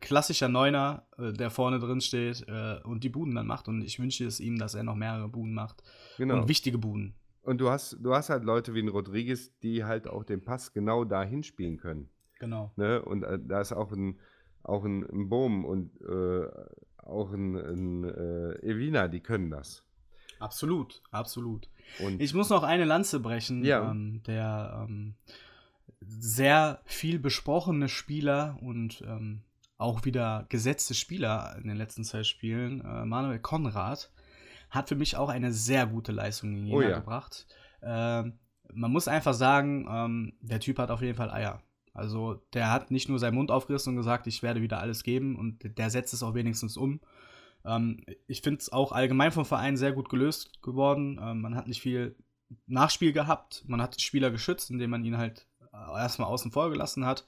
klassischer 0.00 0.48
Neuner, 0.48 1.06
äh, 1.18 1.32
der 1.32 1.50
vorne 1.50 1.78
drin 1.78 2.00
steht 2.00 2.44
äh, 2.48 2.80
und 2.84 3.04
die 3.04 3.08
Buden 3.08 3.34
dann 3.34 3.46
macht. 3.46 3.68
Und 3.68 3.82
ich 3.82 3.98
wünsche 3.98 4.26
es 4.26 4.40
ihm, 4.40 4.58
dass 4.58 4.74
er 4.74 4.82
noch 4.82 4.94
mehrere 4.94 5.28
Buden 5.28 5.54
macht. 5.54 5.82
Genau. 6.18 6.40
Und 6.40 6.48
wichtige 6.48 6.78
Buden. 6.78 7.14
Und 7.42 7.60
du 7.60 7.70
hast, 7.70 7.98
du 8.00 8.14
hast 8.14 8.30
halt 8.30 8.44
Leute 8.44 8.74
wie 8.74 8.80
ein 8.80 8.88
Rodriguez, 8.88 9.56
die 9.60 9.84
halt 9.84 10.08
auch 10.08 10.24
den 10.24 10.44
Pass 10.44 10.72
genau 10.72 11.04
dahin 11.04 11.42
spielen 11.42 11.76
können. 11.76 12.10
Genau. 12.40 12.72
Ne? 12.76 13.00
Und 13.02 13.22
äh, 13.22 13.38
da 13.40 13.60
ist 13.60 13.72
auch 13.72 13.92
ein, 13.92 14.18
auch 14.62 14.84
ein, 14.84 15.04
ein 15.08 15.28
Bohm 15.28 15.64
und 15.64 16.00
äh, 16.00 16.48
auch 17.06 17.32
ein, 17.32 17.56
ein 17.56 18.04
äh, 18.04 18.52
Evina, 18.62 19.08
die 19.08 19.20
können 19.20 19.50
das. 19.50 19.82
Absolut, 20.38 21.02
absolut. 21.10 21.68
Und 22.00 22.20
ich 22.20 22.34
muss 22.34 22.50
noch 22.50 22.62
eine 22.62 22.84
Lanze 22.84 23.20
brechen, 23.20 23.64
ja. 23.64 23.90
ähm, 23.90 24.22
der 24.26 24.86
ähm, 24.88 25.14
sehr 26.00 26.80
viel 26.84 27.18
besprochene 27.18 27.88
Spieler 27.88 28.58
und 28.60 29.02
ähm, 29.06 29.42
auch 29.78 30.04
wieder 30.04 30.46
gesetzte 30.48 30.94
Spieler 30.94 31.56
in 31.60 31.68
den 31.68 31.76
letzten 31.76 32.04
zwei 32.04 32.24
Spielen, 32.24 32.80
äh, 32.80 33.04
Manuel 33.04 33.38
Konrad, 33.38 34.10
hat 34.70 34.88
für 34.88 34.94
mich 34.94 35.16
auch 35.16 35.28
eine 35.28 35.52
sehr 35.52 35.86
gute 35.86 36.12
Leistung 36.12 36.54
in 36.54 36.66
Jena 36.66 36.76
oh 36.76 36.82
ja. 36.82 36.98
gebracht. 36.98 37.46
Ähm, 37.82 38.38
man 38.72 38.90
muss 38.90 39.08
einfach 39.08 39.34
sagen, 39.34 39.86
ähm, 39.88 40.32
der 40.40 40.60
Typ 40.60 40.78
hat 40.78 40.90
auf 40.90 41.02
jeden 41.02 41.16
Fall 41.16 41.30
Eier. 41.30 41.62
Also 41.96 42.42
der 42.52 42.70
hat 42.70 42.90
nicht 42.90 43.08
nur 43.08 43.18
seinen 43.18 43.34
Mund 43.34 43.50
aufgerissen 43.50 43.90
und 43.90 43.96
gesagt, 43.96 44.26
ich 44.26 44.42
werde 44.42 44.60
wieder 44.60 44.80
alles 44.80 45.02
geben 45.02 45.36
und 45.36 45.78
der 45.78 45.90
setzt 45.90 46.12
es 46.12 46.22
auch 46.22 46.34
wenigstens 46.34 46.76
um. 46.76 47.00
Ähm, 47.64 48.04
ich 48.26 48.42
finde 48.42 48.60
es 48.60 48.70
auch 48.70 48.92
allgemein 48.92 49.32
vom 49.32 49.46
Verein 49.46 49.76
sehr 49.76 49.92
gut 49.92 50.08
gelöst 50.10 50.62
geworden. 50.62 51.18
Ähm, 51.22 51.40
man 51.40 51.56
hat 51.56 51.68
nicht 51.68 51.80
viel 51.80 52.14
Nachspiel 52.66 53.12
gehabt. 53.12 53.64
Man 53.66 53.80
hat 53.80 53.94
den 53.94 54.00
Spieler 54.00 54.30
geschützt, 54.30 54.70
indem 54.70 54.90
man 54.90 55.04
ihn 55.04 55.16
halt 55.16 55.46
äh, 55.72 55.98
erstmal 55.98 56.28
außen 56.28 56.52
vor 56.52 56.70
gelassen 56.70 57.06
hat. 57.06 57.26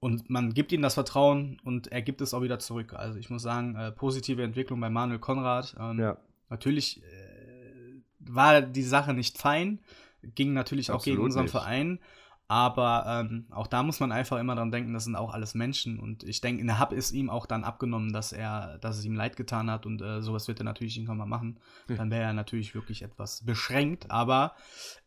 Und 0.00 0.28
man 0.28 0.52
gibt 0.52 0.72
ihm 0.72 0.82
das 0.82 0.94
Vertrauen 0.94 1.60
und 1.64 1.92
er 1.92 2.02
gibt 2.02 2.20
es 2.20 2.34
auch 2.34 2.42
wieder 2.42 2.58
zurück. 2.58 2.94
Also 2.94 3.18
ich 3.18 3.30
muss 3.30 3.42
sagen, 3.42 3.76
äh, 3.76 3.92
positive 3.92 4.42
Entwicklung 4.42 4.80
bei 4.80 4.90
Manuel 4.90 5.20
Konrad. 5.20 5.76
Ähm, 5.78 6.00
ja. 6.00 6.16
Natürlich 6.50 7.00
äh, 7.04 8.02
war 8.18 8.60
die 8.60 8.82
Sache 8.82 9.14
nicht 9.14 9.38
fein, 9.38 9.80
ging 10.22 10.52
natürlich 10.52 10.90
auch 10.90 10.96
Absolut 10.96 11.16
gegen 11.16 11.24
unseren 11.24 11.44
nicht. 11.44 11.52
Verein. 11.52 12.00
Aber 12.46 13.04
ähm, 13.08 13.46
auch 13.50 13.66
da 13.66 13.82
muss 13.82 14.00
man 14.00 14.12
einfach 14.12 14.38
immer 14.38 14.54
dran 14.54 14.70
denken, 14.70 14.92
das 14.92 15.04
sind 15.04 15.16
auch 15.16 15.32
alles 15.32 15.54
Menschen. 15.54 15.98
Und 15.98 16.24
ich 16.24 16.42
denke, 16.42 16.60
in 16.60 16.66
der 16.66 16.78
Hub 16.78 16.92
ist 16.92 17.12
ihm 17.12 17.30
auch 17.30 17.46
dann 17.46 17.64
abgenommen, 17.64 18.12
dass 18.12 18.32
er, 18.32 18.76
dass 18.78 18.98
es 18.98 19.04
ihm 19.06 19.14
leid 19.14 19.36
getan 19.36 19.70
hat 19.70 19.86
und 19.86 20.02
äh, 20.02 20.20
sowas 20.20 20.46
wird 20.46 20.60
er 20.60 20.64
natürlich 20.64 20.96
irgendwann 20.96 21.16
mal 21.16 21.26
machen. 21.26 21.58
Dann 21.88 22.10
wäre 22.10 22.22
er 22.22 22.32
natürlich 22.34 22.74
wirklich 22.74 23.02
etwas 23.02 23.44
beschränkt. 23.46 24.10
Aber 24.10 24.54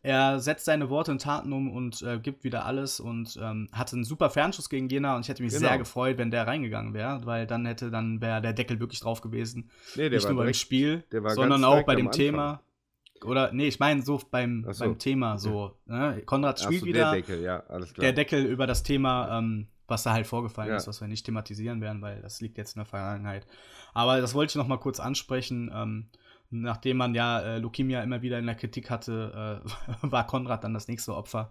er 0.02 0.40
setzt 0.40 0.64
seine 0.64 0.90
Worte 0.90 1.12
in 1.12 1.18
Taten 1.18 1.52
um 1.52 1.70
und 1.70 2.02
äh, 2.02 2.18
gibt 2.18 2.42
wieder 2.42 2.64
alles 2.64 2.98
und 2.98 3.38
ähm, 3.40 3.68
hatte 3.72 3.94
einen 3.94 4.04
super 4.04 4.30
Fernschuss 4.30 4.68
gegen 4.68 4.88
Jena 4.88 5.14
und 5.14 5.22
ich 5.22 5.28
hätte 5.28 5.42
mich 5.42 5.52
genau. 5.52 5.68
sehr 5.68 5.78
gefreut, 5.78 6.18
wenn 6.18 6.32
der 6.32 6.46
reingegangen 6.46 6.92
wäre, 6.92 7.24
weil 7.24 7.46
dann 7.46 7.66
hätte, 7.66 7.92
dann 7.92 8.20
wäre 8.20 8.42
der 8.42 8.52
Deckel 8.52 8.80
wirklich 8.80 9.00
drauf 9.00 9.20
gewesen. 9.20 9.70
Nee, 9.94 10.08
Nicht 10.08 10.28
nur 10.28 10.42
beim 10.42 10.54
Spiel, 10.54 11.04
sondern 11.10 11.64
auch 11.64 11.84
bei 11.84 11.94
dem 11.94 12.10
Thema. 12.10 12.62
Oder, 13.24 13.52
nee, 13.52 13.68
ich 13.68 13.78
meine 13.78 14.02
so 14.02 14.20
beim, 14.30 14.66
so. 14.70 14.84
beim 14.84 14.98
Thema 14.98 15.38
so. 15.38 15.76
Ne? 15.86 16.22
Konrad 16.24 16.60
spielt 16.60 16.80
so, 16.80 16.86
wieder. 16.86 17.10
Der 17.10 17.12
Deckel, 17.12 17.42
ja, 17.42 17.62
alles 17.68 17.92
klar. 17.92 18.02
Der 18.02 18.12
Deckel 18.12 18.44
über 18.44 18.66
das 18.66 18.82
Thema, 18.82 19.38
ähm, 19.38 19.68
was 19.86 20.02
da 20.02 20.12
halt 20.12 20.26
vorgefallen 20.26 20.70
ja. 20.70 20.76
ist, 20.76 20.86
was 20.86 21.00
wir 21.00 21.08
nicht 21.08 21.24
thematisieren 21.24 21.80
werden, 21.80 22.02
weil 22.02 22.20
das 22.20 22.40
liegt 22.40 22.58
jetzt 22.58 22.76
in 22.76 22.80
der 22.80 22.86
Vergangenheit. 22.86 23.46
Aber 23.94 24.20
das 24.20 24.34
wollte 24.34 24.52
ich 24.52 24.56
noch 24.56 24.68
mal 24.68 24.78
kurz 24.78 25.00
ansprechen. 25.00 25.70
Ähm, 25.74 26.08
nachdem 26.50 26.96
man 26.96 27.14
ja 27.14 27.40
äh, 27.40 27.58
Lukimia 27.58 28.02
immer 28.02 28.22
wieder 28.22 28.38
in 28.38 28.46
der 28.46 28.54
Kritik 28.54 28.90
hatte, 28.90 29.62
äh, 29.64 30.02
war 30.10 30.26
Konrad 30.26 30.64
dann 30.64 30.74
das 30.74 30.88
nächste 30.88 31.14
Opfer. 31.14 31.50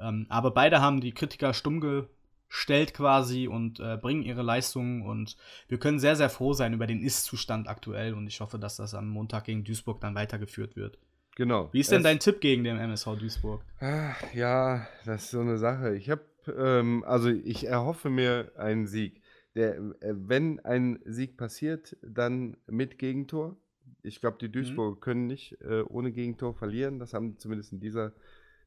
Ähm, 0.00 0.26
aber 0.28 0.50
beide 0.52 0.80
haben 0.80 1.00
die 1.00 1.12
Kritiker 1.12 1.54
stumm 1.54 2.06
stellt 2.50 2.94
quasi 2.94 3.46
und 3.46 3.78
äh, 3.78 3.98
bringen 3.98 4.22
ihre 4.22 4.42
Leistungen 4.42 5.02
und 5.02 5.36
wir 5.68 5.78
können 5.78 5.98
sehr, 5.98 6.16
sehr 6.16 6.30
froh 6.30 6.54
sein 6.54 6.72
über 6.72 6.86
den 6.86 7.02
Ist-Zustand 7.02 7.68
aktuell 7.68 8.14
und 8.14 8.26
ich 8.26 8.40
hoffe, 8.40 8.58
dass 8.58 8.76
das 8.76 8.94
am 8.94 9.08
Montag 9.08 9.44
gegen 9.44 9.64
Duisburg 9.64 10.00
dann 10.00 10.14
weitergeführt 10.14 10.74
wird. 10.74 10.98
Genau. 11.38 11.72
Wie 11.72 11.78
ist 11.78 11.92
denn 11.92 12.02
dein 12.02 12.18
Tipp 12.18 12.40
gegen 12.40 12.64
den 12.64 12.78
MSV 12.78 13.16
Duisburg? 13.16 13.62
Ach, 13.78 14.34
ja, 14.34 14.88
das 15.06 15.22
ist 15.22 15.30
so 15.30 15.38
eine 15.38 15.56
Sache. 15.56 15.94
Ich 15.94 16.10
habe, 16.10 16.24
ähm, 16.48 17.04
also 17.06 17.28
ich 17.28 17.64
erhoffe 17.64 18.10
mir 18.10 18.50
einen 18.56 18.88
Sieg. 18.88 19.22
Der, 19.54 19.76
äh, 19.76 20.14
wenn 20.16 20.58
ein 20.58 20.98
Sieg 21.04 21.36
passiert, 21.36 21.96
dann 22.02 22.56
mit 22.66 22.98
Gegentor. 22.98 23.56
Ich 24.02 24.20
glaube, 24.20 24.38
die 24.40 24.50
Duisburger 24.50 24.96
mhm. 24.96 25.00
können 25.00 25.26
nicht 25.28 25.60
äh, 25.60 25.82
ohne 25.82 26.10
Gegentor 26.10 26.54
verlieren. 26.54 26.98
Das 26.98 27.14
haben 27.14 27.30
die 27.30 27.38
zumindest 27.38 27.72
in 27.72 27.78
dieser 27.78 28.14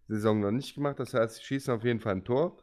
Saison 0.08 0.40
noch 0.40 0.52
nicht 0.52 0.74
gemacht. 0.74 0.98
Das 0.98 1.14
heißt, 1.14 1.36
sie 1.36 1.44
schießen 1.44 1.74
auf 1.74 1.84
jeden 1.84 2.00
Fall 2.00 2.16
ein 2.16 2.24
Tor. 2.24 2.56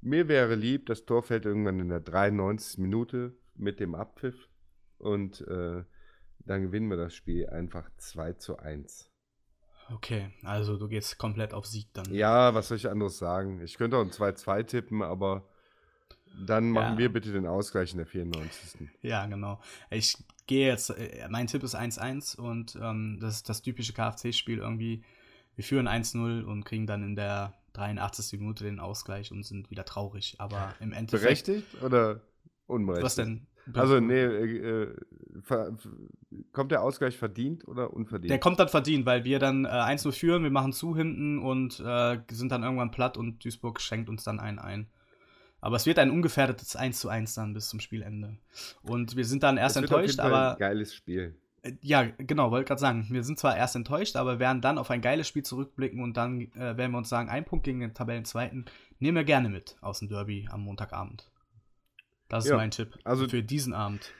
Mir 0.00 0.28
wäre 0.28 0.54
lieb, 0.54 0.86
das 0.86 1.04
Tor 1.04 1.22
fällt 1.22 1.44
irgendwann 1.44 1.78
in 1.78 1.90
der 1.90 2.00
93. 2.00 2.78
Minute 2.78 3.36
mit 3.54 3.80
dem 3.80 3.94
Abpfiff 3.94 4.48
und 4.96 5.42
äh, 5.42 5.84
dann 6.38 6.62
gewinnen 6.62 6.88
wir 6.88 6.96
das 6.96 7.14
Spiel 7.14 7.50
einfach 7.50 7.90
2 7.98 8.32
zu 8.34 8.56
1. 8.56 9.10
Okay, 9.90 10.30
also 10.42 10.76
du 10.76 10.88
gehst 10.88 11.18
komplett 11.18 11.54
auf 11.54 11.66
Sieg 11.66 11.88
dann. 11.92 12.12
Ja, 12.12 12.54
was 12.54 12.68
soll 12.68 12.76
ich 12.76 12.88
anderes 12.88 13.18
sagen? 13.18 13.60
Ich 13.62 13.76
könnte 13.76 13.96
auch 13.96 14.02
ein 14.02 14.10
2-2 14.10 14.64
tippen, 14.64 15.02
aber 15.02 15.44
dann 16.44 16.70
machen 16.70 16.94
ja. 16.94 16.98
wir 16.98 17.12
bitte 17.12 17.32
den 17.32 17.46
Ausgleich 17.46 17.92
in 17.92 17.98
der 17.98 18.06
94. 18.06 18.88
Ja, 19.02 19.26
genau. 19.26 19.60
Ich 19.90 20.16
gehe 20.46 20.66
jetzt, 20.66 20.90
äh, 20.90 21.26
mein 21.30 21.46
Tipp 21.46 21.62
ist 21.62 21.76
1-1 21.76 22.36
und 22.36 22.76
ähm, 22.80 23.18
das 23.20 23.36
ist 23.36 23.48
das 23.48 23.62
typische 23.62 23.92
KFC-Spiel 23.92 24.58
irgendwie. 24.58 25.04
Wir 25.54 25.64
führen 25.64 25.88
1-0 25.88 26.42
und 26.42 26.64
kriegen 26.64 26.86
dann 26.86 27.02
in 27.02 27.16
der 27.16 27.54
83. 27.72 28.38
Minute 28.40 28.64
den 28.64 28.80
Ausgleich 28.80 29.32
und 29.32 29.44
sind 29.44 29.70
wieder 29.70 29.84
traurig. 29.84 30.36
Aber 30.38 30.74
im 30.80 30.92
Endeffekt. 30.92 31.46
Berechtigt 31.46 31.82
oder 31.82 32.20
unberechtigt? 32.66 33.04
Was 33.04 33.14
denn? 33.14 33.46
Also, 33.72 34.00
nee, 34.00 34.14
äh, 34.14 34.84
äh 34.84 34.94
kommt 36.52 36.72
der 36.72 36.82
Ausgleich 36.82 37.16
verdient 37.16 37.66
oder 37.66 37.92
unverdient? 37.92 38.30
Der 38.30 38.38
kommt 38.38 38.58
dann 38.60 38.68
verdient, 38.68 39.06
weil 39.06 39.24
wir 39.24 39.38
dann 39.38 39.64
äh, 39.64 39.68
1-0 39.68 40.12
führen, 40.12 40.42
wir 40.42 40.50
machen 40.50 40.72
zu 40.72 40.96
hinten 40.96 41.38
und 41.38 41.80
äh, 41.80 42.18
sind 42.30 42.52
dann 42.52 42.62
irgendwann 42.62 42.90
platt 42.90 43.16
und 43.16 43.44
Duisburg 43.44 43.80
schenkt 43.80 44.08
uns 44.08 44.24
dann 44.24 44.40
einen 44.40 44.58
ein. 44.58 44.88
Aber 45.60 45.76
es 45.76 45.86
wird 45.86 45.98
ein 45.98 46.10
ungefährdetes 46.10 46.76
1 46.76 47.00
zu 47.00 47.08
1 47.08 47.34
dann 47.34 47.54
bis 47.54 47.68
zum 47.68 47.80
Spielende. 47.80 48.36
Und 48.82 49.16
wir 49.16 49.24
sind 49.24 49.42
dann 49.42 49.56
erst 49.56 49.76
enttäuscht, 49.76 50.20
aber. 50.20 50.52
Ein 50.52 50.58
geiles 50.58 50.94
Spiel. 50.94 51.34
Äh, 51.62 51.72
ja, 51.80 52.04
genau, 52.18 52.50
wollte 52.50 52.68
gerade 52.68 52.80
sagen, 52.80 53.06
wir 53.10 53.24
sind 53.24 53.38
zwar 53.38 53.56
erst 53.56 53.76
enttäuscht, 53.76 54.16
aber 54.16 54.38
werden 54.38 54.60
dann 54.60 54.78
auf 54.78 54.90
ein 54.90 55.00
geiles 55.00 55.26
Spiel 55.26 55.42
zurückblicken 55.42 56.02
und 56.02 56.16
dann 56.16 56.40
äh, 56.52 56.76
werden 56.76 56.92
wir 56.92 56.98
uns 56.98 57.08
sagen, 57.08 57.28
ein 57.28 57.44
Punkt 57.44 57.64
gegen 57.64 57.80
den 57.80 57.94
Tabellenzweiten 57.94 58.66
nehmen 58.98 59.16
wir 59.16 59.24
gerne 59.24 59.48
mit 59.48 59.76
aus 59.80 59.98
dem 59.98 60.08
Derby 60.08 60.48
am 60.50 60.62
Montagabend. 60.62 61.28
Das 62.28 62.44
ist 62.44 62.50
ja, 62.50 62.56
mein 62.56 62.70
Tipp 62.70 62.98
also 63.04 63.28
für 63.28 63.42
diesen 63.42 63.72
Abend. 63.72 64.12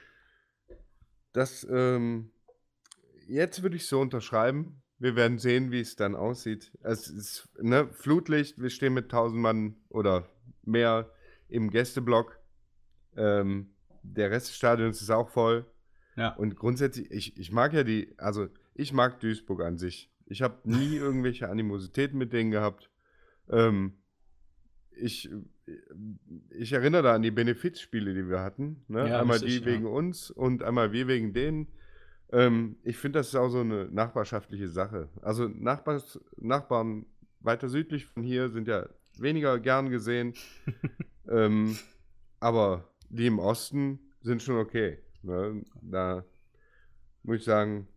Das, 1.32 1.66
ähm, 1.70 2.30
jetzt 3.26 3.62
würde 3.62 3.76
ich 3.76 3.86
so 3.86 4.00
unterschreiben. 4.00 4.82
Wir 4.98 5.16
werden 5.16 5.38
sehen, 5.38 5.70
wie 5.70 5.80
es 5.80 5.96
dann 5.96 6.14
aussieht. 6.14 6.72
Es 6.82 7.08
ist 7.08 7.48
ne, 7.60 7.88
Flutlicht, 7.92 8.58
wir 8.58 8.70
stehen 8.70 8.94
mit 8.94 9.06
1000 9.06 9.40
Mann 9.40 9.76
oder 9.90 10.28
mehr 10.62 11.10
im 11.48 11.70
Gästeblock. 11.70 12.38
Ähm, 13.16 13.74
der 14.02 14.30
Rest 14.30 14.48
des 14.48 14.56
Stadions 14.56 15.02
ist 15.02 15.10
auch 15.10 15.28
voll. 15.28 15.66
Ja. 16.16 16.30
Und 16.34 16.56
grundsätzlich, 16.56 17.10
ich, 17.10 17.36
ich 17.36 17.52
mag 17.52 17.74
ja 17.74 17.84
die, 17.84 18.14
also 18.18 18.48
ich 18.74 18.92
mag 18.92 19.20
Duisburg 19.20 19.62
an 19.62 19.76
sich. 19.76 20.10
Ich 20.24 20.42
habe 20.42 20.58
nie 20.64 20.96
irgendwelche 20.96 21.48
Animositäten 21.48 22.18
mit 22.18 22.32
denen 22.32 22.50
gehabt. 22.50 22.88
Ähm, 23.50 23.98
ich, 24.96 25.30
ich 26.50 26.72
erinnere 26.72 27.02
da 27.02 27.14
an 27.14 27.22
die 27.22 27.30
Benefizspiele, 27.30 28.14
die 28.14 28.28
wir 28.28 28.40
hatten. 28.40 28.84
Ne? 28.88 29.08
Ja, 29.08 29.20
einmal 29.20 29.40
die 29.40 29.64
wegen 29.64 29.84
ja. 29.84 29.90
uns 29.90 30.30
und 30.30 30.62
einmal 30.62 30.92
wir 30.92 31.08
wegen 31.08 31.32
denen. 31.32 31.68
Ähm, 32.32 32.76
ich 32.82 32.96
finde, 32.96 33.20
das 33.20 33.28
ist 33.28 33.36
auch 33.36 33.48
so 33.50 33.60
eine 33.60 33.88
nachbarschaftliche 33.90 34.68
Sache. 34.68 35.08
Also 35.22 35.48
Nachbars, 35.48 36.20
Nachbarn 36.36 37.06
weiter 37.40 37.68
südlich 37.68 38.06
von 38.06 38.22
hier 38.22 38.48
sind 38.48 38.68
ja 38.68 38.88
weniger 39.18 39.58
gern 39.60 39.90
gesehen. 39.90 40.34
ähm, 41.28 41.76
aber 42.40 42.88
die 43.08 43.26
im 43.26 43.38
Osten 43.38 44.00
sind 44.22 44.42
schon 44.42 44.56
okay. 44.56 44.98
Ne? 45.22 45.62
Da 45.82 46.24
muss 47.22 47.38
ich 47.38 47.44
sagen, 47.44 47.88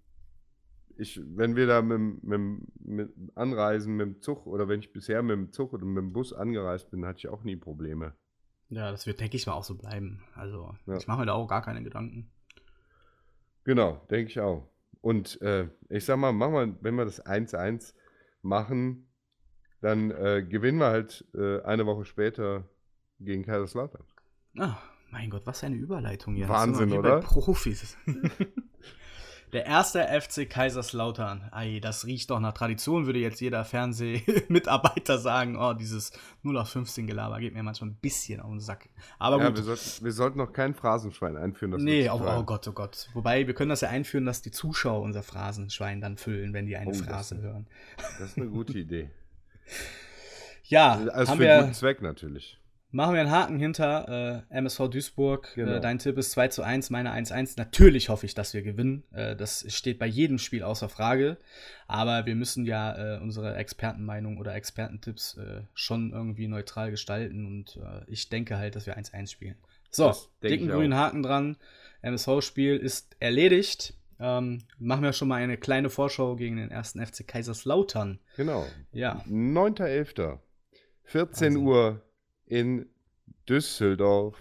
ich, 1.00 1.22
wenn 1.26 1.56
wir 1.56 1.66
da 1.66 1.82
mit, 1.82 2.24
mit, 2.24 2.86
mit, 2.86 3.10
anreisen 3.36 3.96
mit 3.96 4.06
dem 4.06 4.22
Zug 4.22 4.46
oder 4.46 4.68
wenn 4.68 4.82
ich 4.82 4.92
bisher 4.92 5.24
mit 5.24 5.36
dem 5.36 5.52
Zug 5.52 5.74
oder 5.74 5.86
mit 5.86 5.98
dem 5.98 6.14
Bus 6.14 6.34
angereist 6.34 6.92
bin, 6.92 7.06
hatte 7.06 7.20
ich 7.20 7.30
auch 7.30 7.44
nie 7.44 7.56
Probleme. 7.56 8.14
Ja, 8.70 8.92
das 8.92 9.08
wird, 9.08 9.20
denke 9.20 9.38
ich 9.38 9.48
mal, 9.48 9.54
auch 9.54 9.64
so 9.64 9.76
bleiben. 9.76 10.22
Also, 10.36 10.76
ja. 10.86 10.98
ich 10.98 11.08
mache 11.08 11.22
mir 11.22 11.26
da 11.26 11.34
auch 11.34 11.48
gar 11.48 11.62
keine 11.62 11.82
Gedanken. 11.84 12.30
Genau, 13.64 14.06
denke 14.12 14.30
ich 14.30 14.40
auch. 14.40 14.68
Und 15.02 15.42
äh, 15.42 15.70
ich 15.90 16.06
sag 16.06 16.18
mal, 16.18 16.34
machen 16.34 16.54
wir, 16.54 16.78
wenn 16.82 16.96
wir 16.96 17.06
das 17.06 17.26
1-1 17.26 17.94
machen, 18.42 19.08
dann 19.82 20.12
äh, 20.12 20.46
gewinnen 20.48 20.80
wir 20.80 20.88
halt 20.90 21.26
äh, 21.34 21.62
eine 21.62 21.86
Woche 21.86 22.06
später 22.06 22.70
gegen 23.20 23.44
Kaiserslautern. 23.44 24.04
Ah, 24.58 24.78
mein 25.12 25.30
Gott, 25.30 25.46
was 25.46 25.64
eine 25.64 25.76
Überleitung 25.76 26.36
hier. 26.36 26.50
Wahnsinn, 26.50 26.92
oder? 26.92 27.22
Profis. 27.22 27.98
Der 29.52 29.66
erste 29.66 30.04
FC 30.04 30.48
Kaiserslautern. 30.48 31.50
Ei, 31.52 31.80
das 31.82 32.06
riecht 32.06 32.30
doch 32.30 32.40
nach 32.40 32.54
Tradition, 32.54 33.08
würde 33.08 33.20
jetzt 33.20 33.42
jeder 33.42 33.66
Fernsehmitarbeiter 33.66 35.18
sagen. 35.20 35.58
Oh, 35.58 35.74
dieses 35.74 36.12
0 36.44 36.58
auf 36.58 36.70
15 36.70 37.08
Gelaber 37.08 37.40
geht 37.40 37.56
mir 37.56 37.64
manchmal 37.64 37.90
ein 37.90 37.96
bisschen 37.96 38.42
auf 38.42 38.50
den 38.52 38.60
Sack. 38.60 38.90
Aber 39.18 39.40
ja, 39.40 39.48
gut. 39.48 39.58
Wir, 39.58 39.64
sollten, 39.64 40.06
wir 40.06 40.12
sollten 40.12 40.38
noch 40.38 40.54
kein 40.54 40.76
Phrasenschwein 40.76 41.36
einführen. 41.36 41.72
Das 41.72 41.82
nee, 41.82 42.08
oh, 42.10 42.22
oh, 42.24 42.44
Gott, 42.44 42.68
oh 42.68 42.74
Gott. 42.74 43.10
Wobei, 43.14 43.48
wir 43.48 43.56
können 43.56 43.70
das 43.70 43.82
ja 43.82 43.90
einführen, 43.90 44.26
dass 44.26 44.44
die 44.44 44.52
Zuschauer 44.52 45.02
unser 45.02 45.24
Phrasenschwein 45.24 46.00
dann 46.00 46.18
füllen, 46.18 46.54
wenn 46.54 46.68
die 46.68 46.78
eine 46.78 46.92
oh, 46.92 46.94
Phrase 46.94 47.36
das, 47.36 47.44
hören. 47.44 47.68
Das 47.98 48.30
ist 48.30 48.38
eine 48.38 48.48
gute 48.48 48.74
Idee. 48.78 49.10
ja, 50.66 50.94
also 51.12 51.32
haben 51.32 51.38
für 51.38 51.44
wir, 51.44 51.60
guten 51.62 51.74
Zweck 51.74 52.02
natürlich. 52.04 52.60
Machen 52.92 53.14
wir 53.14 53.22
einen 53.22 53.30
Haken 53.30 53.60
hinter 53.60 54.46
äh, 54.50 54.58
MSV 54.58 54.88
Duisburg. 54.90 55.54
Genau. 55.54 55.74
Äh, 55.74 55.80
dein 55.80 56.00
Tipp 56.00 56.18
ist 56.18 56.32
2 56.32 56.48
zu 56.48 56.64
1, 56.64 56.90
meine 56.90 57.14
1-1. 57.14 57.54
Natürlich 57.58 58.10
hoffe 58.10 58.26
ich, 58.26 58.34
dass 58.34 58.56
wir 58.56 58.64
gewinnen. 58.64 59.04
Äh, 59.12 59.36
das 59.36 59.64
steht 59.72 60.00
bei 60.00 60.08
jedem 60.08 60.40
Spiel 60.40 60.64
außer 60.64 60.90
Frage. 60.90 61.38
Aber 61.88 62.26
wir 62.26 62.34
müssen 62.34 62.66
ja 62.66 63.18
äh, 63.18 63.20
unsere 63.20 63.56
Expertenmeinung 63.56 64.40
oder 64.40 64.56
Expertentipps 64.56 65.38
äh, 65.38 65.62
schon 65.76 66.14
irgendwie 66.14 66.48
neutral 66.48 66.90
gestalten. 66.90 67.46
Und 67.46 67.78
äh, 67.78 68.10
ich 68.12 68.30
denke 68.30 68.58
halt, 68.58 68.76
dass 68.76 68.88
wir 68.88 68.98
1-1 68.98 69.28
spielen. 69.28 69.56
So, 69.92 70.16
dicken 70.42 70.70
grünen 70.70 70.96
Haken 70.96 71.22
dran. 71.22 71.58
MSV-Spiel 72.02 72.78
ist 72.78 73.16
erledigt. 73.20 73.94
Ähm, 74.20 74.64
machen 74.80 75.04
wir 75.04 75.14
schon 75.14 75.28
mal 75.28 75.36
eine 75.36 75.58
kleine 75.58 75.92
Vorschau 75.92 76.36
gegen 76.36 76.58
den 76.58 76.72
ersten 76.72 77.06
FC 77.06 77.28
Kaiserslautern. 77.28 78.20
Genau. 78.36 78.66
Ja. 78.92 79.24
9.11. 79.28 80.40
14 81.04 81.48
also. 81.48 81.60
Uhr 81.60 82.02
in 82.50 82.88
Düsseldorf. 83.48 84.36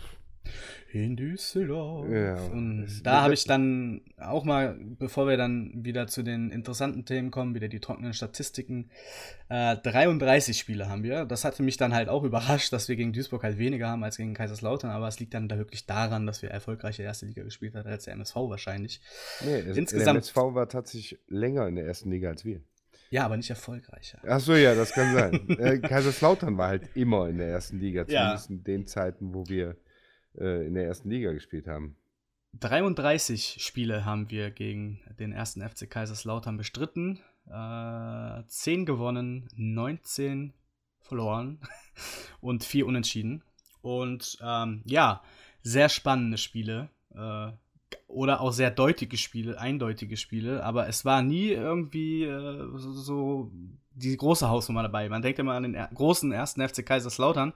In 0.91 1.17
Düsseldorf. 1.17 2.09
Ja, 2.11 2.43
und 2.47 3.03
da 3.05 3.21
habe 3.21 3.35
ich 3.35 3.45
dann 3.45 4.01
auch 4.17 4.45
mal, 4.45 4.75
bevor 4.81 5.29
wir 5.29 5.37
dann 5.37 5.85
wieder 5.85 6.07
zu 6.07 6.23
den 6.23 6.51
interessanten 6.51 7.05
Themen 7.05 7.31
kommen, 7.31 7.55
wieder 7.55 7.69
die 7.69 7.81
trockenen 7.81 8.15
Statistiken, 8.15 8.89
äh, 9.51 9.77
33 9.77 10.59
Spiele 10.59 10.89
haben 10.89 11.03
wir. 11.03 11.27
Das 11.27 11.45
hatte 11.45 11.63
mich 11.63 11.77
dann 11.77 11.93
halt 11.93 12.09
auch 12.09 12.25
überrascht, 12.25 12.73
dass 12.73 12.89
wir 12.89 12.97
gegen 12.97 13.13
Duisburg 13.13 13.43
halt 13.43 13.59
weniger 13.59 13.89
haben 13.89 14.03
als 14.03 14.17
gegen 14.17 14.33
Kaiserslautern, 14.33 14.91
aber 14.91 15.07
es 15.09 15.21
liegt 15.21 15.35
dann 15.35 15.49
da 15.49 15.59
wirklich 15.59 15.85
daran, 15.85 16.25
dass 16.25 16.41
wir 16.41 16.51
erfolgreiche 16.51 17.03
erste 17.03 17.27
Liga 17.27 17.43
gespielt 17.43 17.75
haben 17.75 17.87
als 17.87 18.05
der 18.05 18.15
MSV 18.15 18.37
wahrscheinlich. 18.37 19.03
Nee, 19.45 19.59
Insgesamt, 19.59 20.07
der 20.07 20.15
MSV 20.15 20.37
war 20.55 20.69
tatsächlich 20.71 21.19
länger 21.29 21.69
in 21.69 21.77
der 21.77 21.85
ersten 21.85 22.11
Liga 22.11 22.31
als 22.31 22.47
wir. 22.47 22.63
Ja, 23.11 23.25
aber 23.25 23.37
nicht 23.37 23.51
erfolgreicher. 23.51 24.19
Ach 24.27 24.41
so, 24.41 24.55
ja, 24.55 24.75
das 24.75 24.93
kann 24.93 25.15
sein. 25.15 25.49
äh, 25.59 25.79
Kaiserslautern 25.79 26.59
war 26.59 26.69
halt 26.69 26.91
immer 26.95 27.29
in 27.29 27.39
der 27.39 27.49
ersten 27.49 27.79
Liga, 27.79 28.07
zumindest 28.07 28.51
ja. 28.51 28.57
in 28.57 28.65
den 28.65 28.87
Zeiten, 28.87 29.35
wo 29.35 29.49
wir 29.49 29.77
äh, 30.39 30.67
in 30.67 30.75
der 30.75 30.85
ersten 30.85 31.11
Liga 31.11 31.33
gespielt 31.33 31.67
haben. 31.67 31.97
33 32.61 33.57
Spiele 33.61 34.05
haben 34.05 34.31
wir 34.31 34.51
gegen 34.51 35.01
den 35.19 35.33
ersten 35.33 35.67
FC 35.67 35.89
Kaiserslautern 35.89 36.57
bestritten. 36.57 37.21
Äh, 37.47 38.43
10 38.47 38.85
gewonnen, 38.87 39.49
19 39.57 40.53
verloren 41.01 41.61
und 42.41 42.65
4 42.65 42.87
unentschieden. 42.87 43.43
Und 43.81 44.39
ähm, 44.43 44.83
ja, 44.85 45.23
sehr 45.63 45.89
spannende 45.89 46.39
Spiele. 46.39 46.91
Äh, 47.15 47.53
oder 48.09 48.41
auch 48.41 48.53
sehr 48.53 48.71
deutliche 48.71 49.19
Spiele, 49.19 49.61
eindeutige 49.61 50.17
Spiele, 50.17 50.65
aber 50.65 50.89
es 50.89 51.05
war 51.05 51.23
nie 51.23 51.49
irgendwie 51.49 52.25
äh, 52.25 52.67
so, 52.75 52.93
so, 52.93 53.53
die 53.93 54.17
große 54.17 54.49
Hausnummer 54.49 54.83
dabei. 54.83 55.09
Man 55.09 55.23
denkt 55.23 55.39
immer 55.39 55.53
an 55.53 55.65
den 55.65 55.75
er 55.75 55.89
großen 55.89 56.33
ersten 56.33 56.67
FC 56.67 56.85
Kaiserslautern, 56.85 57.53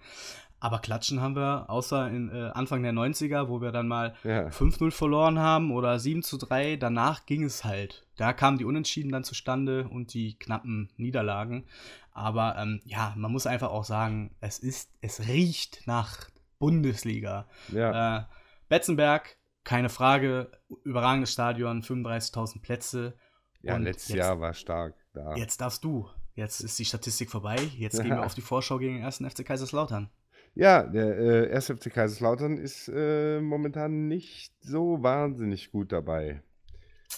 aber 0.60 0.78
klatschen 0.78 1.20
haben 1.20 1.34
wir, 1.34 1.68
außer 1.70 2.08
in 2.08 2.30
äh, 2.30 2.50
Anfang 2.52 2.82
der 2.82 2.92
90er, 2.92 3.48
wo 3.48 3.60
wir 3.60 3.72
dann 3.72 3.88
mal 3.88 4.14
ja. 4.22 4.46
5-0 4.48 4.92
verloren 4.92 5.38
haben 5.38 5.72
oder 5.72 5.98
7 5.98 6.22
zu 6.22 6.36
3. 6.36 6.76
Danach 6.76 7.26
ging 7.26 7.42
es 7.42 7.64
halt. 7.64 8.06
Da 8.16 8.32
kamen 8.32 8.58
die 8.58 8.64
Unentschieden 8.64 9.10
dann 9.10 9.24
zustande 9.24 9.88
und 9.88 10.14
die 10.14 10.38
knappen 10.38 10.90
Niederlagen. 10.96 11.64
Aber 12.12 12.56
ähm, 12.58 12.80
ja, 12.84 13.14
man 13.16 13.32
muss 13.32 13.46
einfach 13.46 13.70
auch 13.70 13.84
sagen, 13.84 14.36
es 14.40 14.58
ist, 14.58 14.90
es 15.00 15.26
riecht 15.26 15.82
nach 15.86 16.28
Bundesliga. 16.58 17.46
Ja. 17.72 18.18
Äh, 18.18 18.24
Betzenberg 18.68 19.36
keine 19.64 19.88
Frage, 19.88 20.50
überragendes 20.84 21.32
Stadion, 21.32 21.82
35.000 21.82 22.60
Plätze. 22.62 23.14
Ja, 23.62 23.76
und 23.76 23.82
letztes 23.82 24.08
jetzt, 24.10 24.18
Jahr 24.18 24.40
war 24.40 24.54
stark 24.54 24.94
da. 25.12 25.34
Jetzt 25.36 25.60
darfst 25.60 25.84
du. 25.84 26.08
Jetzt 26.34 26.60
ist 26.60 26.78
die 26.78 26.84
Statistik 26.84 27.30
vorbei. 27.30 27.56
Jetzt 27.76 28.02
gehen 28.02 28.10
wir 28.10 28.22
auf 28.26 28.34
die 28.34 28.40
Vorschau 28.40 28.78
gegen 28.78 28.96
den 28.96 29.04
1. 29.04 29.18
FC 29.18 29.44
Kaiserslautern. 29.44 30.10
Ja, 30.54 30.82
der 30.82 31.50
äh, 31.50 31.54
1. 31.54 31.66
FC 31.66 31.92
Kaiserslautern 31.92 32.58
ist 32.58 32.88
äh, 32.88 33.40
momentan 33.40 34.08
nicht 34.08 34.52
so 34.60 35.02
wahnsinnig 35.02 35.70
gut 35.70 35.92
dabei. 35.92 36.42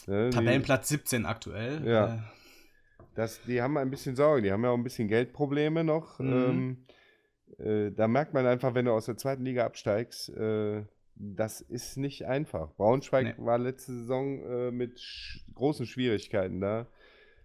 Ne, 0.06 0.30
Tabellenplatz 0.30 0.88
17 0.88 1.26
aktuell. 1.26 1.86
Ja. 1.86 2.14
Äh, 2.14 2.18
das, 3.14 3.40
die 3.42 3.62
haben 3.62 3.76
ein 3.76 3.90
bisschen 3.90 4.16
Sorge, 4.16 4.42
die 4.42 4.52
haben 4.52 4.64
ja 4.64 4.70
auch 4.70 4.76
ein 4.76 4.82
bisschen 4.82 5.08
Geldprobleme 5.08 5.84
noch. 5.84 6.18
Mhm. 6.18 6.32
Ähm, 6.32 6.86
äh, 7.58 7.92
da 7.92 8.08
merkt 8.08 8.34
man 8.34 8.46
einfach, 8.46 8.74
wenn 8.74 8.86
du 8.86 8.92
aus 8.92 9.06
der 9.06 9.16
zweiten 9.16 9.44
Liga 9.44 9.64
absteigst, 9.64 10.30
äh, 10.30 10.84
das 11.16 11.60
ist 11.60 11.96
nicht 11.96 12.26
einfach. 12.26 12.74
Braunschweig 12.76 13.38
nee. 13.38 13.44
war 13.44 13.58
letzte 13.58 13.92
Saison 13.92 14.42
äh, 14.42 14.70
mit 14.70 15.00
sch 15.00 15.44
großen 15.54 15.86
Schwierigkeiten 15.86 16.60
da. 16.60 16.86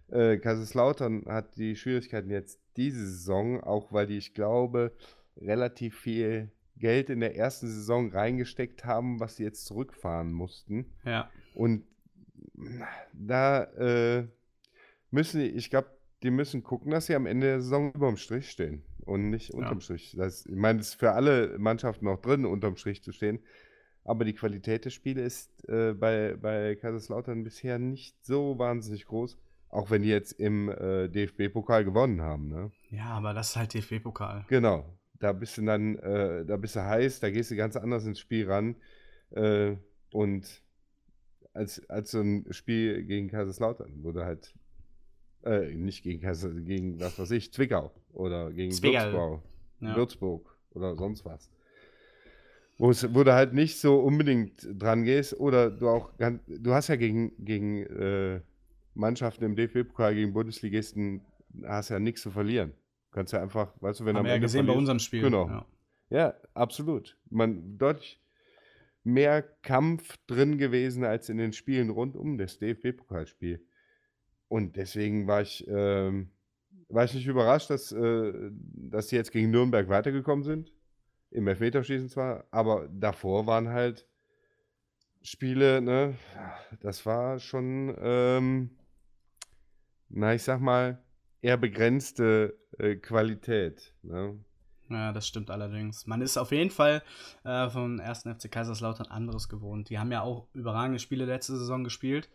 Äh, 0.08 0.38
Kaiserslautern 0.38 1.26
hat 1.26 1.56
die 1.56 1.76
Schwierigkeiten 1.76 2.30
jetzt 2.30 2.60
diese 2.76 3.06
Saison, 3.06 3.60
auch 3.60 3.92
weil 3.92 4.06
die, 4.06 4.18
ich 4.18 4.34
glaube, 4.34 4.92
relativ 5.36 5.98
viel 5.98 6.50
Geld 6.76 7.10
in 7.10 7.20
der 7.20 7.36
ersten 7.36 7.68
Saison 7.68 8.10
reingesteckt 8.10 8.84
haben, 8.84 9.20
was 9.20 9.36
sie 9.36 9.44
jetzt 9.44 9.66
zurückfahren 9.66 10.32
mussten. 10.32 10.92
Ja. 11.04 11.30
Und 11.54 11.84
da 13.12 13.64
äh, 13.64 14.26
müssen, 15.10 15.40
ich 15.40 15.70
glaube, 15.70 15.90
die 16.22 16.30
müssen 16.30 16.62
gucken, 16.62 16.90
dass 16.90 17.06
sie 17.06 17.14
am 17.14 17.26
Ende 17.26 17.46
der 17.46 17.60
Saison 17.60 17.92
überm 17.92 18.16
Strich 18.16 18.50
stehen 18.50 18.82
und 19.04 19.30
nicht 19.30 19.52
unterm 19.52 19.78
ja. 19.78 19.80
Strich. 19.80 20.14
Das, 20.16 20.46
ich 20.46 20.56
meine, 20.56 20.80
es 20.80 20.88
ist 20.88 20.94
für 20.94 21.12
alle 21.12 21.58
Mannschaften 21.58 22.04
noch 22.04 22.20
drin, 22.20 22.44
unterm 22.44 22.76
Strich 22.76 23.02
zu 23.02 23.12
stehen. 23.12 23.40
Aber 24.04 24.24
die 24.24 24.32
Qualität 24.32 24.84
des 24.84 24.94
Spiels 24.94 25.20
ist 25.20 25.68
äh, 25.68 25.92
bei, 25.92 26.36
bei 26.40 26.74
Kaiserslautern 26.74 27.44
bisher 27.44 27.78
nicht 27.78 28.24
so 28.24 28.58
wahnsinnig 28.58 29.06
groß. 29.06 29.38
Auch 29.68 29.90
wenn 29.90 30.02
die 30.02 30.08
jetzt 30.08 30.32
im 30.32 30.68
äh, 30.68 31.08
DFB-Pokal 31.08 31.84
gewonnen 31.84 32.22
haben, 32.22 32.48
ne? 32.48 32.72
Ja, 32.90 33.10
aber 33.10 33.34
das 33.34 33.50
ist 33.50 33.56
halt 33.56 33.74
DFB-Pokal. 33.74 34.46
Genau. 34.48 34.84
Da 35.20 35.32
bist 35.32 35.58
du 35.58 35.62
dann, 35.62 35.96
äh, 35.96 36.44
da 36.44 36.56
bist 36.56 36.76
du 36.76 36.84
heiß, 36.84 37.20
da 37.20 37.30
gehst 37.30 37.50
du 37.50 37.56
ganz 37.56 37.76
anders 37.76 38.04
ins 38.06 38.18
Spiel 38.18 38.50
ran. 38.50 38.76
Äh, 39.30 39.76
und 40.12 40.62
als, 41.52 41.88
als 41.88 42.10
so 42.10 42.20
ein 42.20 42.46
Spiel 42.50 43.04
gegen 43.04 43.28
Kaiserslautern, 43.28 44.02
wo 44.02 44.12
du 44.12 44.24
halt 44.24 44.54
äh, 45.44 45.74
nicht 45.74 46.02
gegen 46.02 46.20
Kaiser, 46.20 46.50
gegen 46.50 47.00
was 47.00 47.18
weiß 47.18 47.30
ich, 47.32 47.52
Zwickau 47.52 47.92
oder 48.12 48.52
gegen 48.52 48.72
Würzburg, 48.72 49.42
ja. 49.80 49.96
Würzburg 49.96 50.56
oder 50.72 50.96
sonst 50.96 51.24
was. 51.24 51.50
Wo, 52.78 52.90
es, 52.90 53.14
wo 53.14 53.24
du 53.24 53.34
halt 53.34 53.52
nicht 53.52 53.78
so 53.78 54.00
unbedingt 54.00 54.66
dran 54.72 55.04
gehst 55.04 55.38
oder 55.38 55.70
du 55.70 55.88
auch 55.88 56.12
du 56.46 56.72
hast 56.72 56.88
ja 56.88 56.96
gegen, 56.96 57.32
gegen 57.44 57.84
äh, 57.84 58.40
Mannschaften 58.94 59.44
im 59.44 59.56
DFB-Pokal, 59.56 60.14
gegen 60.14 60.32
Bundesligisten, 60.32 61.20
hast 61.64 61.90
ja 61.90 61.98
nichts 61.98 62.22
zu 62.22 62.30
verlieren. 62.30 62.72
Du 63.10 63.16
kannst 63.16 63.32
ja 63.32 63.42
einfach, 63.42 63.72
weißt 63.80 64.00
du, 64.00 64.04
wenn 64.04 64.16
Haben 64.16 64.20
am 64.20 64.26
wir 64.26 64.32
Ende 64.32 64.42
ja 64.44 64.46
gesehen 64.46 64.66
bei 64.66 64.72
unserem 64.72 64.98
Spiel. 64.98 65.22
Genau. 65.22 65.48
Ja. 65.48 65.66
ja, 66.10 66.34
absolut. 66.54 67.18
Man, 67.28 67.76
deutlich 67.76 68.20
mehr 69.04 69.42
Kampf 69.42 70.16
drin 70.26 70.58
gewesen 70.58 71.04
als 71.04 71.28
in 71.28 71.38
den 71.38 71.52
Spielen 71.52 71.90
rund 71.90 72.16
um 72.16 72.38
das 72.38 72.58
DFB-Pokalspiel. 72.58 73.60
Und 74.50 74.74
deswegen 74.74 75.28
war 75.28 75.42
ich, 75.42 75.64
ähm, 75.68 76.32
war 76.88 77.04
ich 77.04 77.14
nicht 77.14 77.28
überrascht, 77.28 77.70
dass, 77.70 77.92
äh, 77.92 78.50
dass 78.74 79.06
die 79.06 79.14
jetzt 79.14 79.30
gegen 79.30 79.52
Nürnberg 79.52 79.88
weitergekommen 79.88 80.42
sind. 80.42 80.72
Im 81.30 81.46
Elfmeterschießen 81.46 82.08
zwar, 82.08 82.44
aber 82.50 82.88
davor 82.88 83.46
waren 83.46 83.68
halt 83.68 84.08
Spiele, 85.22 85.80
ne, 85.80 86.16
das 86.80 87.06
war 87.06 87.38
schon, 87.38 87.94
ähm, 88.02 88.70
na, 90.08 90.34
ich 90.34 90.42
sag 90.42 90.60
mal, 90.60 91.00
eher 91.42 91.56
begrenzte 91.56 92.58
äh, 92.78 92.96
Qualität. 92.96 93.94
Ne? 94.02 94.36
Ja, 94.88 95.12
das 95.12 95.28
stimmt 95.28 95.52
allerdings. 95.52 96.08
Man 96.08 96.22
ist 96.22 96.36
auf 96.36 96.50
jeden 96.50 96.70
Fall 96.70 97.04
äh, 97.44 97.70
vom 97.70 98.00
1. 98.00 98.22
FC 98.22 98.50
Kaiserslautern 98.50 99.06
anderes 99.06 99.48
gewohnt. 99.48 99.90
Die 99.90 100.00
haben 100.00 100.10
ja 100.10 100.22
auch 100.22 100.48
überragende 100.54 100.98
Spiele 100.98 101.24
letzte 101.24 101.56
Saison 101.56 101.84
gespielt. 101.84 102.28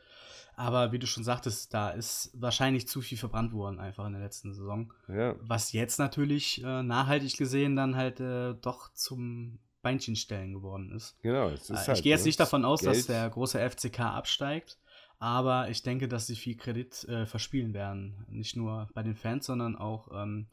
Aber 0.58 0.92
wie 0.92 1.00
du 1.00 1.08
schon 1.08 1.24
sagtest, 1.24 1.74
da 1.74 1.90
ist 1.90 2.32
wahrscheinlich 2.34 2.88
zu 2.88 3.02
viel 3.02 3.18
verbrannt 3.18 3.52
worden 3.52 3.80
einfach 3.80 4.06
in 4.06 4.14
der 4.14 4.22
letzten 4.22 4.54
Saison. 4.54 4.94
Ja. 5.08 5.36
Was 5.42 5.74
jetzt 5.74 6.00
natürlich 6.00 6.64
äh, 6.64 6.84
nachhaltig 6.84 7.38
gesehen 7.38 7.76
dann 7.76 7.96
halt 7.96 8.20
äh, 8.20 8.54
doch 8.54 8.94
zum 8.94 9.60
Beinchenstellen 9.82 10.54
geworden 10.54 10.92
ist. 10.92 11.16
Genau. 11.22 11.50
Es 11.50 11.70
ist 11.70 11.84
äh, 11.84 11.88
halt, 11.88 11.98
ich 11.98 12.04
gehe 12.04 12.12
jetzt 12.12 12.26
nicht 12.26 12.40
davon 12.40 12.66
aus, 12.66 12.82
Geld. 12.82 12.96
dass 12.96 13.06
der 13.06 13.30
große 13.30 13.60
FCK 13.70 14.00
absteigt. 14.00 14.78
Aber 15.20 15.70
ich 15.70 15.82
denke, 15.84 16.08
dass 16.08 16.28
sie 16.28 16.36
viel 16.36 16.58
Kredit 16.58 17.04
äh, 17.06 17.26
verspielen 17.26 17.74
werden. 17.74 18.26
Nicht 18.30 18.56
nur 18.56 18.90
bei 18.94 19.04
den 19.04 19.16
Fans, 19.16 19.46
sondern 19.46 19.76
auch 19.76 20.10
ähm, 20.14 20.48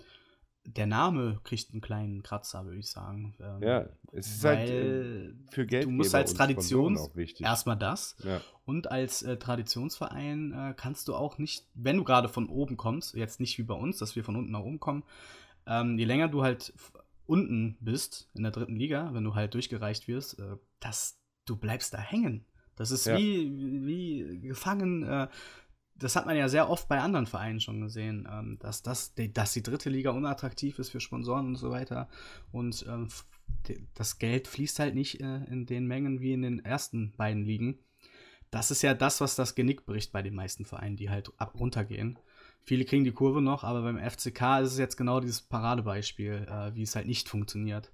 der 0.64 0.86
Name 0.86 1.40
kriegt 1.44 1.72
einen 1.72 1.80
kleinen 1.80 2.22
Kratzer, 2.22 2.64
würde 2.64 2.78
ich 2.78 2.88
sagen. 2.88 3.34
Ähm, 3.40 3.62
ja, 3.62 3.88
es 4.12 4.28
ist 4.28 4.44
halt 4.44 4.70
äh, 4.70 5.32
für 5.50 5.66
Geld. 5.66 5.84
Du 5.84 5.90
musst 5.90 6.14
als 6.14 6.34
Tradition 6.34 6.98
erstmal 7.40 7.76
das. 7.76 8.16
Ja. 8.22 8.40
Und 8.64 8.90
als 8.90 9.22
äh, 9.22 9.36
Traditionsverein 9.36 10.52
äh, 10.52 10.74
kannst 10.76 11.08
du 11.08 11.14
auch 11.14 11.38
nicht, 11.38 11.66
wenn 11.74 11.96
du 11.96 12.04
gerade 12.04 12.28
von 12.28 12.48
oben 12.48 12.76
kommst, 12.76 13.14
jetzt 13.14 13.40
nicht 13.40 13.58
wie 13.58 13.64
bei 13.64 13.74
uns, 13.74 13.98
dass 13.98 14.14
wir 14.14 14.24
von 14.24 14.36
unten 14.36 14.52
nach 14.52 14.60
oben 14.60 14.78
kommen, 14.78 15.02
ähm, 15.66 15.98
je 15.98 16.04
länger 16.04 16.28
du 16.28 16.42
halt 16.42 16.72
unten 17.26 17.76
bist 17.80 18.28
in 18.34 18.42
der 18.42 18.52
dritten 18.52 18.76
Liga, 18.76 19.10
wenn 19.14 19.24
du 19.24 19.34
halt 19.34 19.54
durchgereicht 19.54 20.06
wirst, 20.06 20.38
äh, 20.38 20.56
das, 20.80 21.18
du 21.44 21.56
bleibst 21.56 21.92
da 21.94 21.98
hängen. 21.98 22.44
Das 22.76 22.90
ist 22.90 23.06
ja. 23.06 23.16
wie, 23.16 23.86
wie 23.86 24.40
gefangen. 24.40 25.28
Das 26.02 26.16
hat 26.16 26.26
man 26.26 26.36
ja 26.36 26.48
sehr 26.48 26.68
oft 26.68 26.88
bei 26.88 27.00
anderen 27.00 27.26
Vereinen 27.26 27.60
schon 27.60 27.80
gesehen, 27.80 28.28
ähm, 28.30 28.58
dass, 28.60 28.82
das, 28.82 29.14
dass 29.14 29.52
die 29.52 29.62
dritte 29.62 29.90
Liga 29.90 30.10
unattraktiv 30.10 30.78
ist 30.78 30.90
für 30.90 31.00
Sponsoren 31.00 31.46
und 31.46 31.56
so 31.56 31.70
weiter. 31.70 32.08
Und 32.50 32.84
ähm, 32.88 33.08
das 33.94 34.18
Geld 34.18 34.48
fließt 34.48 34.78
halt 34.78 34.94
nicht 34.94 35.20
äh, 35.20 35.44
in 35.44 35.66
den 35.66 35.86
Mengen 35.86 36.20
wie 36.20 36.32
in 36.32 36.42
den 36.42 36.64
ersten 36.64 37.12
beiden 37.16 37.44
Ligen. 37.44 37.78
Das 38.50 38.70
ist 38.70 38.82
ja 38.82 38.94
das, 38.94 39.20
was 39.20 39.34
das 39.34 39.54
Genick 39.54 39.86
bricht 39.86 40.12
bei 40.12 40.22
den 40.22 40.34
meisten 40.34 40.64
Vereinen, 40.64 40.96
die 40.96 41.08
halt 41.08 41.32
ab 41.38 41.58
runtergehen. 41.58 42.18
Viele 42.64 42.84
kriegen 42.84 43.04
die 43.04 43.12
Kurve 43.12 43.40
noch, 43.40 43.64
aber 43.64 43.82
beim 43.82 43.98
FCK 43.98 44.60
ist 44.60 44.72
es 44.72 44.78
jetzt 44.78 44.96
genau 44.96 45.20
dieses 45.20 45.40
Paradebeispiel, 45.40 46.46
äh, 46.48 46.74
wie 46.74 46.82
es 46.82 46.94
halt 46.94 47.06
nicht 47.06 47.28
funktioniert. 47.28 47.92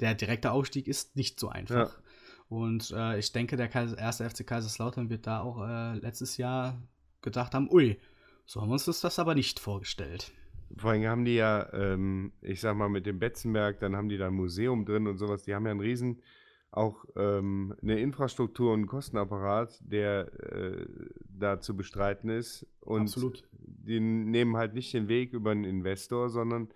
Der 0.00 0.14
direkte 0.14 0.50
Aufstieg 0.52 0.88
ist 0.88 1.16
nicht 1.16 1.38
so 1.38 1.48
einfach. 1.48 1.94
Ja. 1.94 2.02
Und 2.48 2.90
äh, 2.90 3.18
ich 3.18 3.32
denke, 3.32 3.56
der 3.56 3.72
erste 3.72 4.28
FC 4.28 4.46
Kaiserslautern 4.46 5.08
wird 5.08 5.26
da 5.26 5.40
auch 5.40 5.66
äh, 5.66 5.94
letztes 5.98 6.36
Jahr 6.36 6.82
gedacht 7.22 7.54
haben, 7.54 7.70
ui, 7.70 7.98
so 8.46 8.60
haben 8.60 8.68
wir 8.68 8.74
uns 8.74 8.84
das 8.84 9.18
aber 9.18 9.34
nicht 9.34 9.60
vorgestellt. 9.60 10.32
Vor 10.76 10.90
allem 10.90 11.06
haben 11.06 11.24
die 11.24 11.34
ja, 11.34 11.72
ähm, 11.72 12.32
ich 12.42 12.60
sag 12.60 12.76
mal, 12.76 12.88
mit 12.88 13.06
dem 13.06 13.18
Betzenberg, 13.18 13.80
dann 13.80 13.96
haben 13.96 14.08
die 14.08 14.18
da 14.18 14.28
ein 14.28 14.34
Museum 14.34 14.84
drin 14.84 15.06
und 15.06 15.18
sowas. 15.18 15.42
Die 15.42 15.54
haben 15.54 15.64
ja 15.64 15.72
einen 15.72 15.80
riesen, 15.80 16.22
auch 16.70 17.04
ähm, 17.16 17.74
eine 17.82 17.98
Infrastruktur 17.98 18.72
und 18.72 18.80
einen 18.80 18.86
Kostenapparat, 18.86 19.80
der 19.80 20.32
äh, 20.52 20.86
da 21.28 21.60
zu 21.60 21.76
bestreiten 21.76 22.28
ist. 22.28 22.66
Und 22.80 23.02
Absolut. 23.02 23.42
die 23.52 23.98
nehmen 23.98 24.56
halt 24.56 24.74
nicht 24.74 24.94
den 24.94 25.08
Weg 25.08 25.32
über 25.32 25.50
einen 25.50 25.64
Investor, 25.64 26.28
sondern 26.30 26.68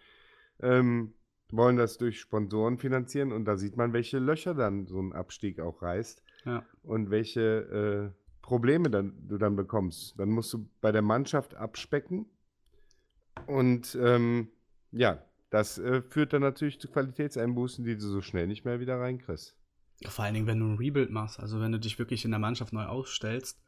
ähm, 0.60 1.14
wollen 1.50 1.76
das 1.76 1.98
durch 1.98 2.20
Sponsoren 2.20 2.78
finanzieren 2.78 3.32
und 3.32 3.44
da 3.44 3.56
sieht 3.56 3.76
man, 3.76 3.92
welche 3.92 4.18
Löcher 4.18 4.54
dann 4.54 4.86
so 4.86 5.00
ein 5.00 5.12
Abstieg 5.12 5.60
auch 5.60 5.82
reißt 5.82 6.22
ja. 6.44 6.64
und 6.82 7.10
welche 7.10 8.12
äh, 8.12 8.23
Probleme 8.44 8.90
dann, 8.90 9.14
du 9.26 9.38
dann 9.38 9.56
bekommst. 9.56 10.20
Dann 10.20 10.28
musst 10.28 10.52
du 10.52 10.68
bei 10.82 10.92
der 10.92 11.00
Mannschaft 11.00 11.54
abspecken 11.54 12.26
und 13.46 13.96
ähm, 13.98 14.48
ja, 14.92 15.24
das 15.48 15.78
äh, 15.78 16.02
führt 16.02 16.34
dann 16.34 16.42
natürlich 16.42 16.78
zu 16.78 16.88
Qualitätseinbußen, 16.88 17.86
die 17.86 17.94
du 17.94 18.02
so 18.02 18.20
schnell 18.20 18.46
nicht 18.46 18.66
mehr 18.66 18.80
wieder 18.80 19.00
reinkriegst. 19.00 19.56
Vor 20.06 20.26
allen 20.26 20.34
Dingen, 20.34 20.46
wenn 20.46 20.60
du 20.60 20.66
ein 20.66 20.76
Rebuild 20.76 21.10
machst, 21.10 21.40
also 21.40 21.58
wenn 21.58 21.72
du 21.72 21.80
dich 21.80 21.98
wirklich 21.98 22.26
in 22.26 22.32
der 22.32 22.40
Mannschaft 22.40 22.74
neu 22.74 22.84
aufstellst, 22.84 23.62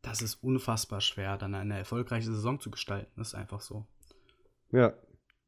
das 0.00 0.22
ist 0.22 0.36
unfassbar 0.36 1.02
schwer, 1.02 1.36
dann 1.36 1.54
eine 1.54 1.76
erfolgreiche 1.76 2.32
Saison 2.32 2.58
zu 2.58 2.70
gestalten. 2.70 3.12
Das 3.16 3.28
ist 3.28 3.34
einfach 3.34 3.60
so. 3.60 3.86
Ja, 4.70 4.94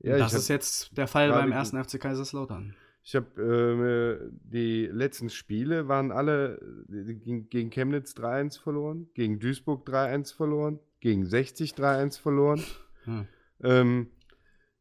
ja, 0.01 0.18
das 0.18 0.35
ist 0.35 0.49
jetzt 0.49 0.95
der 0.99 1.09
Fall 1.09 1.30
beim 1.30 1.53
ersten 1.53 1.82
FC 1.82 1.99
Kaiserslautern. 1.99 2.76
Ich 3.07 3.14
habe 3.14 3.42
äh, 3.42 4.30
die 4.44 4.86
letzten 4.86 5.28
Spiele 5.28 5.88
waren 5.88 6.11
alle 6.11 6.59
gegen, 6.88 7.50
gegen 7.50 7.70
Chemnitz 7.70 8.14
3-1 8.14 8.61
verloren, 8.61 9.09
gegen 9.12 9.38
Duisburg 9.38 9.86
3-1 9.86 10.34
verloren, 10.34 10.80
gegen 11.00 11.26
60 11.26 11.74
3-1 11.74 12.18
verloren. 12.18 12.64
Hm. 13.05 13.28
Ähm, 13.62 14.11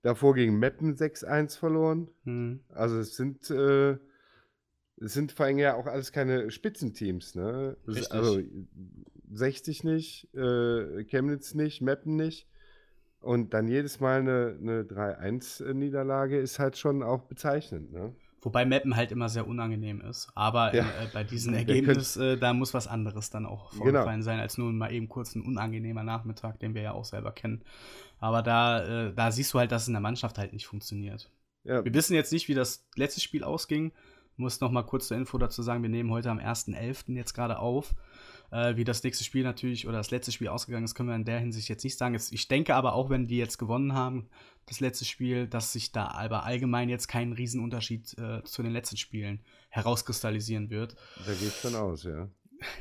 davor 0.03 0.35
gegen 0.35 0.57
Meppen 0.57 0.95
6-1 0.95 1.59
verloren. 1.59 2.09
Hm. 2.23 2.61
Also 2.69 2.97
es 2.99 3.17
sind 3.17 3.49
äh, 3.51 3.97
es 4.97 5.13
sind 5.13 5.33
vor 5.33 5.45
allem 5.45 5.57
ja 5.57 5.75
auch 5.75 5.85
alles 5.85 6.13
keine 6.13 6.49
Spitzenteams, 6.49 7.35
ne? 7.35 7.75
Also 8.09 8.41
60 9.31 9.83
nicht, 9.83 10.33
äh, 10.33 11.03
Chemnitz 11.05 11.55
nicht, 11.55 11.81
Meppen 11.81 12.15
nicht. 12.15 12.47
Und 13.23 13.53
dann 13.53 13.69
jedes 13.69 14.01
Mal 14.01 14.19
eine, 14.19 14.57
eine 14.61 14.83
3-1-Niederlage 14.83 16.37
ist 16.37 16.59
halt 16.59 16.77
schon 16.77 17.01
auch 17.01 17.21
bezeichnend. 17.21 17.93
Ne? 17.93 18.13
Wobei 18.41 18.65
Mappen 18.65 18.97
halt 18.97 19.13
immer 19.13 19.29
sehr 19.29 19.47
unangenehm 19.47 20.01
ist. 20.01 20.29
Aber 20.35 20.75
ja. 20.75 20.83
äh, 20.83 21.07
bei 21.13 21.23
diesem 21.23 21.53
Ergebnis, 21.53 22.17
äh, 22.17 22.37
da 22.37 22.53
muss 22.53 22.73
was 22.73 22.87
anderes 22.87 23.29
dann 23.29 23.45
auch 23.45 23.71
genau. 23.71 23.83
vorgefallen 23.83 24.19
genau. 24.19 24.25
sein, 24.25 24.39
als 24.41 24.57
nur 24.57 24.73
mal 24.73 24.91
eben 24.91 25.07
kurz 25.07 25.35
ein 25.35 25.41
unangenehmer 25.41 26.03
Nachmittag, 26.03 26.59
den 26.59 26.75
wir 26.75 26.81
ja 26.81 26.91
auch 26.91 27.05
selber 27.05 27.31
kennen. 27.31 27.61
Aber 28.19 28.41
da, 28.41 29.07
äh, 29.07 29.13
da 29.13 29.31
siehst 29.31 29.53
du 29.53 29.59
halt, 29.59 29.71
dass 29.71 29.83
es 29.83 29.87
in 29.87 29.93
der 29.93 30.01
Mannschaft 30.01 30.37
halt 30.37 30.51
nicht 30.51 30.67
funktioniert. 30.67 31.31
Ja. 31.63 31.85
Wir 31.85 31.93
wissen 31.93 32.13
jetzt 32.13 32.33
nicht, 32.33 32.49
wie 32.49 32.53
das 32.53 32.85
letzte 32.97 33.21
Spiel 33.21 33.45
ausging. 33.45 33.93
Muss 34.35 34.59
noch 34.59 34.71
mal 34.71 34.83
kurz 34.83 35.07
zur 35.07 35.15
Info 35.15 35.37
dazu 35.37 35.61
sagen, 35.61 35.81
wir 35.81 35.89
nehmen 35.89 36.11
heute 36.11 36.29
am 36.29 36.39
1.11. 36.39 37.15
jetzt 37.15 37.33
gerade 37.33 37.59
auf. 37.59 37.95
Äh, 38.53 38.77
wie 38.77 38.83
das 38.83 39.03
nächste 39.03 39.23
Spiel 39.23 39.41
natürlich 39.43 39.87
oder 39.87 39.97
das 39.97 40.11
letzte 40.11 40.31
Spiel 40.31 40.47
ausgegangen 40.47 40.85
ist, 40.85 40.93
können 40.93 41.09
wir 41.09 41.15
in 41.15 41.25
der 41.25 41.39
Hinsicht 41.39 41.69
jetzt 41.69 41.83
nicht 41.83 41.97
sagen. 41.97 42.15
Ich 42.29 42.47
denke 42.47 42.75
aber 42.75 42.93
auch, 42.93 43.09
wenn 43.09 43.25
die 43.25 43.37
jetzt 43.37 43.57
gewonnen 43.57 43.93
haben, 43.93 44.29
das 44.67 44.79
letzte 44.79 45.05
Spiel, 45.05 45.47
dass 45.47 45.73
sich 45.73 45.91
da 45.91 46.09
aber 46.09 46.43
allgemein 46.43 46.87
jetzt 46.87 47.07
kein 47.07 47.33
Riesenunterschied 47.33 48.15
äh, 48.19 48.43
zu 48.43 48.61
den 48.61 48.71
letzten 48.71 48.97
Spielen 48.97 49.41
herauskristallisieren 49.69 50.69
wird. 50.69 50.95
Da 51.25 51.33
geht 51.33 51.51
von 51.51 51.73
aus, 51.73 52.03
ja. 52.03 52.29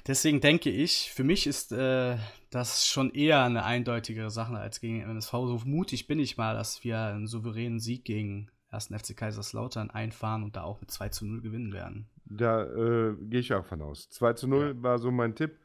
Deswegen 0.06 0.42
denke 0.42 0.68
ich, 0.68 1.10
für 1.10 1.24
mich 1.24 1.46
ist 1.46 1.72
äh, 1.72 2.18
das 2.50 2.86
schon 2.86 3.10
eher 3.14 3.42
eine 3.42 3.64
eindeutigere 3.64 4.30
Sache 4.30 4.58
als 4.58 4.78
gegen 4.78 5.00
MSV. 5.00 5.32
So 5.32 5.62
mutig 5.64 6.06
bin 6.06 6.18
ich 6.18 6.36
mal, 6.36 6.54
dass 6.54 6.84
wir 6.84 7.00
einen 7.00 7.26
souveränen 7.26 7.80
Sieg 7.80 8.04
gegen 8.04 8.50
1. 8.68 8.88
FC 8.88 9.16
Kaiserslautern 9.16 9.90
einfahren 9.90 10.42
und 10.42 10.54
da 10.54 10.64
auch 10.64 10.80
mit 10.82 10.90
2 10.90 11.08
zu 11.08 11.24
0 11.24 11.40
gewinnen 11.40 11.72
werden. 11.72 12.10
Da 12.26 12.62
äh, 12.64 13.16
gehe 13.20 13.40
ich 13.40 13.52
auch 13.54 13.64
von 13.64 13.80
aus. 13.80 14.08
2 14.10 14.34
zu 14.34 14.48
0 14.48 14.74
ja. 14.76 14.82
war 14.82 14.98
so 14.98 15.10
mein 15.10 15.34
Tipp. 15.34 15.58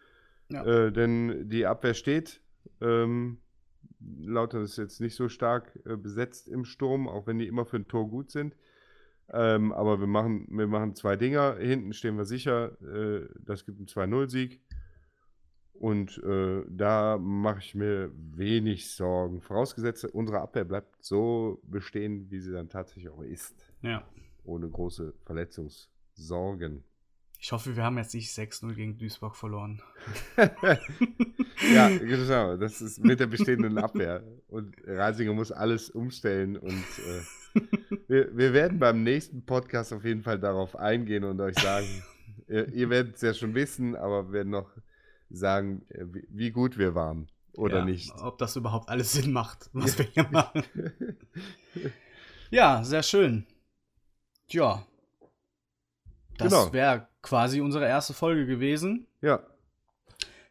Ja. 0.49 0.65
Äh, 0.65 0.91
denn 0.91 1.49
die 1.49 1.65
Abwehr 1.65 1.93
steht. 1.93 2.41
Ähm, 2.81 3.39
Lautern 3.99 4.63
ist 4.63 4.77
jetzt 4.77 5.01
nicht 5.01 5.15
so 5.15 5.29
stark 5.29 5.79
äh, 5.85 5.97
besetzt 5.97 6.47
im 6.47 6.65
Sturm, 6.65 7.07
auch 7.07 7.27
wenn 7.27 7.39
die 7.39 7.47
immer 7.47 7.65
für 7.65 7.77
ein 7.77 7.87
Tor 7.87 8.07
gut 8.07 8.31
sind. 8.31 8.55
Ähm, 9.29 9.73
aber 9.73 9.99
wir 9.99 10.07
machen, 10.07 10.47
wir 10.49 10.67
machen 10.67 10.95
zwei 10.95 11.15
Dinger. 11.15 11.57
Hinten 11.57 11.93
stehen 11.93 12.17
wir 12.17 12.25
sicher. 12.25 12.81
Äh, 12.81 13.27
das 13.39 13.65
gibt 13.65 13.77
einen 13.79 13.87
2-0-Sieg. 13.87 14.61
Und 15.73 16.17
äh, 16.23 16.63
da 16.69 17.17
mache 17.19 17.59
ich 17.59 17.75
mir 17.75 18.11
wenig 18.15 18.91
Sorgen. 18.91 19.41
Vorausgesetzt, 19.41 20.05
unsere 20.05 20.41
Abwehr 20.41 20.65
bleibt 20.65 21.03
so 21.03 21.61
bestehen, 21.63 22.31
wie 22.31 22.39
sie 22.39 22.51
dann 22.51 22.69
tatsächlich 22.69 23.09
auch 23.09 23.21
ist. 23.21 23.53
Ja. 23.81 24.03
Ohne 24.43 24.69
große 24.69 25.13
Verletzungssorgen. 25.25 26.83
Ich 27.39 27.51
hoffe, 27.51 27.75
wir 27.75 27.83
haben 27.83 27.97
jetzt 27.97 28.15
nicht 28.15 28.31
6-0 28.31 28.73
gegen 28.73 28.97
Duisburg 28.97 29.35
verloren. 29.35 29.81
ja, 31.73 31.89
genau. 31.89 32.57
Das 32.57 32.81
ist 32.81 33.03
mit 33.03 33.19
der 33.19 33.27
bestehenden 33.27 33.77
Abwehr. 33.77 34.23
Und 34.47 34.75
Reisinger 34.85 35.33
muss 35.33 35.51
alles 35.51 35.91
umstellen. 35.91 36.57
Und 36.57 36.71
äh, 37.53 37.61
wir, 38.07 38.35
wir, 38.35 38.53
werden 38.53 38.79
beim 38.79 39.03
nächsten 39.03 39.45
Podcast 39.45 39.93
auf 39.93 40.03
jeden 40.03 40.23
Fall 40.23 40.39
darauf 40.39 40.75
eingehen 40.75 41.23
und 41.23 41.39
euch 41.39 41.57
sagen, 41.59 41.87
ihr, 42.47 42.73
ihr 42.73 42.89
werdet 42.89 43.15
es 43.17 43.21
ja 43.21 43.33
schon 43.35 43.53
wissen, 43.53 43.95
aber 43.95 44.27
wir 44.27 44.33
werden 44.33 44.49
noch 44.49 44.71
sagen, 45.29 45.85
äh, 45.89 46.05
wie, 46.07 46.27
wie 46.29 46.51
gut 46.51 46.79
wir 46.79 46.95
waren 46.95 47.29
oder 47.53 47.79
ja, 47.79 47.85
nicht. 47.85 48.11
Ob 48.19 48.39
das 48.39 48.55
überhaupt 48.55 48.89
alles 48.89 49.11
Sinn 49.13 49.31
macht, 49.31 49.69
was 49.73 49.97
wir 49.97 50.05
hier 50.05 50.27
machen. 50.31 50.63
ja, 52.49 52.83
sehr 52.83 53.03
schön. 53.03 53.45
Tja. 54.47 54.85
Das 56.37 56.53
genau. 56.53 56.71
wäre 56.71 57.07
quasi 57.27 57.59
unsere 57.59 57.85
erste 57.85 58.13
Folge 58.13 58.45
gewesen. 58.45 59.05
Ja. 59.21 59.41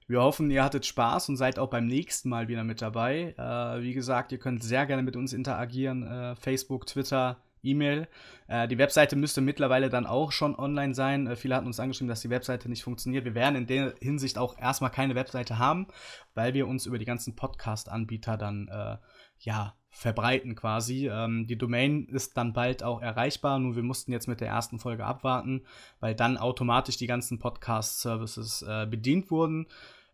Wir 0.07 0.21
hoffen, 0.21 0.51
ihr 0.51 0.63
hattet 0.63 0.85
Spaß 0.85 1.31
und 1.31 1.37
seid 1.37 1.59
auch 1.59 1.71
beim 1.71 1.87
nächsten 1.87 2.29
Mal 2.29 2.49
wieder 2.49 2.65
mit 2.65 2.83
dabei. 2.83 3.35
Äh, 3.39 3.83
wie 3.83 3.95
gesagt, 3.95 4.31
ihr 4.31 4.39
könnt 4.39 4.63
sehr 4.63 4.85
gerne 4.85 5.03
mit 5.03 5.17
uns 5.17 5.33
interagieren. 5.33 6.07
Äh, 6.07 6.37
Facebook, 6.37 6.87
Twitter, 6.87 7.39
E-Mail. 7.63 8.09
Äh, 8.47 8.69
die 8.69 8.77
Webseite 8.77 9.17
müsste 9.17 9.41
mittlerweile 9.41 9.89
dann 9.89 10.07
auch 10.07 10.33
schon 10.33 10.55
online 10.55 10.95
sein. 10.95 11.27
Äh, 11.27 11.35
viele 11.35 11.57
hatten 11.57 11.67
uns 11.67 11.81
angeschrieben, 11.81 12.09
dass 12.09 12.21
die 12.21 12.31
Webseite 12.31 12.69
nicht 12.69 12.85
funktioniert. 12.85 13.25
Wir 13.25 13.35
werden 13.35 13.57
in 13.57 13.67
der 13.67 13.95
Hinsicht 14.01 14.37
auch 14.37 14.59
erstmal 14.59 14.91
keine 14.91 15.15
Webseite 15.15 15.59
haben, 15.59 15.89
weil 16.35 16.53
wir 16.53 16.69
uns 16.69 16.85
über 16.85 16.99
die 16.99 17.07
ganzen 17.07 17.35
Podcast-Anbieter 17.35 18.37
dann 18.37 18.69
äh, 18.69 18.99
ja 19.41 19.75
verbreiten 19.97 20.55
quasi. 20.55 21.09
Ähm, 21.09 21.47
die 21.47 21.57
Domain 21.57 22.07
ist 22.09 22.37
dann 22.37 22.53
bald 22.53 22.83
auch 22.83 23.01
erreichbar, 23.01 23.59
nur 23.59 23.77
wir 23.77 23.83
mussten 23.83 24.13
jetzt 24.13 24.29
mit 24.29 24.43
der 24.43 24.49
ersten 24.49 24.79
Folge 24.79 25.07
abwarten, 25.07 25.63
weil 26.01 26.15
dann 26.15 26.37
automatisch 26.37 26.99
die 26.99 27.07
ganzen 27.07 27.39
Podcast-Services 27.39 28.61
äh, 28.61 28.87
bedient 28.87 29.31
wurden. 29.31 29.69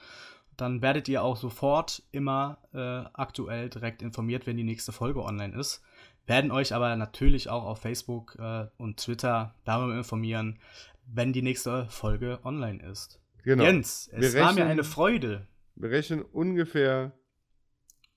Dann 0.56 0.82
werdet 0.82 1.08
ihr 1.08 1.22
auch 1.22 1.36
sofort 1.36 2.02
immer 2.12 2.58
äh, 2.72 3.08
aktuell 3.14 3.70
direkt 3.70 4.02
informiert, 4.02 4.46
wenn 4.46 4.56
die 4.56 4.64
nächste 4.64 4.92
Folge 4.92 5.22
online 5.22 5.58
ist. 5.58 5.82
Werden 6.26 6.50
euch 6.50 6.74
aber 6.74 6.94
natürlich 6.96 7.48
auch 7.48 7.64
auf 7.64 7.80
Facebook 7.80 8.36
äh, 8.38 8.66
und 8.76 8.98
Twitter 8.98 9.54
darüber 9.64 9.96
informieren, 9.96 10.58
wenn 11.06 11.32
die 11.32 11.42
nächste 11.42 11.86
Folge 11.86 12.38
online 12.44 12.82
ist. 12.82 13.20
Genau. 13.42 13.64
Jens, 13.64 14.08
es 14.12 14.34
wir 14.34 14.40
war 14.40 14.50
rechnen, 14.50 14.66
mir 14.66 14.70
eine 14.70 14.84
Freude. 14.84 15.48
Wir 15.74 15.90
rechnen 15.90 16.22
ungefähr 16.22 17.12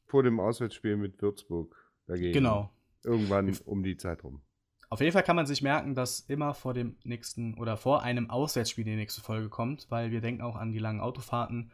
vor 0.05 0.23
dem 0.23 0.39
Auswärtsspiel 0.39 0.97
mit 0.97 1.21
Würzburg 1.21 1.75
dagegen. 2.05 2.33
Genau. 2.33 2.69
Irgendwann 3.03 3.55
um 3.65 3.83
die 3.83 3.97
Zeit 3.97 4.23
rum. 4.23 4.41
Auf 4.89 5.01
jeden 5.01 5.13
Fall 5.13 5.23
kann 5.23 5.36
man 5.36 5.45
sich 5.45 5.61
merken, 5.61 5.95
dass 5.95 6.19
immer 6.21 6.53
vor 6.53 6.73
dem 6.73 6.97
nächsten 7.03 7.55
oder 7.55 7.75
vor 7.75 8.03
einem 8.03 8.29
Auswärtsspiel 8.29 8.86
die 8.86 8.95
nächste 8.95 9.21
Folge 9.21 9.49
kommt, 9.49 9.88
weil 9.89 10.11
wir 10.11 10.21
denken 10.21 10.41
auch 10.41 10.55
an 10.55 10.71
die 10.71 10.79
langen 10.79 11.01
Autofahrten, 11.01 11.71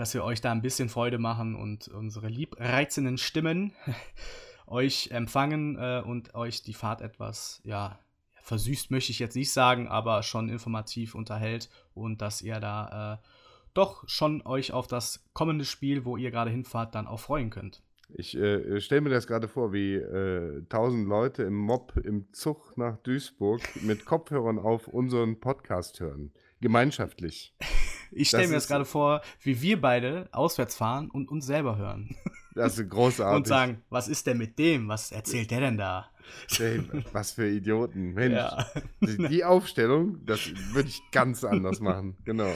dass 0.00 0.14
wir 0.14 0.24
euch 0.24 0.40
da 0.40 0.50
ein 0.50 0.62
bisschen 0.62 0.88
Freude 0.88 1.18
machen 1.18 1.54
und 1.54 1.88
unsere 1.88 2.28
liebreizenden 2.28 3.18
Stimmen 3.18 3.74
euch 4.66 5.10
empfangen 5.10 5.76
äh, 5.76 6.02
und 6.02 6.34
euch 6.34 6.62
die 6.62 6.72
Fahrt 6.72 7.02
etwas, 7.02 7.60
ja, 7.64 7.98
versüßt 8.40 8.90
möchte 8.90 9.12
ich 9.12 9.18
jetzt 9.18 9.36
nicht 9.36 9.52
sagen, 9.52 9.88
aber 9.88 10.22
schon 10.22 10.48
informativ 10.48 11.14
unterhält 11.14 11.68
und 11.92 12.22
dass 12.22 12.40
ihr 12.40 12.60
da 12.60 13.20
äh, 13.20 13.28
doch 13.74 14.08
schon 14.08 14.40
euch 14.46 14.72
auf 14.72 14.86
das 14.86 15.22
kommende 15.34 15.66
Spiel, 15.66 16.06
wo 16.06 16.16
ihr 16.16 16.30
gerade 16.30 16.50
hinfahrt, 16.50 16.94
dann 16.94 17.06
auch 17.06 17.20
freuen 17.20 17.50
könnt. 17.50 17.82
Ich 18.08 18.34
äh, 18.34 18.80
stelle 18.80 19.02
mir 19.02 19.10
das 19.10 19.26
gerade 19.26 19.48
vor, 19.48 19.74
wie 19.74 19.96
äh, 19.96 20.64
tausend 20.70 21.08
Leute 21.08 21.42
im 21.42 21.58
Mob 21.58 21.94
im 22.02 22.32
Zug 22.32 22.78
nach 22.78 22.96
Duisburg 22.96 23.60
mit 23.82 24.06
Kopfhörern 24.06 24.58
auf 24.58 24.88
unseren 24.88 25.40
Podcast 25.40 26.00
hören. 26.00 26.32
Gemeinschaftlich. 26.62 27.54
Ich 28.12 28.28
stelle 28.28 28.48
mir 28.48 28.54
das 28.54 28.68
gerade 28.68 28.84
vor, 28.84 29.22
wie 29.42 29.60
wir 29.60 29.80
beide 29.80 30.28
auswärts 30.32 30.76
fahren 30.76 31.10
und 31.10 31.30
uns 31.30 31.46
selber 31.46 31.76
hören. 31.76 32.16
Das 32.52 32.76
ist 32.76 32.90
großartig. 32.90 33.36
und 33.36 33.46
sagen, 33.46 33.82
was 33.90 34.08
ist 34.08 34.26
denn 34.26 34.36
mit 34.36 34.58
dem? 34.58 34.88
Was 34.88 35.12
erzählt 35.12 35.52
der 35.52 35.60
denn 35.60 35.78
da? 35.78 36.10
Hey, 36.56 36.82
was 37.12 37.30
für 37.30 37.48
Idioten. 37.48 38.12
Mensch. 38.12 38.34
Ja. 38.34 38.66
Die, 39.00 39.28
die 39.28 39.44
Aufstellung, 39.44 40.18
das 40.26 40.50
würde 40.72 40.88
ich 40.88 41.00
ganz 41.12 41.44
anders 41.44 41.78
machen. 41.78 42.16
Genau. 42.24 42.52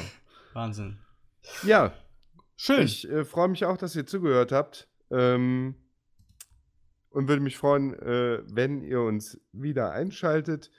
Wahnsinn. 0.53 0.99
Ja. 1.63 1.93
Schön. 2.57 2.83
Ich 2.83 3.09
äh, 3.09 3.25
freue 3.25 3.49
mich 3.49 3.65
auch, 3.65 3.77
dass 3.77 3.95
ihr 3.95 4.05
zugehört 4.05 4.51
habt. 4.51 4.89
Ähm, 5.11 5.77
und 7.11 7.29
würde 7.29 7.43
mich 7.43 7.57
freuen, 7.57 7.95
äh, 7.95 8.43
wenn 8.47 8.83
ihr 8.83 9.01
uns 9.01 9.41
wieder 9.53 9.93
einschaltet. 9.93 10.71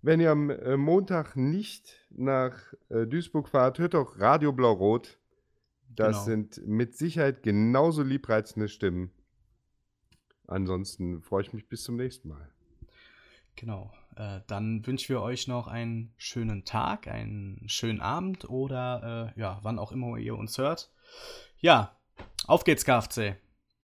Wenn 0.00 0.20
ihr 0.20 0.30
am 0.30 0.50
äh, 0.50 0.76
Montag 0.76 1.36
nicht 1.36 2.06
nach 2.10 2.72
äh, 2.88 3.06
Duisburg 3.06 3.48
fahrt, 3.48 3.78
hört 3.78 3.94
doch 3.94 4.20
Radio 4.20 4.52
Blau-Rot. 4.52 5.18
Das 5.88 6.12
genau. 6.12 6.24
sind 6.24 6.66
mit 6.66 6.96
Sicherheit 6.96 7.42
genauso 7.42 8.02
liebreizende 8.02 8.68
Stimmen. 8.68 9.10
Ansonsten 10.46 11.20
freue 11.20 11.42
ich 11.42 11.52
mich 11.52 11.68
bis 11.68 11.82
zum 11.82 11.96
nächsten 11.96 12.28
Mal. 12.28 12.48
Genau. 13.56 13.92
Äh, 14.16 14.40
dann 14.46 14.86
wünschen 14.86 15.08
wir 15.10 15.20
euch 15.20 15.48
noch 15.48 15.66
einen 15.66 16.12
schönen 16.16 16.64
Tag, 16.64 17.08
einen 17.08 17.68
schönen 17.68 18.00
Abend 18.00 18.48
oder 18.48 19.34
äh, 19.36 19.40
ja, 19.40 19.58
wann 19.62 19.78
auch 19.78 19.90
immer 19.90 20.16
ihr 20.16 20.36
uns 20.36 20.58
hört. 20.58 20.92
Ja, 21.58 21.96
auf 22.46 22.64
geht's, 22.64 22.84
KFC. 22.84 23.36